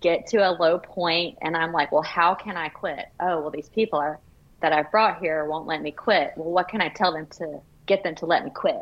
get 0.00 0.26
to 0.26 0.38
a 0.38 0.50
low 0.50 0.80
point 0.80 1.38
and 1.40 1.56
I'm 1.56 1.70
like, 1.70 1.92
well, 1.92 2.02
how 2.02 2.34
can 2.34 2.56
I 2.56 2.68
quit? 2.68 3.06
Oh, 3.20 3.42
well, 3.42 3.50
these 3.50 3.68
people 3.68 4.00
are, 4.00 4.18
that 4.64 4.72
I've 4.72 4.90
brought 4.90 5.18
here 5.18 5.44
won't 5.44 5.66
let 5.66 5.82
me 5.82 5.90
quit. 5.90 6.32
Well, 6.36 6.50
what 6.50 6.68
can 6.68 6.80
I 6.80 6.88
tell 6.88 7.12
them 7.12 7.26
to 7.36 7.60
get 7.84 8.02
them 8.02 8.14
to 8.14 8.24
let 8.24 8.46
me 8.46 8.50
quit? 8.50 8.80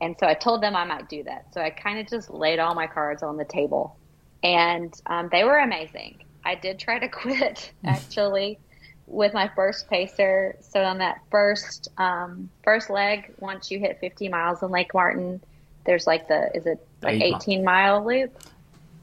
And 0.00 0.16
so 0.18 0.26
I 0.26 0.34
told 0.34 0.60
them 0.60 0.74
I 0.74 0.84
might 0.84 1.08
do 1.08 1.22
that. 1.22 1.54
So 1.54 1.60
I 1.60 1.70
kind 1.70 2.00
of 2.00 2.08
just 2.08 2.30
laid 2.30 2.58
all 2.58 2.74
my 2.74 2.88
cards 2.88 3.22
on 3.22 3.36
the 3.36 3.44
table. 3.44 3.96
And 4.42 4.92
um, 5.06 5.28
they 5.30 5.44
were 5.44 5.58
amazing. 5.58 6.24
I 6.44 6.56
did 6.56 6.80
try 6.80 6.98
to 6.98 7.08
quit 7.22 7.70
actually 7.84 8.58
with 9.06 9.34
my 9.34 9.48
first 9.54 9.88
pacer. 9.88 10.56
So 10.62 10.82
on 10.82 10.98
that 10.98 11.20
first 11.30 11.86
um, 11.96 12.50
first 12.64 12.90
leg, 12.90 13.32
once 13.38 13.70
you 13.70 13.78
hit 13.78 14.00
50 14.00 14.28
miles 14.28 14.64
in 14.64 14.70
Lake 14.70 14.94
Martin, 14.94 15.40
there's 15.84 16.08
like 16.08 16.26
the 16.26 16.50
is 16.56 16.66
it 16.66 16.84
like 17.02 17.22
eight 17.22 17.36
18 17.36 17.62
mile 17.62 18.04
loop? 18.04 18.36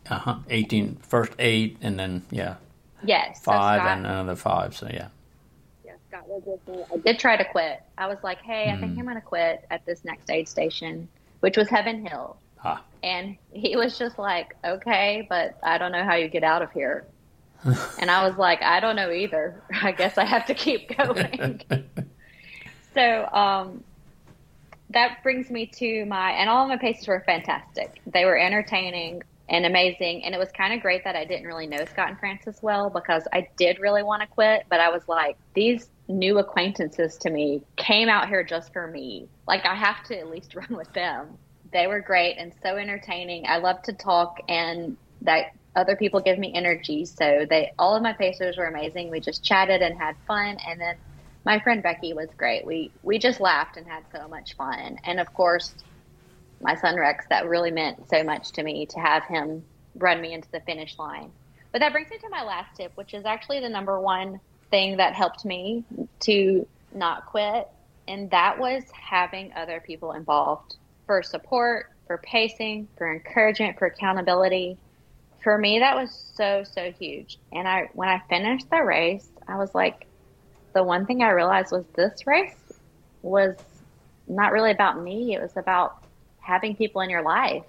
Uh 0.09 0.19
huh. 0.19 0.35
18 0.49 0.97
first 0.97 1.31
eight 1.39 1.77
and 1.81 1.97
then 1.97 2.21
yeah. 2.31 2.55
Yes. 3.01 3.39
Five 3.39 3.79
so 3.79 3.87
and 3.87 4.05
another 4.05 4.35
five. 4.35 4.75
So 4.75 4.89
yeah. 4.93 5.07
Yeah, 6.15 6.21
Scott 6.21 6.29
was 6.29 6.43
with 6.45 6.75
me. 6.75 6.83
I 6.93 6.97
did 6.97 7.19
try 7.19 7.37
to 7.37 7.45
quit. 7.45 7.81
I 7.97 8.07
was 8.07 8.17
like, 8.23 8.41
hey, 8.41 8.71
I 8.71 8.77
think. 8.77 8.97
I'm 8.97 9.05
going 9.05 9.15
to 9.15 9.21
quit 9.21 9.65
at 9.69 9.85
this 9.85 10.05
next 10.05 10.29
aid 10.29 10.47
station, 10.47 11.07
which 11.41 11.57
was 11.57 11.69
Heaven 11.69 12.05
Hill. 12.05 12.37
Huh. 12.57 12.77
And 13.03 13.37
he 13.51 13.75
was 13.75 13.97
just 13.97 14.17
like, 14.17 14.55
okay, 14.65 15.25
but 15.29 15.57
I 15.63 15.77
don't 15.77 15.91
know 15.91 16.03
how 16.03 16.15
you 16.15 16.27
get 16.27 16.43
out 16.43 16.61
of 16.61 16.71
here 16.71 17.05
and 17.99 18.11
I 18.11 18.27
was 18.27 18.37
like, 18.37 18.61
I 18.61 18.79
don't 18.79 18.95
know 18.95 19.11
either. 19.11 19.61
I 19.81 19.91
guess 19.91 20.17
I 20.17 20.25
have 20.25 20.45
to 20.47 20.53
keep 20.53 20.95
going. 20.97 21.61
so 22.93 23.25
um, 23.31 23.83
that 24.91 25.23
brings 25.23 25.49
me 25.49 25.65
to 25.77 26.05
my, 26.05 26.31
and 26.31 26.49
all 26.49 26.63
of 26.63 26.69
my 26.69 26.77
paces 26.77 27.07
were 27.07 27.23
fantastic. 27.25 28.01
They 28.05 28.25
were 28.25 28.37
entertaining 28.37 29.23
and 29.49 29.65
amazing. 29.65 30.23
And 30.23 30.33
it 30.35 30.37
was 30.37 30.51
kind 30.51 30.73
of 30.73 30.81
great 30.81 31.03
that 31.03 31.15
I 31.15 31.25
didn't 31.25 31.47
really 31.47 31.67
know 31.67 31.85
Scott 31.85 32.09
and 32.09 32.19
Francis 32.19 32.61
well 32.61 32.89
because 32.89 33.27
I 33.33 33.47
did 33.57 33.79
really 33.79 34.03
want 34.03 34.21
to 34.21 34.27
quit, 34.27 34.65
but 34.69 34.79
I 34.79 34.89
was 34.89 35.07
like, 35.07 35.37
these 35.53 35.89
new 36.07 36.37
acquaintances 36.37 37.17
to 37.17 37.29
me 37.29 37.61
came 37.77 38.09
out 38.09 38.27
here 38.27 38.43
just 38.43 38.71
for 38.73 38.87
me. 38.87 39.27
Like, 39.47 39.65
I 39.65 39.75
have 39.75 40.03
to 40.05 40.17
at 40.17 40.29
least 40.29 40.55
run 40.55 40.75
with 40.75 40.91
them. 40.93 41.37
They 41.71 41.87
were 41.87 41.99
great 41.99 42.37
and 42.37 42.53
so 42.63 42.77
entertaining. 42.77 43.45
I 43.47 43.57
love 43.57 43.81
to 43.83 43.93
talk, 43.93 44.37
and 44.47 44.97
that 45.21 45.47
other 45.75 45.95
people 45.95 46.21
give 46.21 46.39
me 46.39 46.53
energy. 46.55 47.05
So 47.05 47.45
they 47.49 47.71
all 47.77 47.95
of 47.95 48.03
my 48.03 48.13
pacers 48.13 48.57
were 48.57 48.65
amazing. 48.65 49.11
We 49.11 49.19
just 49.19 49.43
chatted 49.43 49.81
and 49.81 49.99
had 49.99 50.15
fun 50.25 50.57
and 50.65 50.79
then 50.79 50.95
my 51.45 51.59
friend 51.59 51.83
Becky 51.83 52.13
was 52.13 52.29
great. 52.37 52.65
We 52.65 52.91
we 53.03 53.19
just 53.19 53.39
laughed 53.39 53.77
and 53.77 53.85
had 53.85 54.03
so 54.13 54.27
much 54.27 54.55
fun. 54.55 54.97
And 55.03 55.19
of 55.19 55.31
course, 55.33 55.75
my 56.59 56.75
son 56.75 56.95
Rex, 56.95 57.25
that 57.29 57.47
really 57.47 57.71
meant 57.71 58.09
so 58.09 58.23
much 58.23 58.51
to 58.53 58.63
me 58.63 58.87
to 58.87 58.99
have 58.99 59.23
him 59.25 59.63
run 59.95 60.19
me 60.21 60.33
into 60.33 60.49
the 60.51 60.61
finish 60.61 60.97
line. 60.97 61.31
But 61.71 61.79
that 61.79 61.91
brings 61.91 62.09
me 62.09 62.17
to 62.17 62.29
my 62.29 62.43
last 62.43 62.75
tip, 62.75 62.93
which 62.95 63.13
is 63.13 63.25
actually 63.25 63.59
the 63.59 63.69
number 63.69 63.99
one 63.99 64.39
thing 64.71 64.97
that 64.97 65.13
helped 65.13 65.45
me 65.45 65.83
to 66.21 66.67
not 66.93 67.25
quit, 67.27 67.67
and 68.07 68.29
that 68.31 68.59
was 68.59 68.83
having 68.91 69.53
other 69.53 69.81
people 69.85 70.13
involved 70.13 70.75
for 71.05 71.21
support, 71.21 71.91
for 72.07 72.17
pacing, 72.19 72.87
for 72.97 73.11
encouragement, 73.11 73.77
for 73.77 73.87
accountability. 73.87 74.77
For 75.43 75.57
me 75.57 75.79
that 75.79 75.95
was 75.95 76.11
so 76.35 76.63
so 76.63 76.91
huge. 76.91 77.37
And 77.51 77.67
i 77.67 77.89
when 77.93 78.09
i 78.09 78.21
finished 78.29 78.69
the 78.71 78.81
race 78.81 79.29
i 79.47 79.57
was 79.57 79.75
like 79.75 80.07
the 80.73 80.83
one 80.83 81.05
thing 81.05 81.21
i 81.21 81.29
realized 81.29 81.71
was 81.71 81.85
this 81.95 82.25
race 82.25 82.55
was 83.21 83.55
not 84.27 84.51
really 84.51 84.71
about 84.71 85.01
me. 85.01 85.35
It 85.35 85.41
was 85.41 85.55
about 85.57 86.03
having 86.39 86.75
people 86.75 87.01
in 87.01 87.09
your 87.09 87.23
life. 87.23 87.63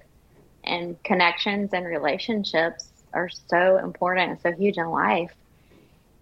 And 0.65 1.01
connections 1.05 1.73
and 1.73 1.87
relationships 1.87 2.89
are 3.13 3.29
so 3.29 3.79
important 3.79 4.31
and 4.31 4.41
so 4.41 4.53
huge 4.53 4.79
in 4.79 4.89
life 4.91 5.33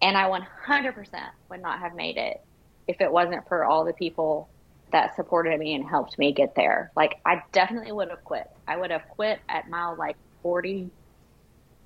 and 0.05 0.17
i 0.17 0.29
100% 0.29 1.29
would 1.49 1.61
not 1.61 1.79
have 1.79 1.95
made 1.95 2.17
it 2.17 2.41
if 2.87 3.01
it 3.01 3.11
wasn't 3.11 3.47
for 3.47 3.65
all 3.65 3.83
the 3.83 3.93
people 3.93 4.47
that 4.91 5.15
supported 5.15 5.59
me 5.59 5.73
and 5.73 5.87
helped 5.87 6.17
me 6.17 6.31
get 6.31 6.55
there 6.55 6.91
like 6.95 7.15
i 7.25 7.41
definitely 7.51 7.91
would 7.91 8.09
have 8.09 8.23
quit 8.23 8.49
i 8.67 8.77
would 8.77 8.91
have 8.91 9.07
quit 9.09 9.39
at 9.49 9.69
mile 9.69 9.95
like 9.97 10.15
40 10.43 10.89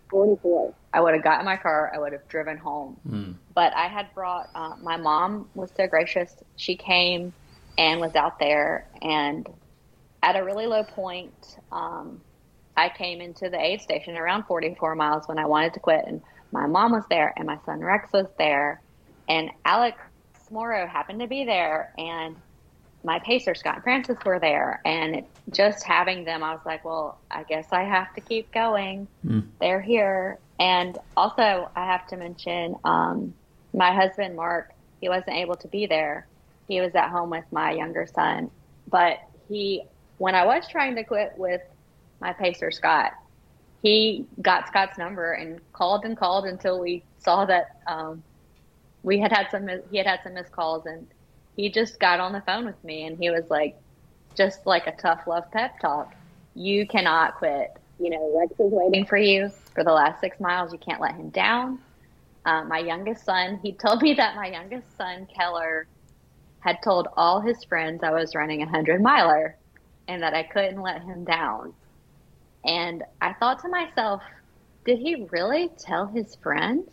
44. 0.10 0.74
I 0.94 1.02
would 1.02 1.14
have 1.14 1.24
gotten 1.24 1.46
my 1.46 1.58
car. 1.58 1.92
I 1.94 2.00
would 2.00 2.14
have 2.14 2.28
driven 2.28 2.58
home. 2.58 2.98
Mm. 3.08 3.36
But 3.54 3.74
I 3.76 3.88
had 3.88 4.08
brought, 4.14 4.50
uh, 4.56 4.76
my 4.82 4.98
mom 4.98 5.50
was 5.56 5.72
so 5.76 5.88
gracious. 5.88 6.36
She 6.56 6.76
came 6.76 7.34
and 7.78 8.00
was 8.00 8.16
out 8.16 8.40
there. 8.40 8.88
And 9.02 9.48
at 10.24 10.36
a 10.36 10.44
really 10.44 10.68
low 10.68 10.84
point, 10.84 11.58
um, 11.72 12.22
I 12.76 12.90
came 12.90 13.22
into 13.22 13.50
the 13.50 13.60
aid 13.60 13.82
station 13.82 14.18
around 14.18 14.46
44 14.46 14.96
miles 14.96 15.28
when 15.28 15.38
I 15.38 15.46
wanted 15.46 15.74
to 15.76 15.80
quit. 15.80 16.06
And 16.08 16.22
my 16.52 16.68
mom 16.68 16.92
was 16.92 17.04
there, 17.10 17.34
and 17.38 17.46
my 17.46 17.58
son 17.66 17.80
Rex 17.80 18.12
was 18.12 18.28
there, 18.38 18.82
and 19.28 19.52
Alex 19.66 20.00
Morrow 20.52 20.88
happened 20.88 21.20
to 21.20 21.28
be 21.28 21.46
there. 21.46 21.94
And 21.98 22.36
my 23.04 23.20
pacer 23.20 23.54
Scott 23.56 23.76
and 23.76 23.84
Francis 23.84 24.18
were 24.26 24.40
there, 24.40 24.82
and 24.86 25.24
just 25.52 25.84
having 25.84 26.26
them, 26.26 26.44
I 26.44 26.54
was 26.54 26.66
like, 26.66 26.84
well, 26.84 27.20
I 27.30 27.44
guess 27.44 27.68
I 27.72 27.84
have 27.84 28.14
to 28.16 28.22
keep 28.22 28.52
going. 28.52 29.08
Mm. 29.26 29.48
They're 29.60 29.82
here, 29.82 30.40
and 30.60 30.98
also 31.16 31.70
I 31.76 31.86
have 31.86 32.08
to 32.08 32.18
mention 32.18 32.76
um, 32.84 33.34
my 33.74 33.94
husband 33.94 34.36
Mark 34.36 34.74
he 35.00 35.10
wasn't 35.10 35.38
able 35.38 35.56
to 35.58 35.68
be 35.68 35.86
there. 35.86 36.28
He 36.68 36.82
was 36.82 36.94
at 36.96 37.10
home 37.10 37.30
with 37.30 37.46
my 37.52 37.72
younger 37.72 38.08
son. 38.08 38.52
But 38.88 39.20
he, 39.48 39.84
when 40.18 40.36
I 40.36 40.46
was 40.46 40.68
trying 40.68 40.96
to 40.96 41.04
quit 41.04 41.34
with 41.38 41.62
my 42.20 42.34
pacer, 42.34 42.72
Scott, 42.72 43.14
he 43.82 44.26
got 44.42 44.68
Scott's 44.68 44.98
number 44.98 45.34
and 45.34 45.60
called 45.74 46.06
and 46.06 46.18
called 46.18 46.46
until 46.46 46.80
we 46.80 47.04
saw 47.20 47.46
that 47.46 47.82
um, 47.88 48.24
we 49.04 49.20
had 49.20 49.32
had 49.32 49.50
some, 49.52 49.68
he 49.90 49.98
had 49.98 50.06
had 50.06 50.20
some 50.24 50.34
missed 50.34 50.52
calls 50.52 50.86
and 50.86 51.08
he 51.56 51.70
just 51.70 52.00
got 52.00 52.20
on 52.20 52.34
the 52.34 52.42
phone 52.42 52.66
with 52.66 52.82
me 52.84 53.06
and 53.06 53.18
he 53.18 53.30
was 53.30 53.50
like, 53.50 53.78
just 54.36 54.66
like 54.66 54.88
a 54.88 54.92
tough 54.94 55.28
love 55.28 55.50
pep 55.52 55.80
talk. 55.80 56.14
You 56.56 56.88
cannot 56.88 57.36
quit. 57.36 57.76
You 58.00 58.10
know, 58.12 58.34
Rex 58.38 58.54
is 58.54 58.72
waiting 58.72 59.06
for 59.06 59.18
you 59.18 59.50
for 59.74 59.84
the 59.84 59.92
last 59.92 60.22
six 60.22 60.40
miles. 60.40 60.72
You 60.72 60.80
can't 60.80 61.02
let 61.02 61.16
him 61.16 61.30
down. 61.30 61.80
Um, 62.46 62.70
my 62.70 62.80
youngest 62.80 63.26
son, 63.26 63.60
he 63.62 63.74
told 63.74 64.02
me 64.02 64.14
that 64.14 64.36
my 64.36 64.48
youngest 64.48 64.96
son, 64.98 65.28
Keller, 65.36 65.88
had 66.62 66.78
told 66.84 67.08
all 67.16 67.42
his 67.42 67.64
friends 67.64 68.04
I 68.04 68.12
was 68.12 68.36
running 68.36 68.62
a 68.62 68.66
100 68.66 69.02
miler 69.02 69.58
and 70.08 70.24
that 70.24 70.34
I 70.34 70.44
couldn't 70.44 70.82
let 70.82 71.02
him 71.04 71.24
down. 71.24 71.74
And 72.66 73.04
I 73.22 73.34
thought 73.34 73.62
to 73.62 73.70
myself, 73.70 74.22
did 74.86 75.00
he 75.00 75.28
really 75.32 75.70
tell 75.80 76.08
his 76.08 76.36
friends? 76.36 76.90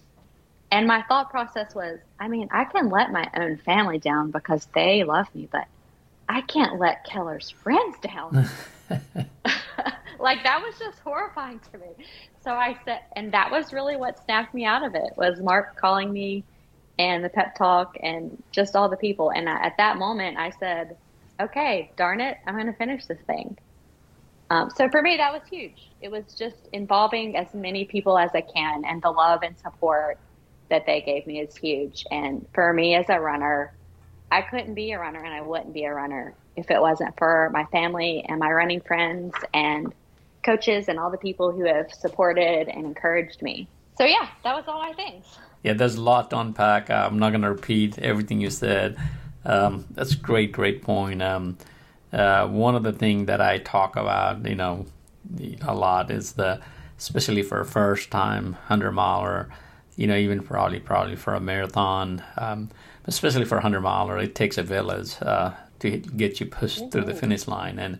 And 0.70 0.86
my 0.86 1.02
thought 1.08 1.30
process 1.30 1.74
was, 1.74 1.98
I 2.18 2.28
mean, 2.28 2.48
I 2.50 2.64
can 2.64 2.90
let 2.90 3.12
my 3.12 3.28
own 3.36 3.56
family 3.58 3.98
down 3.98 4.30
because 4.30 4.66
they 4.74 5.04
love 5.04 5.26
me, 5.34 5.48
but 5.50 5.66
I 6.28 6.40
can't 6.40 6.78
let 6.78 7.04
Keller's 7.04 7.50
friends 7.50 7.96
down. 8.02 8.48
like 10.18 10.42
that 10.44 10.60
was 10.60 10.78
just 10.78 10.98
horrifying 11.00 11.60
to 11.72 11.78
me. 11.78 11.88
So 12.42 12.52
I 12.52 12.76
said, 12.84 13.00
and 13.14 13.32
that 13.32 13.50
was 13.50 13.72
really 13.72 13.96
what 13.96 14.22
snapped 14.24 14.54
me 14.54 14.64
out 14.64 14.84
of 14.84 14.94
it 14.94 15.12
was 15.16 15.40
Mark 15.40 15.76
calling 15.76 16.12
me 16.12 16.44
and 16.98 17.24
the 17.24 17.28
pep 17.28 17.56
talk 17.56 17.96
and 18.02 18.42
just 18.52 18.74
all 18.74 18.88
the 18.88 18.96
people. 18.96 19.30
And 19.30 19.48
I, 19.48 19.66
at 19.66 19.76
that 19.78 19.98
moment, 19.98 20.38
I 20.38 20.50
said, 20.58 20.96
okay, 21.40 21.92
darn 21.96 22.20
it, 22.20 22.38
I'm 22.46 22.54
going 22.54 22.66
to 22.66 22.72
finish 22.72 23.06
this 23.06 23.20
thing. 23.26 23.56
Um, 24.50 24.70
so 24.70 24.88
for 24.88 25.02
me, 25.02 25.16
that 25.16 25.32
was 25.32 25.42
huge. 25.50 25.90
It 26.00 26.10
was 26.10 26.34
just 26.34 26.68
involving 26.72 27.36
as 27.36 27.52
many 27.52 27.84
people 27.84 28.18
as 28.18 28.30
I 28.34 28.42
can, 28.42 28.84
and 28.84 29.02
the 29.02 29.10
love 29.10 29.42
and 29.42 29.58
support 29.58 30.18
that 30.68 30.86
they 30.86 31.00
gave 31.00 31.26
me 31.26 31.40
is 31.40 31.56
huge. 31.56 32.04
And 32.10 32.46
for 32.54 32.72
me 32.72 32.94
as 32.94 33.06
a 33.08 33.20
runner, 33.20 33.72
I 34.30 34.42
couldn't 34.42 34.74
be 34.74 34.92
a 34.92 34.98
runner 34.98 35.22
and 35.22 35.32
I 35.32 35.40
wouldn't 35.40 35.72
be 35.72 35.84
a 35.84 35.94
runner 35.94 36.34
if 36.56 36.70
it 36.70 36.80
wasn't 36.80 37.16
for 37.16 37.50
my 37.52 37.64
family 37.66 38.24
and 38.28 38.40
my 38.40 38.50
running 38.50 38.80
friends 38.80 39.34
and 39.54 39.92
coaches 40.44 40.88
and 40.88 40.98
all 40.98 41.10
the 41.10 41.18
people 41.18 41.52
who 41.52 41.64
have 41.64 41.92
supported 41.92 42.68
and 42.68 42.86
encouraged 42.86 43.42
me. 43.42 43.68
So, 43.98 44.04
yeah, 44.04 44.28
that 44.44 44.54
was 44.54 44.64
all 44.66 44.80
my 44.80 44.92
things. 44.92 45.26
Yeah, 45.62 45.74
there's 45.74 45.96
a 45.96 46.00
lot 46.00 46.30
to 46.30 46.38
unpack. 46.38 46.90
I'm 46.90 47.18
not 47.18 47.30
going 47.30 47.42
to 47.42 47.50
repeat 47.50 47.98
everything 47.98 48.40
you 48.40 48.50
said. 48.50 48.96
Um, 49.44 49.86
that's 49.90 50.12
a 50.12 50.16
great, 50.16 50.52
great 50.52 50.82
point. 50.82 51.22
Um, 51.22 51.56
uh, 52.12 52.46
one 52.46 52.74
of 52.74 52.82
the 52.82 52.92
things 52.92 53.26
that 53.26 53.40
I 53.40 53.58
talk 53.58 53.96
about, 53.96 54.46
you 54.46 54.54
know, 54.54 54.86
a 55.62 55.74
lot 55.74 56.10
is 56.10 56.32
the, 56.32 56.60
especially 56.98 57.42
for 57.42 57.60
a 57.60 57.66
first 57.66 58.10
time 58.10 58.52
100 58.52 58.92
miler, 58.92 59.48
you 59.96 60.06
know, 60.06 60.16
even 60.16 60.40
probably, 60.42 60.80
probably 60.80 61.16
for 61.16 61.34
a 61.34 61.40
marathon, 61.40 62.22
um, 62.36 62.70
especially 63.06 63.44
for 63.44 63.56
a 63.56 63.58
100 63.58 63.80
miler, 63.80 64.18
it 64.18 64.34
takes 64.34 64.58
a 64.58 64.62
village 64.62 65.14
uh, 65.22 65.52
to 65.80 65.90
get 65.90 66.40
you 66.40 66.46
pushed 66.46 66.80
mm-hmm. 66.80 66.90
through 66.90 67.04
the 67.04 67.14
finish 67.14 67.48
line. 67.48 67.78
And, 67.78 67.98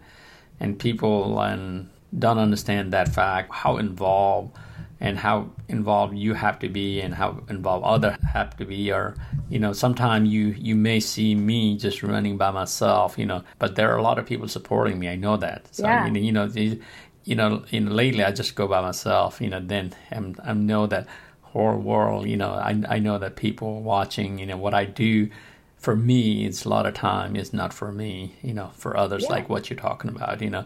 and 0.61 0.79
people 0.79 1.41
and 1.41 1.91
don't 2.17 2.39
understand 2.39 2.93
that 2.93 3.09
fact, 3.09 3.53
how 3.53 3.77
involved 3.77 4.57
and 5.01 5.19
how 5.19 5.51
involved 5.69 6.17
you 6.17 6.35
have 6.35 6.59
to 6.59 6.69
be 6.69 7.01
and 7.01 7.15
how 7.15 7.43
involved 7.49 7.85
others 7.85 8.17
have 8.33 8.57
to 8.57 8.65
be 8.65 8.91
or 8.91 9.15
you 9.49 9.59
know 9.59 9.73
sometimes 9.73 10.29
you 10.29 10.49
you 10.59 10.75
may 10.75 10.99
see 10.99 11.35
me 11.35 11.77
just 11.77 12.03
running 12.03 12.37
by 12.37 12.51
myself 12.51 13.19
you 13.19 13.27
know 13.27 13.43
but 13.59 13.77
there 13.77 13.93
are 13.93 13.99
a 13.99 14.03
lot 14.03 14.19
of 14.19 14.27
people 14.27 14.49
supporting 14.49 14.99
me 14.99 15.09
i 15.09 15.15
know 15.15 15.37
that 15.37 15.67
so 15.75 15.85
yeah. 15.85 16.07
you 16.07 16.33
know 16.33 16.45
you, 16.47 16.81
you 17.25 17.35
know 17.35 17.63
you 17.69 17.81
know 17.81 17.91
lately 17.93 18.25
i 18.25 18.31
just 18.31 18.55
go 18.55 18.67
by 18.67 18.81
myself 18.81 19.41
you 19.41 19.51
know 19.51 19.61
then 19.61 19.93
i'm 20.11 20.35
i 20.45 20.53
know 20.53 20.87
that 20.87 21.07
whole 21.43 21.77
world 21.77 22.27
you 22.27 22.37
know 22.37 22.51
i 22.51 22.83
i 22.89 22.99
know 22.99 23.19
that 23.19 23.37
people 23.37 23.83
watching 23.83 24.39
you 24.39 24.47
know 24.47 24.57
what 24.57 24.73
i 24.73 24.85
do 24.85 25.29
for 25.77 25.95
me 25.95 26.47
it's 26.47 26.65
a 26.65 26.69
lot 26.69 26.87
of 26.87 26.95
time 26.95 27.37
it's 27.37 27.53
not 27.53 27.73
for 27.73 27.93
me 27.93 28.35
you 28.43 28.55
know 28.55 28.71
for 28.75 28.97
others 28.97 29.25
yeah. 29.25 29.31
like 29.31 29.49
what 29.49 29.69
you're 29.69 29.79
talking 29.79 30.11
about 30.11 30.41
you 30.41 30.51
know 30.51 30.65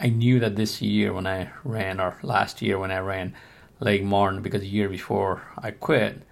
I 0.00 0.08
knew 0.08 0.40
that 0.40 0.56
this 0.56 0.82
year 0.82 1.12
when 1.12 1.26
I 1.26 1.50
ran, 1.62 2.00
or 2.00 2.18
last 2.22 2.60
year 2.60 2.78
when 2.78 2.90
I 2.90 2.98
ran 2.98 3.34
Lake 3.84 4.02
Martin, 4.02 4.40
because 4.40 4.62
the 4.62 4.66
year 4.66 4.88
before 4.88 5.42
I 5.58 5.70
quit 5.70 6.22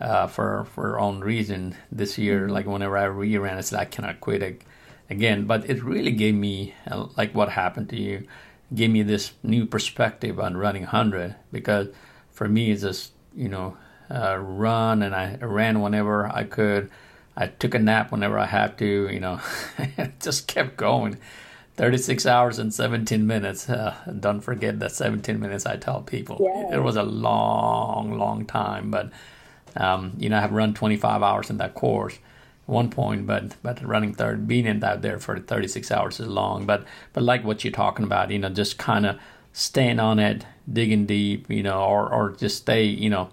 uh, 0.00 0.26
for 0.26 0.66
for 0.74 0.98
own 0.98 1.20
reason. 1.20 1.76
This 1.90 2.18
year, 2.18 2.42
mm-hmm. 2.42 2.52
like 2.52 2.66
whenever 2.66 2.96
I 2.96 3.04
re-ran, 3.04 3.56
I 3.56 3.60
said 3.60 3.78
I 3.78 3.84
cannot 3.84 4.20
quit 4.20 4.62
again. 5.08 5.46
But 5.46 5.70
it 5.70 5.82
really 5.82 6.10
gave 6.10 6.34
me, 6.34 6.74
uh, 6.90 7.06
like 7.16 7.34
what 7.34 7.50
happened 7.50 7.88
to 7.90 7.96
you, 7.96 8.26
gave 8.74 8.90
me 8.90 9.02
this 9.02 9.32
new 9.42 9.66
perspective 9.66 10.40
on 10.40 10.56
running 10.56 10.82
100. 10.82 11.36
Because 11.52 11.88
for 12.30 12.48
me, 12.48 12.72
it's 12.72 12.82
just 12.82 13.12
you 13.34 13.48
know 13.48 13.76
uh, 14.10 14.36
run, 14.36 15.02
and 15.02 15.14
I 15.14 15.36
ran 15.36 15.80
whenever 15.80 16.26
I 16.26 16.44
could. 16.44 16.90
I 17.38 17.48
took 17.48 17.74
a 17.74 17.78
nap 17.78 18.10
whenever 18.10 18.38
I 18.38 18.46
had 18.46 18.78
to. 18.78 19.08
You 19.08 19.20
know, 19.20 19.40
just 20.20 20.48
kept 20.48 20.76
going 20.76 21.18
36 21.76 22.26
hours 22.26 22.58
and 22.58 22.72
17 22.72 23.26
minutes. 23.26 23.68
Uh, 23.76 23.94
don't 24.18 24.40
forget 24.40 24.78
that 24.80 24.90
17 24.92 25.38
minutes 25.38 25.66
I 25.66 25.76
tell 25.76 26.00
people. 26.00 26.38
Yeah. 26.40 26.76
It 26.76 26.82
was 26.82 26.96
a 26.96 27.02
long, 27.02 28.16
long 28.16 28.46
time, 28.46 28.90
but 28.90 29.10
um, 29.76 30.14
you 30.18 30.30
know, 30.30 30.38
I 30.38 30.40
have 30.40 30.52
run 30.52 30.72
25 30.72 31.22
hours 31.22 31.50
in 31.50 31.58
that 31.58 31.74
course 31.74 32.14
at 32.14 32.20
one 32.64 32.88
point, 32.88 33.26
but 33.26 33.56
but 33.62 33.84
running 33.84 34.14
third, 34.14 34.48
being 34.48 34.66
in 34.66 34.80
that 34.80 35.02
there 35.02 35.18
for 35.18 35.38
36 35.38 35.90
hours 35.90 36.20
is 36.20 36.28
long. 36.28 36.64
But 36.64 36.84
but 37.12 37.22
like 37.22 37.44
what 37.44 37.64
you're 37.64 37.72
talking 37.72 38.04
about, 38.04 38.30
you 38.30 38.38
know, 38.38 38.48
just 38.48 38.78
kind 38.78 39.04
of 39.04 39.18
staying 39.52 40.00
on 40.00 40.18
it, 40.18 40.46
digging 40.72 41.06
deep, 41.06 41.50
you 41.50 41.62
know, 41.62 41.80
or 41.80 42.08
or 42.08 42.32
just 42.32 42.58
stay, 42.58 42.84
you 42.84 43.10
know, 43.10 43.28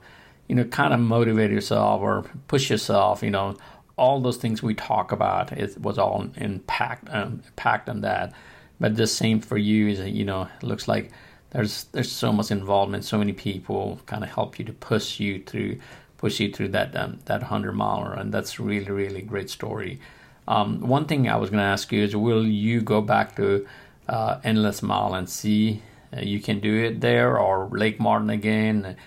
you 0.48 0.56
know, 0.56 0.66
kind 0.66 0.94
of 0.94 1.00
motivate 1.00 1.52
yourself 1.52 2.02
or 2.02 2.26
push 2.48 2.70
yourself, 2.70 3.24
you 3.24 3.32
know, 3.32 3.56
all 3.98 4.20
those 4.20 4.38
things 4.38 4.64
we 4.64 4.74
talk 4.74 5.12
about 5.12 5.52
it 5.52 5.80
was 5.80 5.98
all 5.98 6.28
impact 6.36 7.08
um, 7.12 7.42
impact 7.46 7.90
on 7.90 8.02
that. 8.02 8.34
But 8.80 8.96
the 8.96 9.08
same 9.08 9.40
for 9.40 9.58
you 9.58 9.90
is 9.90 10.00
that 10.00 10.12
you 10.12 10.26
know 10.26 10.44
it 10.44 10.64
looks 10.64 10.88
like 10.88 11.12
there's 11.52 11.86
there's 11.86 12.12
so 12.12 12.34
much 12.34 12.50
involvement 12.50 13.06
so 13.06 13.18
many 13.18 13.34
people 13.34 14.00
kind 14.08 14.24
of 14.24 14.30
help 14.32 14.58
you 14.58 14.66
to 14.66 14.74
push 14.74 15.20
you 15.20 15.44
through 15.44 15.78
push 16.18 16.40
you 16.40 16.52
through 16.52 16.70
that 16.70 16.96
um, 16.96 17.20
that 17.26 17.42
100 17.42 17.74
miler 17.74 18.14
and 18.14 18.34
that's 18.34 18.60
really 18.60 18.92
really 18.92 19.22
great 19.22 19.50
story. 19.50 20.00
Um, 20.46 20.82
one 20.82 21.06
thing 21.06 21.30
i 21.30 21.38
was 21.38 21.50
going 21.50 21.60
to 21.60 21.66
ask 21.66 21.92
you 21.92 22.04
is 22.04 22.16
will 22.16 22.46
you 22.46 22.82
go 22.82 23.02
back 23.02 23.36
to 23.38 23.66
uh, 24.10 24.40
endless 24.44 24.82
mile 24.82 25.14
and 25.14 25.30
see 25.30 25.82
uh, 26.16 26.20
you 26.20 26.42
can 26.42 26.60
do 26.60 26.84
it 26.84 27.00
there 27.00 27.38
or 27.38 27.70
lake 27.72 28.00
martin 28.00 28.30
again? 28.30 28.98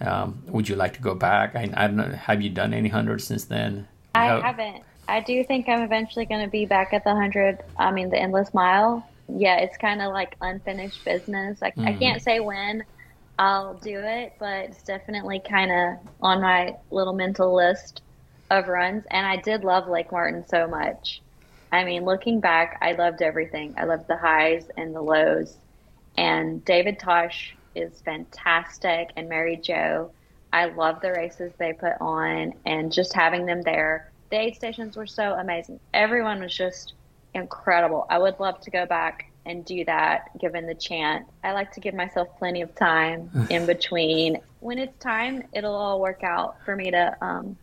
Um, 0.00 0.42
would 0.48 0.68
you 0.68 0.74
like 0.74 0.94
to 0.94 1.00
go 1.00 1.14
back? 1.14 1.54
I, 1.54 1.70
I 1.74 1.86
don't 1.86 1.96
know 1.96 2.10
have 2.10 2.42
you 2.42 2.50
done 2.50 2.74
any 2.74 2.88
hundreds 2.88 3.24
since 3.24 3.44
then 3.44 3.86
I 4.14 4.40
haven't. 4.40 4.84
I 5.08 5.20
do 5.20 5.42
think 5.44 5.68
I'm 5.68 5.82
eventually 5.82 6.26
going 6.26 6.44
to 6.44 6.50
be 6.50 6.64
back 6.64 6.92
at 6.92 7.04
the 7.04 7.10
100, 7.10 7.58
I 7.78 7.90
mean, 7.90 8.10
the 8.10 8.18
endless 8.18 8.54
mile. 8.54 9.06
Yeah, 9.28 9.56
it's 9.56 9.76
kind 9.76 10.00
of 10.00 10.12
like 10.12 10.36
unfinished 10.40 11.04
business. 11.04 11.62
I, 11.62 11.70
mm. 11.72 11.86
I 11.86 11.94
can't 11.94 12.22
say 12.22 12.40
when 12.40 12.84
I'll 13.38 13.74
do 13.74 13.98
it, 13.98 14.34
but 14.38 14.66
it's 14.66 14.82
definitely 14.82 15.40
kind 15.40 15.72
of 15.72 16.08
on 16.20 16.40
my 16.40 16.76
little 16.90 17.14
mental 17.14 17.54
list 17.54 18.02
of 18.50 18.68
runs. 18.68 19.04
And 19.10 19.26
I 19.26 19.36
did 19.36 19.64
love 19.64 19.88
Lake 19.88 20.12
Martin 20.12 20.44
so 20.46 20.66
much. 20.68 21.22
I 21.72 21.84
mean, 21.84 22.04
looking 22.04 22.38
back, 22.38 22.78
I 22.82 22.92
loved 22.92 23.22
everything. 23.22 23.74
I 23.78 23.84
loved 23.84 24.06
the 24.06 24.16
highs 24.16 24.66
and 24.76 24.94
the 24.94 25.00
lows. 25.00 25.56
And 26.16 26.62
David 26.64 26.98
Tosh 26.98 27.56
is 27.74 28.02
fantastic, 28.02 29.10
and 29.16 29.28
Mary 29.28 29.56
Jo. 29.56 30.12
I 30.52 30.66
love 30.66 31.00
the 31.00 31.12
races 31.12 31.52
they 31.58 31.72
put 31.72 31.94
on 32.00 32.54
and 32.66 32.92
just 32.92 33.12
having 33.14 33.46
them 33.46 33.62
there. 33.62 34.10
The 34.30 34.38
aid 34.38 34.54
stations 34.54 34.96
were 34.96 35.06
so 35.06 35.32
amazing. 35.34 35.80
Everyone 35.94 36.40
was 36.40 36.54
just 36.54 36.94
incredible. 37.34 38.06
I 38.10 38.18
would 38.18 38.38
love 38.38 38.60
to 38.60 38.70
go 38.70 38.86
back 38.86 39.30
and 39.46 39.64
do 39.64 39.84
that 39.86 40.28
given 40.38 40.66
the 40.66 40.74
chance. 40.74 41.28
I 41.42 41.52
like 41.52 41.72
to 41.72 41.80
give 41.80 41.94
myself 41.94 42.28
plenty 42.38 42.62
of 42.62 42.74
time 42.74 43.30
in 43.50 43.66
between. 43.66 44.38
When 44.60 44.78
it's 44.78 44.96
time, 44.98 45.44
it'll 45.52 45.74
all 45.74 46.00
work 46.00 46.22
out 46.22 46.56
for 46.64 46.76
me 46.76 46.90
to, 46.90 47.16
um, 47.20 47.56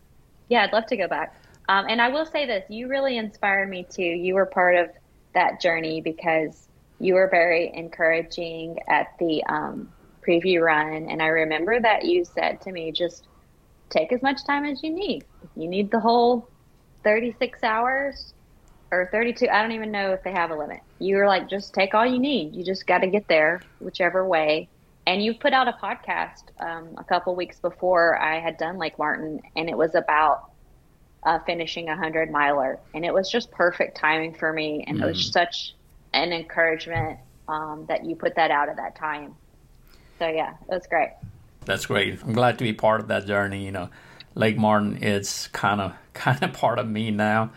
yeah, 0.50 0.64
I'd 0.64 0.74
love 0.74 0.88
to 0.88 0.98
go 0.98 1.08
back. 1.08 1.36
Um, 1.70 1.86
and 1.88 2.02
I 2.02 2.10
will 2.10 2.26
say 2.26 2.48
this 2.48 2.66
you 2.70 2.88
really 2.88 3.18
inspired 3.18 3.70
me 3.70 3.86
too. 3.90 4.02
You 4.02 4.34
were 4.34 4.48
part 4.48 4.76
of 4.76 4.90
that 5.34 5.62
journey 5.62 6.02
because 6.02 6.68
you 7.00 7.14
were 7.14 7.28
very 7.30 7.72
encouraging 7.74 8.80
at 8.88 9.08
the 9.20 9.44
um, 9.46 9.90
preview 10.30 10.62
run. 10.62 11.10
And 11.10 11.22
I 11.22 11.28
remember 11.28 11.80
that 11.80 12.06
you 12.06 12.24
said 12.24 12.62
to 12.62 12.72
me, 12.72 12.92
just 12.92 13.28
take 13.90 14.14
as 14.14 14.22
much 14.22 14.46
time 14.46 14.66
as 14.66 14.84
you 14.84 14.92
need. 14.92 15.26
If 15.44 15.50
you 15.56 15.68
need 15.68 15.90
the 15.90 16.00
whole 16.00 16.48
36 17.04 17.64
hours 17.64 18.34
or 18.92 19.10
32, 19.12 19.48
I 19.50 19.62
don't 19.62 19.72
even 19.72 19.92
know 19.92 20.12
if 20.12 20.24
they 20.24 20.32
have 20.32 20.52
a 20.52 20.56
limit. 20.56 20.82
You 21.00 21.18
were 21.18 21.28
like, 21.28 21.50
just 21.50 21.74
take 21.74 21.94
all 21.94 22.06
you 22.06 22.20
need. 22.20 22.56
You 22.56 22.64
just 22.64 22.86
got 22.86 23.00
to 23.00 23.08
get 23.08 23.28
there, 23.28 23.62
whichever 23.80 24.26
way. 24.28 24.70
And 25.08 25.24
you 25.24 25.34
put 25.34 25.54
out 25.54 25.68
a 25.68 25.72
podcast 25.72 26.44
um, 26.60 26.90
a 26.98 27.04
couple 27.04 27.36
weeks 27.36 27.60
before 27.60 28.22
I 28.22 28.40
had 28.40 28.58
done 28.58 28.78
Lake 28.78 29.00
Martin, 29.00 29.42
and 29.56 29.68
it 29.68 29.76
was 29.76 29.96
about 29.96 30.52
uh, 31.24 31.40
finishing 31.40 31.90
a 31.90 31.96
hundred 31.96 32.30
miler, 32.30 32.80
and 32.94 33.04
it 33.04 33.14
was 33.14 33.30
just 33.30 33.50
perfect 33.50 33.98
timing 33.98 34.36
for 34.36 34.54
me, 34.54 34.84
and 34.88 35.00
mm. 35.00 35.04
it 35.04 35.06
was 35.08 35.18
mm. 35.18 35.32
such 35.32 35.74
an 36.14 36.32
encouragement 36.32 37.20
um, 37.48 37.86
that 37.88 38.06
you 38.06 38.16
put 38.16 38.36
that 38.36 38.52
out 38.52 38.70
at 38.70 38.76
that 38.76 38.96
time. 38.96 39.34
So 40.20 40.28
yeah, 40.28 40.52
it 40.52 40.74
was 40.74 40.86
great. 40.88 41.10
That's 41.66 41.86
great. 41.86 42.22
I'm 42.22 42.34
glad 42.34 42.58
to 42.60 42.64
be 42.64 42.74
part 42.74 43.00
of 43.00 43.08
that 43.08 43.26
journey. 43.26 43.66
You 43.66 43.72
know, 43.72 43.90
Lake 44.36 44.58
Martin 44.58 45.02
is 45.02 45.48
kind 45.54 45.82
of 45.82 45.94
kind 46.14 46.44
of 46.44 46.54
part 46.54 46.78
of 46.78 46.88
me 46.88 47.12
now. 47.12 47.52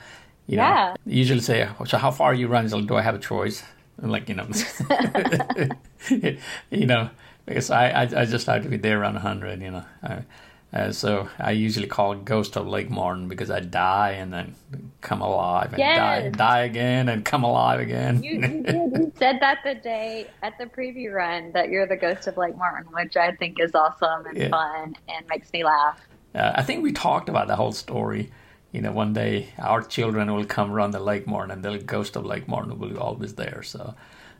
You 0.46 0.56
know, 0.56 0.62
yeah. 0.62 0.94
usually 1.06 1.40
say, 1.40 1.68
so 1.86 1.98
how 1.98 2.10
far 2.10 2.30
are 2.32 2.34
you 2.34 2.48
running? 2.48 2.70
Like, 2.70 2.86
do 2.86 2.96
I 2.96 3.02
have 3.02 3.14
a 3.14 3.18
choice? 3.18 3.62
And 3.98 4.10
like, 4.10 4.28
you 4.28 4.34
know, 4.34 4.48
you 6.70 6.86
know, 6.86 7.10
because 7.46 7.70
I, 7.70 7.90
I, 7.90 8.02
I 8.02 8.24
just 8.24 8.46
have 8.46 8.64
to 8.64 8.68
be 8.68 8.76
there 8.76 9.00
around 9.00 9.14
100, 9.14 9.62
you 9.62 9.70
know. 9.70 9.84
I, 10.02 10.24
uh, 10.72 10.90
so 10.90 11.28
I 11.38 11.50
usually 11.50 11.86
call 11.86 12.12
it 12.12 12.24
Ghost 12.24 12.56
of 12.56 12.66
Lake 12.66 12.88
Martin 12.88 13.28
because 13.28 13.50
I 13.50 13.60
die 13.60 14.12
and 14.12 14.32
then 14.32 14.54
come 15.02 15.20
alive 15.20 15.70
and 15.70 15.78
yes. 15.78 15.98
die, 15.98 16.28
die 16.30 16.60
again 16.60 17.10
and 17.10 17.22
come 17.24 17.44
alive 17.44 17.78
again. 17.80 18.22
You, 18.22 18.40
you, 18.40 18.64
you, 18.66 19.12
said 19.18 19.38
that 19.40 19.58
the 19.64 19.74
day 19.74 20.28
at 20.42 20.56
the 20.56 20.64
preview 20.64 21.12
run 21.12 21.52
that 21.52 21.68
you're 21.68 21.86
the 21.86 21.96
Ghost 21.96 22.26
of 22.26 22.38
Lake 22.38 22.56
Martin, 22.56 22.90
which 22.92 23.18
I 23.18 23.32
think 23.32 23.60
is 23.60 23.74
awesome 23.74 24.24
and 24.24 24.36
yeah. 24.38 24.48
fun 24.48 24.96
and 25.08 25.26
makes 25.28 25.52
me 25.52 25.62
laugh. 25.62 26.00
Uh, 26.34 26.52
I 26.54 26.62
think 26.62 26.82
we 26.82 26.92
talked 26.92 27.28
about 27.28 27.48
the 27.48 27.56
whole 27.56 27.72
story. 27.72 28.30
You 28.70 28.80
know, 28.80 28.92
one 28.92 29.12
day 29.12 29.50
our 29.58 29.82
children 29.82 30.32
will 30.32 30.46
come 30.46 30.70
run 30.70 30.92
the 30.92 31.00
Lake 31.00 31.26
Martin 31.26 31.50
and 31.50 31.62
the 31.62 31.78
Ghost 31.78 32.16
of 32.16 32.24
Lake 32.24 32.48
Martin 32.48 32.78
will 32.78 32.88
be 32.88 32.96
always 32.96 33.34
there. 33.34 33.62
So, 33.62 33.94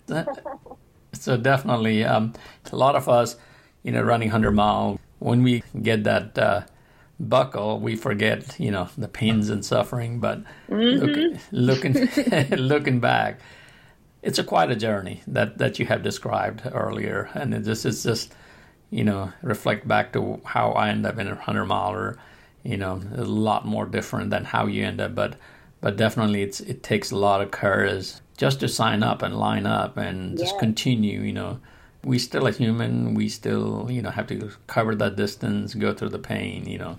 that, 0.07 0.27
so 1.13 1.37
definitely, 1.37 2.05
um, 2.05 2.33
a 2.71 2.77
lot 2.77 2.97
of 2.97 3.07
us, 3.11 3.37
you 3.83 3.93
know, 3.93 4.01
running 4.01 4.29
100 4.29 4.53
mile 4.53 4.99
when 5.23 5.43
we 5.43 5.63
get 5.81 6.05
that 6.05 6.39
uh, 6.39 6.63
buckle, 7.19 7.79
we 7.79 7.97
forget, 7.97 8.59
you 8.59 8.71
know, 8.71 8.89
the 8.99 9.09
pains 9.09 9.49
and 9.49 9.65
suffering. 9.65 10.21
But 10.21 10.43
mm-hmm. 10.69 11.33
look, 11.53 11.85
looking 11.85 12.49
looking 12.59 13.01
back, 13.01 13.41
it's 14.23 14.39
a 14.39 14.45
quite 14.45 14.71
a 14.71 14.77
journey 14.77 15.23
that 15.27 15.59
that 15.59 15.79
you 15.79 15.87
have 15.87 16.03
described 16.03 16.63
earlier, 16.73 17.31
and 17.35 17.55
it 17.55 17.65
just 17.65 17.87
it's 17.87 18.03
just 18.03 18.35
you 18.91 19.05
know 19.05 19.33
reflect 19.43 19.87
back 19.87 20.13
to 20.13 20.41
how 20.45 20.73
I 20.73 20.91
end 20.91 21.07
up 21.07 21.19
in 21.19 21.29
a 21.29 21.35
hundred 21.35 21.67
miler. 21.67 22.19
You 22.65 22.77
know, 22.77 23.01
a 23.17 23.25
lot 23.25 23.67
more 23.67 23.87
different 23.87 24.31
than 24.31 24.45
how 24.45 24.67
you 24.67 24.85
end 24.85 25.01
up, 25.01 25.15
but 25.15 25.37
but 25.81 25.97
definitely 25.97 26.43
it's 26.43 26.61
it 26.61 26.83
takes 26.83 27.11
a 27.11 27.17
lot 27.17 27.41
of 27.41 27.51
courage 27.51 28.13
just 28.37 28.61
to 28.61 28.69
sign 28.69 29.03
up 29.03 29.23
and 29.23 29.39
line 29.39 29.67
up 29.67 29.97
and 29.97 30.39
just 30.39 30.59
continue. 30.59 31.21
You 31.21 31.33
know 31.33 31.61
we 32.05 32.19
still 32.19 32.47
a 32.47 32.51
human. 32.51 33.15
We 33.15 33.29
still, 33.29 33.89
you 33.91 34.03
know, 34.03 34.11
have 34.11 34.27
to 34.29 34.51
cover 34.67 34.95
that 34.97 35.17
distance, 35.17 35.75
go 35.75 35.95
through 35.95 36.11
the 36.11 36.19
pain, 36.19 36.67
you 36.67 36.79
know, 36.79 36.99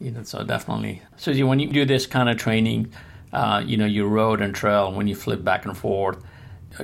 you 0.00 0.10
know. 0.10 0.22
So 0.22 0.42
definitely, 0.44 1.02
so 1.16 1.32
when 1.46 1.58
you 1.58 1.70
do 1.70 1.84
this 1.84 2.06
kind 2.06 2.28
of 2.28 2.36
training, 2.36 2.92
uh, 3.32 3.62
you 3.64 3.76
know, 3.76 3.86
you 3.86 4.06
road 4.06 4.40
and 4.40 4.54
trail. 4.54 4.92
When 4.92 5.08
you 5.08 5.14
flip 5.14 5.44
back 5.44 5.66
and 5.66 5.76
forth, 5.76 6.22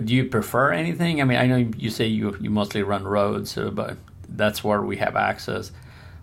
do 0.05 0.14
you 0.14 0.26
prefer 0.26 0.72
anything? 0.72 1.20
I 1.20 1.24
mean, 1.24 1.38
I 1.38 1.47
know 1.47 1.57
you 1.57 1.91
say 1.91 2.07
you 2.07 2.36
you 2.41 2.51
mostly 2.51 2.82
run 2.82 3.05
roads, 3.05 3.53
so, 3.53 3.70
but 3.70 3.97
that's 4.28 4.62
where 4.62 4.82
we 4.82 4.97
have 4.99 5.16
access. 5.16 5.72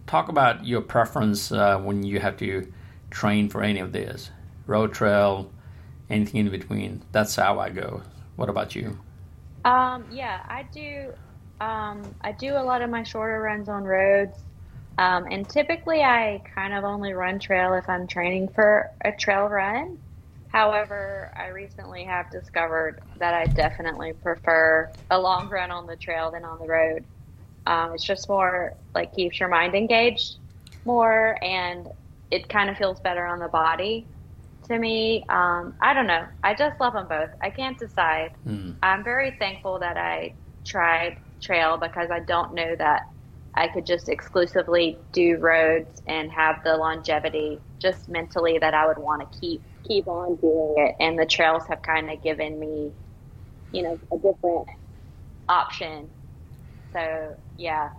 Talk 0.06 0.30
about 0.30 0.66
your 0.66 0.82
preference 0.82 1.52
uh, 1.52 1.78
when 1.80 2.04
you 2.04 2.20
have 2.20 2.38
to 2.38 2.72
train 3.10 3.50
for 3.50 3.62
any 3.62 3.80
of 3.80 3.92
this, 3.92 4.32
road 4.66 4.94
trail, 4.94 5.52
anything 6.10 6.40
in 6.40 6.50
between. 6.50 7.04
That's 7.12 7.36
how 7.36 7.60
I 7.60 7.70
go. 7.70 8.04
What 8.36 8.50
about 8.50 8.76
you? 8.76 9.00
Um, 9.66 10.08
yeah, 10.10 10.40
I 10.48 10.64
do. 10.74 11.14
Um, 11.60 12.16
I 12.22 12.34
do 12.34 12.56
a 12.58 12.64
lot 12.64 12.82
of 12.82 12.90
my 12.90 13.04
shorter 13.04 13.42
runs 13.42 13.68
on 13.70 13.84
roads, 13.84 14.38
um, 14.98 15.26
and 15.30 15.50
typically 15.50 16.02
I 16.04 16.42
kind 16.56 16.74
of 16.74 16.84
only 16.84 17.14
run 17.14 17.40
trail 17.40 17.74
if 17.74 17.90
I'm 17.90 18.08
training 18.08 18.50
for 18.56 18.90
a 19.04 19.12
trail 19.12 19.46
run. 19.48 19.98
However, 20.50 21.34
I 21.36 21.48
recently 21.48 22.06
have 22.06 22.30
discovered 22.32 23.02
that 23.18 23.34
I 23.34 23.48
definitely 23.48 24.14
prefer 24.14 24.90
a 25.10 25.20
long 25.20 25.50
run 25.50 25.72
on 25.72 25.88
the 25.88 25.98
trail 25.98 26.32
than 26.32 26.46
on 26.46 26.60
the 26.60 26.68
road. 26.68 27.06
Um, 27.66 27.94
it's 27.94 28.06
just 28.06 28.30
more 28.30 28.74
like 28.96 29.14
keeps 29.14 29.40
your 29.40 29.50
mind 29.50 29.76
engaged 29.76 30.38
more, 30.86 31.38
and 31.44 31.88
it 32.32 32.50
kind 32.50 32.70
of 32.70 32.78
feels 32.78 33.00
better 33.02 33.26
on 33.26 33.40
the 33.40 33.48
body 33.50 34.10
to 34.68 34.78
me. 34.78 35.24
Um, 35.30 35.76
I 35.82 35.94
don't 35.94 36.08
know. 36.08 36.26
I 36.44 36.54
just 36.54 36.80
love 36.80 36.94
them 36.94 37.08
both. 37.10 37.30
I 37.42 37.50
can't 37.50 37.78
decide. 37.78 38.32
Mm. 38.48 38.78
I'm 38.84 39.04
very 39.04 39.34
thankful 39.40 39.80
that 39.80 39.98
I 39.98 40.36
tried 40.66 41.18
trail 41.42 41.78
because 41.78 42.10
I 42.12 42.20
don't 42.22 42.54
know 42.54 42.76
that 42.78 43.02
I 43.56 43.68
could 43.68 43.86
just 43.86 44.10
exclusively 44.10 45.00
do 45.14 45.38
roads 45.38 46.02
and 46.08 46.32
have 46.32 46.58
the 46.64 46.78
longevity 46.78 47.60
just 47.82 48.08
mentally 48.08 48.60
that 48.60 48.74
I 48.74 48.88
would 48.88 49.00
want 49.00 49.22
to 49.22 49.40
keep 49.40 49.64
keep 49.88 50.08
on 50.08 50.36
doing 50.38 50.76
it. 50.78 50.96
And 51.00 51.18
the 51.18 51.26
trails 51.26 51.64
have 51.70 51.82
kind 51.82 52.12
of 52.12 52.22
given 52.22 52.60
me, 52.60 52.92
you 53.72 53.84
know, 53.84 54.00
a 54.12 54.18
different 54.18 54.68
option. 55.50 56.10
So 56.94 57.36
yeah, 57.58 57.90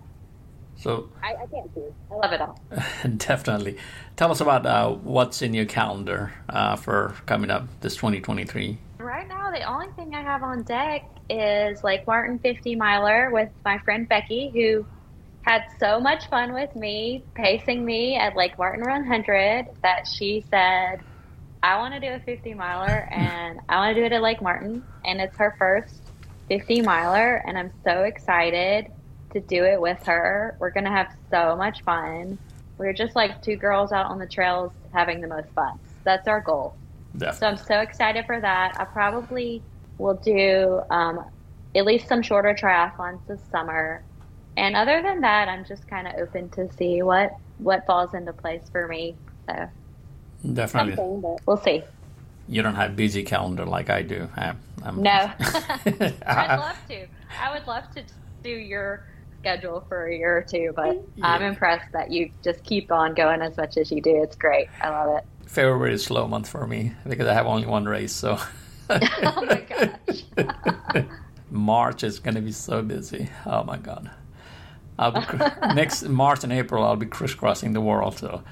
so 0.79 1.11
I, 1.23 1.35
I 1.35 1.47
can't 1.47 1.73
choose. 1.75 1.93
I 2.11 2.15
love 2.15 2.33
it 2.33 2.41
all. 2.41 2.59
definitely. 3.17 3.77
Tell 4.17 4.31
us 4.31 4.41
about 4.41 4.65
uh, 4.65 4.91
what's 4.91 5.43
in 5.43 5.53
your 5.53 5.65
calendar 5.65 6.33
uh, 6.49 6.77
for 6.77 7.15
coming 7.27 7.51
up 7.51 7.67
this 7.81 7.97
2023. 7.97 8.79
Right 8.99 9.29
now, 9.29 9.51
the 9.51 9.63
only 9.63 9.89
thing 9.97 10.15
I 10.15 10.23
have 10.23 10.43
on 10.43 10.63
deck 10.63 11.05
is 11.29 11.83
Lake 11.83 12.07
Martin 12.07 12.39
50 12.39 12.77
miler 12.77 13.31
with 13.31 13.51
my 13.65 13.79
friend 13.79 14.09
Becky, 14.09 14.51
who 14.55 14.87
had 15.43 15.65
so 15.81 15.99
much 15.99 16.29
fun 16.29 16.53
with 16.53 16.75
me, 16.77 17.25
pacing 17.35 17.85
me 17.85 18.17
at 18.17 18.37
Lake 18.37 18.57
Martin 18.57 18.89
100 18.89 19.67
that 19.83 20.07
she 20.07 20.45
said, 20.49 21.01
I 21.61 21.79
want 21.79 21.95
to 21.95 22.01
do 22.01 22.09
a 22.15 22.21
50 22.21 22.55
miler 22.55 23.09
and 23.11 23.59
I 23.69 23.79
want 23.79 23.97
to 23.97 24.01
do 24.01 24.07
it 24.07 24.13
at 24.13 24.23
Lake 24.23 24.41
Martin. 24.41 24.85
And 25.05 25.21
it's 25.21 25.37
her 25.39 25.57
first 25.59 26.03
50 26.49 26.83
miler, 26.83 27.43
and 27.47 27.59
I'm 27.59 27.73
so 27.85 28.05
excited 28.05 28.91
to 29.33 29.41
do 29.41 29.65
it 29.65 29.81
with 29.81 30.03
her. 30.07 30.57
We're 30.59 30.71
going 30.71 30.85
to 30.85 30.91
have 30.91 31.13
so 31.31 31.57
much 31.57 31.83
fun. 31.83 32.39
We're 32.79 32.93
just 32.93 33.17
like 33.17 33.43
two 33.43 33.57
girls 33.57 33.93
out 33.93 34.07
on 34.07 34.19
the 34.19 34.27
trails 34.27 34.73
having 34.93 35.21
the 35.21 35.29
most 35.29 35.49
fun. 35.51 35.79
That's 36.05 36.29
our 36.29 36.41
goal. 36.41 36.75
Definitely. 37.17 37.39
So 37.39 37.47
I'm 37.47 37.57
so 37.57 37.81
excited 37.81 38.27
for 38.27 38.41
that. 38.41 38.77
I 38.79 38.85
probably 38.85 39.63
will 39.99 40.15
do 40.15 40.81
um, 40.91 41.25
at 41.75 41.85
least 41.85 42.09
some 42.09 42.23
shorter 42.23 42.55
triathlons 42.55 43.21
this 43.27 43.41
summer. 43.51 44.03
And 44.57 44.77
other 44.77 45.03
than 45.03 45.21
that, 45.21 45.49
I'm 45.49 45.65
just 45.65 45.87
kind 45.89 46.07
of 46.07 46.15
open 46.17 46.49
to 46.51 46.73
see 46.75 47.03
what 47.03 47.37
what 47.59 47.87
falls 47.87 48.15
into 48.15 48.33
place 48.33 48.63
for 48.71 48.87
me. 48.87 49.15
So 49.49 49.69
definitely, 50.53 50.97
we'll 51.47 51.57
see. 51.57 51.83
You 52.49 52.63
don't 52.63 52.75
have 52.75 52.97
busy 52.97 53.25
calendar 53.25 53.67
like 53.67 53.91
I 53.91 54.03
do. 54.03 54.29
I, 54.37 54.55
no, 54.93 55.11
I'd 56.27 56.57
love 56.57 56.77
to. 56.89 57.07
I 57.41 57.53
would 57.53 57.67
love 57.67 57.85
to 57.95 58.03
do 58.43 58.51
your 58.51 59.05
schedule 59.41 59.85
for 59.89 60.07
a 60.07 60.17
year 60.17 60.39
or 60.39 60.43
two, 60.43 60.73
but 60.75 61.03
yeah. 61.17 61.27
I'm 61.27 61.43
impressed 61.43 61.93
that 61.93 62.11
you 62.11 62.31
just 62.43 62.65
keep 62.65 62.91
on 62.91 63.15
going 63.15 63.43
as 63.43 63.57
much 63.57 63.77
as 63.77 63.91
you 63.91 64.01
do. 64.01 64.23
It's 64.23 64.37
great. 64.37 64.69
I 64.81 64.91
love 64.91 65.19
it. 65.19 65.25
February 65.49 65.95
is 65.95 66.05
slow 66.05 66.27
month 66.27 66.49
for 66.49 66.67
me 66.67 66.93
because 67.07 67.27
I 67.27 67.35
have 67.35 67.47
only 67.47 67.67
one 67.67 67.87
race, 67.87 68.13
so. 68.13 68.39
oh 68.91 69.45
my 69.47 69.65
gosh. 69.69 71.05
March 71.51 72.05
is 72.05 72.19
going 72.19 72.35
to 72.35 72.41
be 72.41 72.53
so 72.53 72.83
busy. 72.83 73.31
Oh 73.47 73.65
my 73.65 73.79
god. 73.79 74.11
I'll 74.99 75.13
be 75.13 75.21
next 75.75 76.03
March 76.05 76.45
and 76.45 76.53
April. 76.53 76.85
I'll 76.85 76.97
be 76.97 77.07
crisscrossing 77.07 77.73
the 77.73 77.81
world. 77.81 78.19
So. 78.19 78.43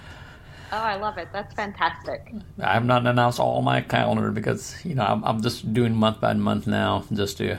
Oh, 0.73 0.77
I 0.77 0.97
love 0.97 1.19
it. 1.19 1.29
That's 1.33 1.55
fantastic. 1.55 2.33
I 2.61 2.75
have 2.75 2.85
not 2.85 3.07
announced 3.07 3.39
all 3.39 3.63
my 3.63 3.81
calendar 3.81 4.31
because 4.31 4.75
you 4.85 4.95
know 4.95 5.05
I'm, 5.05 5.25
I'm 5.25 5.43
just 5.43 5.73
doing 5.73 5.95
month 5.95 6.21
by 6.21 6.33
month 6.35 6.67
now, 6.67 7.05
just 7.13 7.39
to 7.39 7.59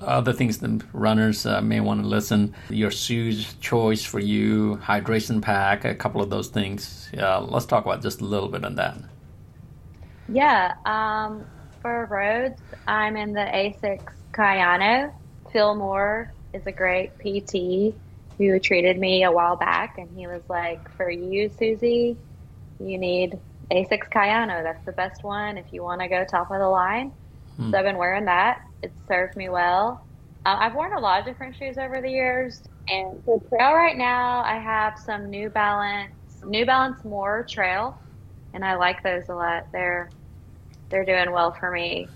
other 0.00 0.32
things 0.32 0.58
that 0.58 0.82
runners 0.92 1.46
uh, 1.46 1.60
may 1.60 1.80
want 1.80 2.02
to 2.02 2.06
listen. 2.06 2.54
Your 2.68 2.90
shoes 2.90 3.54
choice 3.60 4.04
for 4.04 4.18
you, 4.18 4.80
hydration 4.82 5.40
pack, 5.40 5.84
a 5.84 5.94
couple 5.94 6.20
of 6.20 6.30
those 6.30 6.48
things. 6.48 7.08
Uh, 7.16 7.40
let's 7.40 7.66
talk 7.66 7.84
about 7.84 8.02
just 8.02 8.20
a 8.20 8.24
little 8.24 8.48
bit 8.48 8.64
on 8.64 8.74
that. 8.76 8.96
Yeah, 10.28 10.74
um, 10.84 11.44
for 11.82 12.06
roads, 12.06 12.60
I'm 12.86 13.16
in 13.16 13.32
the 13.32 13.40
Asics 13.40 14.14
Kayano. 14.32 15.12
Phil 15.52 15.74
Moore 15.74 16.32
is 16.52 16.66
a 16.66 16.72
great 16.72 17.12
PT 17.18 17.94
who 18.38 18.58
treated 18.58 18.98
me 18.98 19.22
a 19.24 19.30
while 19.30 19.56
back, 19.56 19.98
and 19.98 20.08
he 20.16 20.26
was 20.26 20.42
like, 20.48 20.90
"For 20.96 21.10
you, 21.10 21.48
Susie, 21.48 22.16
you 22.80 22.98
need 22.98 23.38
Asics 23.70 24.08
Kayano. 24.10 24.62
That's 24.62 24.84
the 24.84 24.92
best 24.92 25.22
one 25.22 25.58
if 25.58 25.66
you 25.72 25.82
want 25.82 26.00
to 26.00 26.08
go 26.08 26.24
top 26.24 26.50
of 26.50 26.58
the 26.58 26.68
line." 26.68 27.12
Hmm. 27.56 27.70
So 27.70 27.78
I've 27.78 27.84
been 27.84 27.98
wearing 27.98 28.24
that 28.26 28.62
it's 28.82 28.94
served 29.08 29.36
me 29.36 29.48
well. 29.48 30.06
Uh, 30.46 30.56
I've 30.60 30.74
worn 30.74 30.92
a 30.92 31.00
lot 31.00 31.20
of 31.20 31.24
different 31.26 31.56
shoes 31.56 31.78
over 31.78 32.00
the 32.02 32.10
years, 32.10 32.62
and 32.88 33.22
for 33.24 33.40
trail 33.48 33.72
right 33.72 33.96
now, 33.96 34.42
I 34.44 34.58
have 34.58 34.98
some 34.98 35.30
New 35.30 35.48
Balance, 35.48 36.12
New 36.44 36.66
Balance 36.66 37.02
More 37.04 37.44
Trail, 37.48 37.98
and 38.52 38.62
I 38.64 38.74
like 38.76 39.02
those 39.02 39.28
a 39.30 39.34
lot. 39.34 39.66
They're 39.72 40.10
they're 40.90 41.04
doing 41.04 41.32
well 41.32 41.52
for 41.52 41.70
me. 41.70 42.08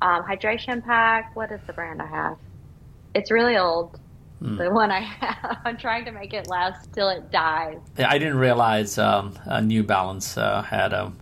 Um, 0.00 0.22
hydration 0.22 0.84
pack. 0.84 1.34
What 1.34 1.50
is 1.50 1.60
the 1.66 1.72
brand 1.72 2.00
I 2.00 2.06
have? 2.06 2.36
It's 3.14 3.30
really 3.32 3.56
old. 3.56 3.98
mm. 4.40 4.58
the 4.58 4.70
one 4.70 4.92
I 4.92 5.00
have. 5.20 5.58
I'm 5.64 5.76
trying 5.76 6.04
to 6.04 6.12
make 6.12 6.34
it 6.34 6.46
last 6.46 6.92
till 6.92 7.08
it 7.08 7.30
dies. 7.32 7.78
Yeah, 7.98 8.08
I 8.10 8.18
didn't 8.18 8.38
realize 8.38 8.96
um, 8.98 9.36
New 9.62 9.82
Balance 9.82 10.36
uh, 10.38 10.62
had 10.62 10.92
a 10.92 11.12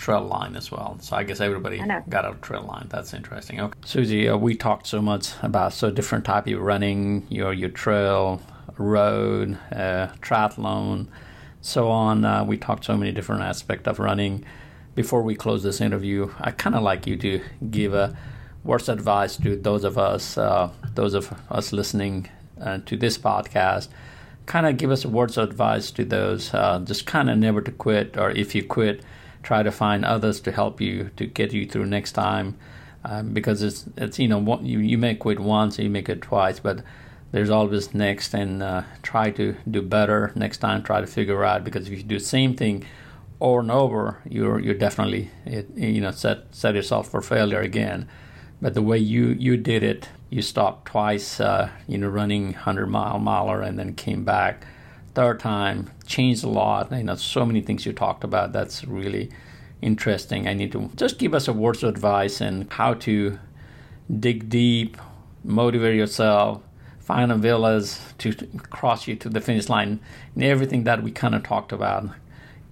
trail 0.00 0.22
line 0.22 0.56
as 0.56 0.72
well. 0.72 0.96
So 1.00 1.14
I 1.14 1.22
guess 1.24 1.40
everybody 1.40 1.78
got 2.08 2.24
a 2.24 2.34
trail 2.40 2.62
line. 2.62 2.86
That's 2.88 3.12
interesting. 3.12 3.60
Okay, 3.60 3.78
Susie, 3.84 4.28
uh, 4.28 4.36
we 4.36 4.56
talked 4.56 4.86
so 4.86 5.02
much 5.02 5.32
about 5.42 5.74
so 5.74 5.90
different 5.90 6.24
type 6.24 6.46
of 6.46 6.58
running, 6.58 7.26
your 7.28 7.52
your 7.52 7.68
trail, 7.68 8.40
road, 8.78 9.58
uh, 9.70 10.08
triathlon, 10.22 11.06
so 11.60 11.88
on. 11.90 12.24
Uh, 12.24 12.44
we 12.44 12.56
talked 12.56 12.86
so 12.86 12.96
many 12.96 13.12
different 13.12 13.42
aspects 13.42 13.86
of 13.86 13.98
running. 13.98 14.44
Before 14.94 15.22
we 15.22 15.34
close 15.34 15.62
this 15.62 15.80
interview, 15.80 16.32
I 16.40 16.50
kind 16.50 16.74
of 16.74 16.82
like 16.82 17.06
you 17.06 17.16
to 17.18 17.40
give 17.70 17.94
a 17.94 18.16
words 18.64 18.88
of 18.88 18.98
advice 18.98 19.36
to 19.36 19.54
those 19.56 19.84
of 19.84 19.98
us, 19.98 20.36
uh, 20.36 20.70
those 20.94 21.14
of 21.14 21.32
us 21.50 21.72
listening 21.72 22.28
uh, 22.60 22.78
to 22.86 22.96
this 22.96 23.18
podcast. 23.18 23.88
Kind 24.46 24.66
of 24.66 24.78
give 24.78 24.90
us 24.90 25.06
words 25.06 25.36
of 25.36 25.48
advice 25.50 25.90
to 25.92 26.04
those. 26.04 26.52
Uh, 26.52 26.80
just 26.80 27.06
kind 27.06 27.30
of 27.30 27.38
never 27.38 27.60
to 27.60 27.70
quit, 27.70 28.16
or 28.16 28.30
if 28.30 28.54
you 28.54 28.64
quit, 28.64 29.02
try 29.42 29.62
to 29.62 29.70
find 29.70 30.04
others 30.04 30.40
to 30.40 30.52
help 30.52 30.80
you 30.80 31.10
to 31.16 31.26
get 31.26 31.52
you 31.52 31.66
through 31.66 31.86
next 31.86 32.12
time. 32.12 32.56
Um, 33.02 33.32
because 33.32 33.62
it's 33.62 33.86
it's 33.96 34.18
you 34.18 34.28
know 34.28 34.60
you 34.60 34.78
you 34.78 34.98
may 34.98 35.14
quit 35.14 35.40
once, 35.40 35.78
you 35.78 35.88
may 35.88 36.02
quit 36.02 36.20
twice, 36.20 36.60
but 36.60 36.82
there's 37.32 37.48
always 37.48 37.94
next, 37.94 38.34
and 38.34 38.62
uh, 38.62 38.82
try 39.02 39.30
to 39.30 39.56
do 39.70 39.80
better 39.80 40.32
next 40.34 40.58
time. 40.58 40.82
Try 40.82 41.00
to 41.00 41.06
figure 41.06 41.44
out 41.44 41.64
because 41.64 41.86
if 41.86 41.96
you 41.96 42.02
do 42.02 42.18
the 42.18 42.24
same 42.24 42.54
thing 42.54 42.84
over 43.40 43.60
and 43.60 43.70
over, 43.70 44.18
you're 44.28 44.58
you're 44.58 44.74
definitely 44.74 45.30
it, 45.46 45.70
you 45.76 46.02
know 46.02 46.10
set 46.10 46.54
set 46.54 46.74
yourself 46.74 47.08
for 47.08 47.22
failure 47.22 47.60
again. 47.60 48.06
But 48.60 48.74
the 48.74 48.82
way 48.82 48.98
you 48.98 49.28
you 49.28 49.56
did 49.56 49.82
it, 49.82 50.10
you 50.28 50.42
stopped 50.42 50.86
twice, 50.86 51.40
uh, 51.40 51.70
you 51.88 51.96
know, 51.96 52.08
running 52.08 52.52
hundred 52.52 52.88
mile 52.88 53.18
miler, 53.18 53.62
and 53.62 53.78
then 53.78 53.94
came 53.94 54.24
back 54.24 54.66
third 55.14 55.40
time 55.40 55.90
changed 56.06 56.44
a 56.44 56.48
lot. 56.48 56.90
You 56.92 57.04
know, 57.04 57.14
so 57.16 57.44
many 57.44 57.60
things 57.60 57.86
you 57.86 57.92
talked 57.92 58.24
about. 58.24 58.52
That's 58.52 58.84
really 58.84 59.30
interesting. 59.82 60.46
I 60.46 60.54
need 60.54 60.72
to 60.72 60.90
just 60.96 61.18
give 61.18 61.34
us 61.34 61.48
a 61.48 61.52
words 61.52 61.82
of 61.82 61.88
advice 61.90 62.40
and 62.40 62.70
how 62.72 62.94
to 62.94 63.38
dig 64.18 64.48
deep, 64.48 64.96
motivate 65.44 65.96
yourself, 65.96 66.62
find 66.98 67.32
a 67.32 67.36
villas 67.36 68.00
to 68.18 68.32
cross 68.70 69.06
you 69.06 69.16
to 69.16 69.28
the 69.28 69.40
finish 69.40 69.68
line, 69.68 70.00
and 70.34 70.44
everything 70.44 70.84
that 70.84 71.02
we 71.02 71.10
kind 71.10 71.34
of 71.34 71.42
talked 71.42 71.72
about. 71.72 72.08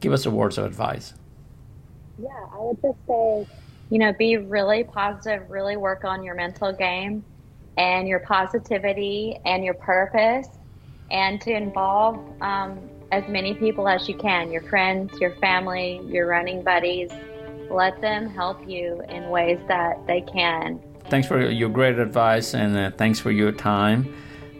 Give 0.00 0.12
us 0.12 0.26
a 0.26 0.30
words 0.30 0.58
of 0.58 0.64
advice. 0.64 1.14
Yeah, 2.18 2.28
I 2.52 2.58
would 2.58 2.80
just 2.82 2.98
say, 3.06 3.46
you 3.90 3.98
know, 3.98 4.12
be 4.12 4.36
really 4.36 4.84
positive, 4.84 5.48
really 5.50 5.76
work 5.76 6.04
on 6.04 6.22
your 6.22 6.34
mental 6.34 6.72
game 6.72 7.24
and 7.76 8.08
your 8.08 8.20
positivity 8.20 9.38
and 9.44 9.64
your 9.64 9.74
purpose 9.74 10.48
and 11.10 11.40
to 11.40 11.52
involve 11.52 12.16
um, 12.42 12.78
as 13.12 13.26
many 13.28 13.54
people 13.54 13.88
as 13.88 14.08
you 14.08 14.14
can 14.14 14.50
your 14.50 14.62
friends, 14.62 15.18
your 15.20 15.34
family, 15.36 16.00
your 16.06 16.26
running 16.26 16.62
buddies. 16.62 17.10
Let 17.70 18.00
them 18.00 18.28
help 18.28 18.66
you 18.68 19.02
in 19.08 19.28
ways 19.28 19.58
that 19.68 20.06
they 20.06 20.22
can. 20.22 20.80
Thanks 21.08 21.26
for 21.28 21.40
your 21.40 21.68
great 21.68 21.98
advice 21.98 22.54
and 22.54 22.76
uh, 22.76 22.90
thanks 22.96 23.18
for 23.18 23.30
your 23.30 23.52
time. 23.52 24.14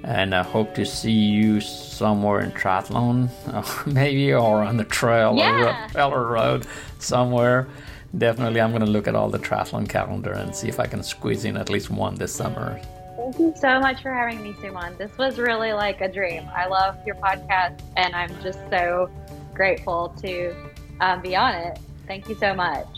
And 0.05 0.35
I 0.35 0.43
hope 0.43 0.75
to 0.77 0.87
see 0.87 1.11
you 1.11 1.61
somewhere 1.61 2.41
in 2.41 2.53
triathlon, 2.53 3.31
uh, 3.49 3.91
maybe, 3.91 4.33
or 4.33 4.63
on 4.63 4.77
the 4.77 4.85
trail 4.85 5.35
yeah. 5.37 5.89
or, 5.97 6.15
or 6.15 6.27
road 6.29 6.67
somewhere. 6.99 7.69
Definitely, 8.17 8.61
I'm 8.61 8.71
going 8.71 8.85
to 8.85 8.91
look 8.91 9.07
at 9.07 9.15
all 9.15 9.29
the 9.29 9.39
triathlon 9.39 9.89
calendar 9.89 10.33
and 10.33 10.55
see 10.55 10.69
if 10.69 10.81
I 10.81 10.87
can 10.87 11.03
squeeze 11.03 11.45
in 11.45 11.57
at 11.57 11.69
least 11.69 11.91
one 11.91 12.15
this 12.15 12.35
summer. 12.35 12.81
Thank 13.29 13.41
you 13.41 13.61
so 13.61 13.79
much 13.79 14.01
for 14.01 14.11
having 14.11 14.43
me, 14.43 14.55
Suman. 14.55 14.97
This 14.97 15.19
was 15.19 15.39
really 15.39 15.75
like 15.75 16.01
a 16.01 16.11
dream. 16.11 16.49
I 16.57 16.67
love 16.67 16.97
your 17.07 17.15
podcast, 17.17 17.79
and 17.95 18.17
I'm 18.17 18.31
just 18.43 18.59
so 18.71 19.11
grateful 19.53 20.15
to 20.23 20.57
um, 21.03 21.21
be 21.21 21.37
on 21.37 21.55
it. 21.55 21.79
Thank 22.07 22.31
you 22.31 22.37
so 22.37 22.55
much. 22.55 22.89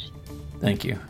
Thank 0.61 0.85
you. 0.85 1.01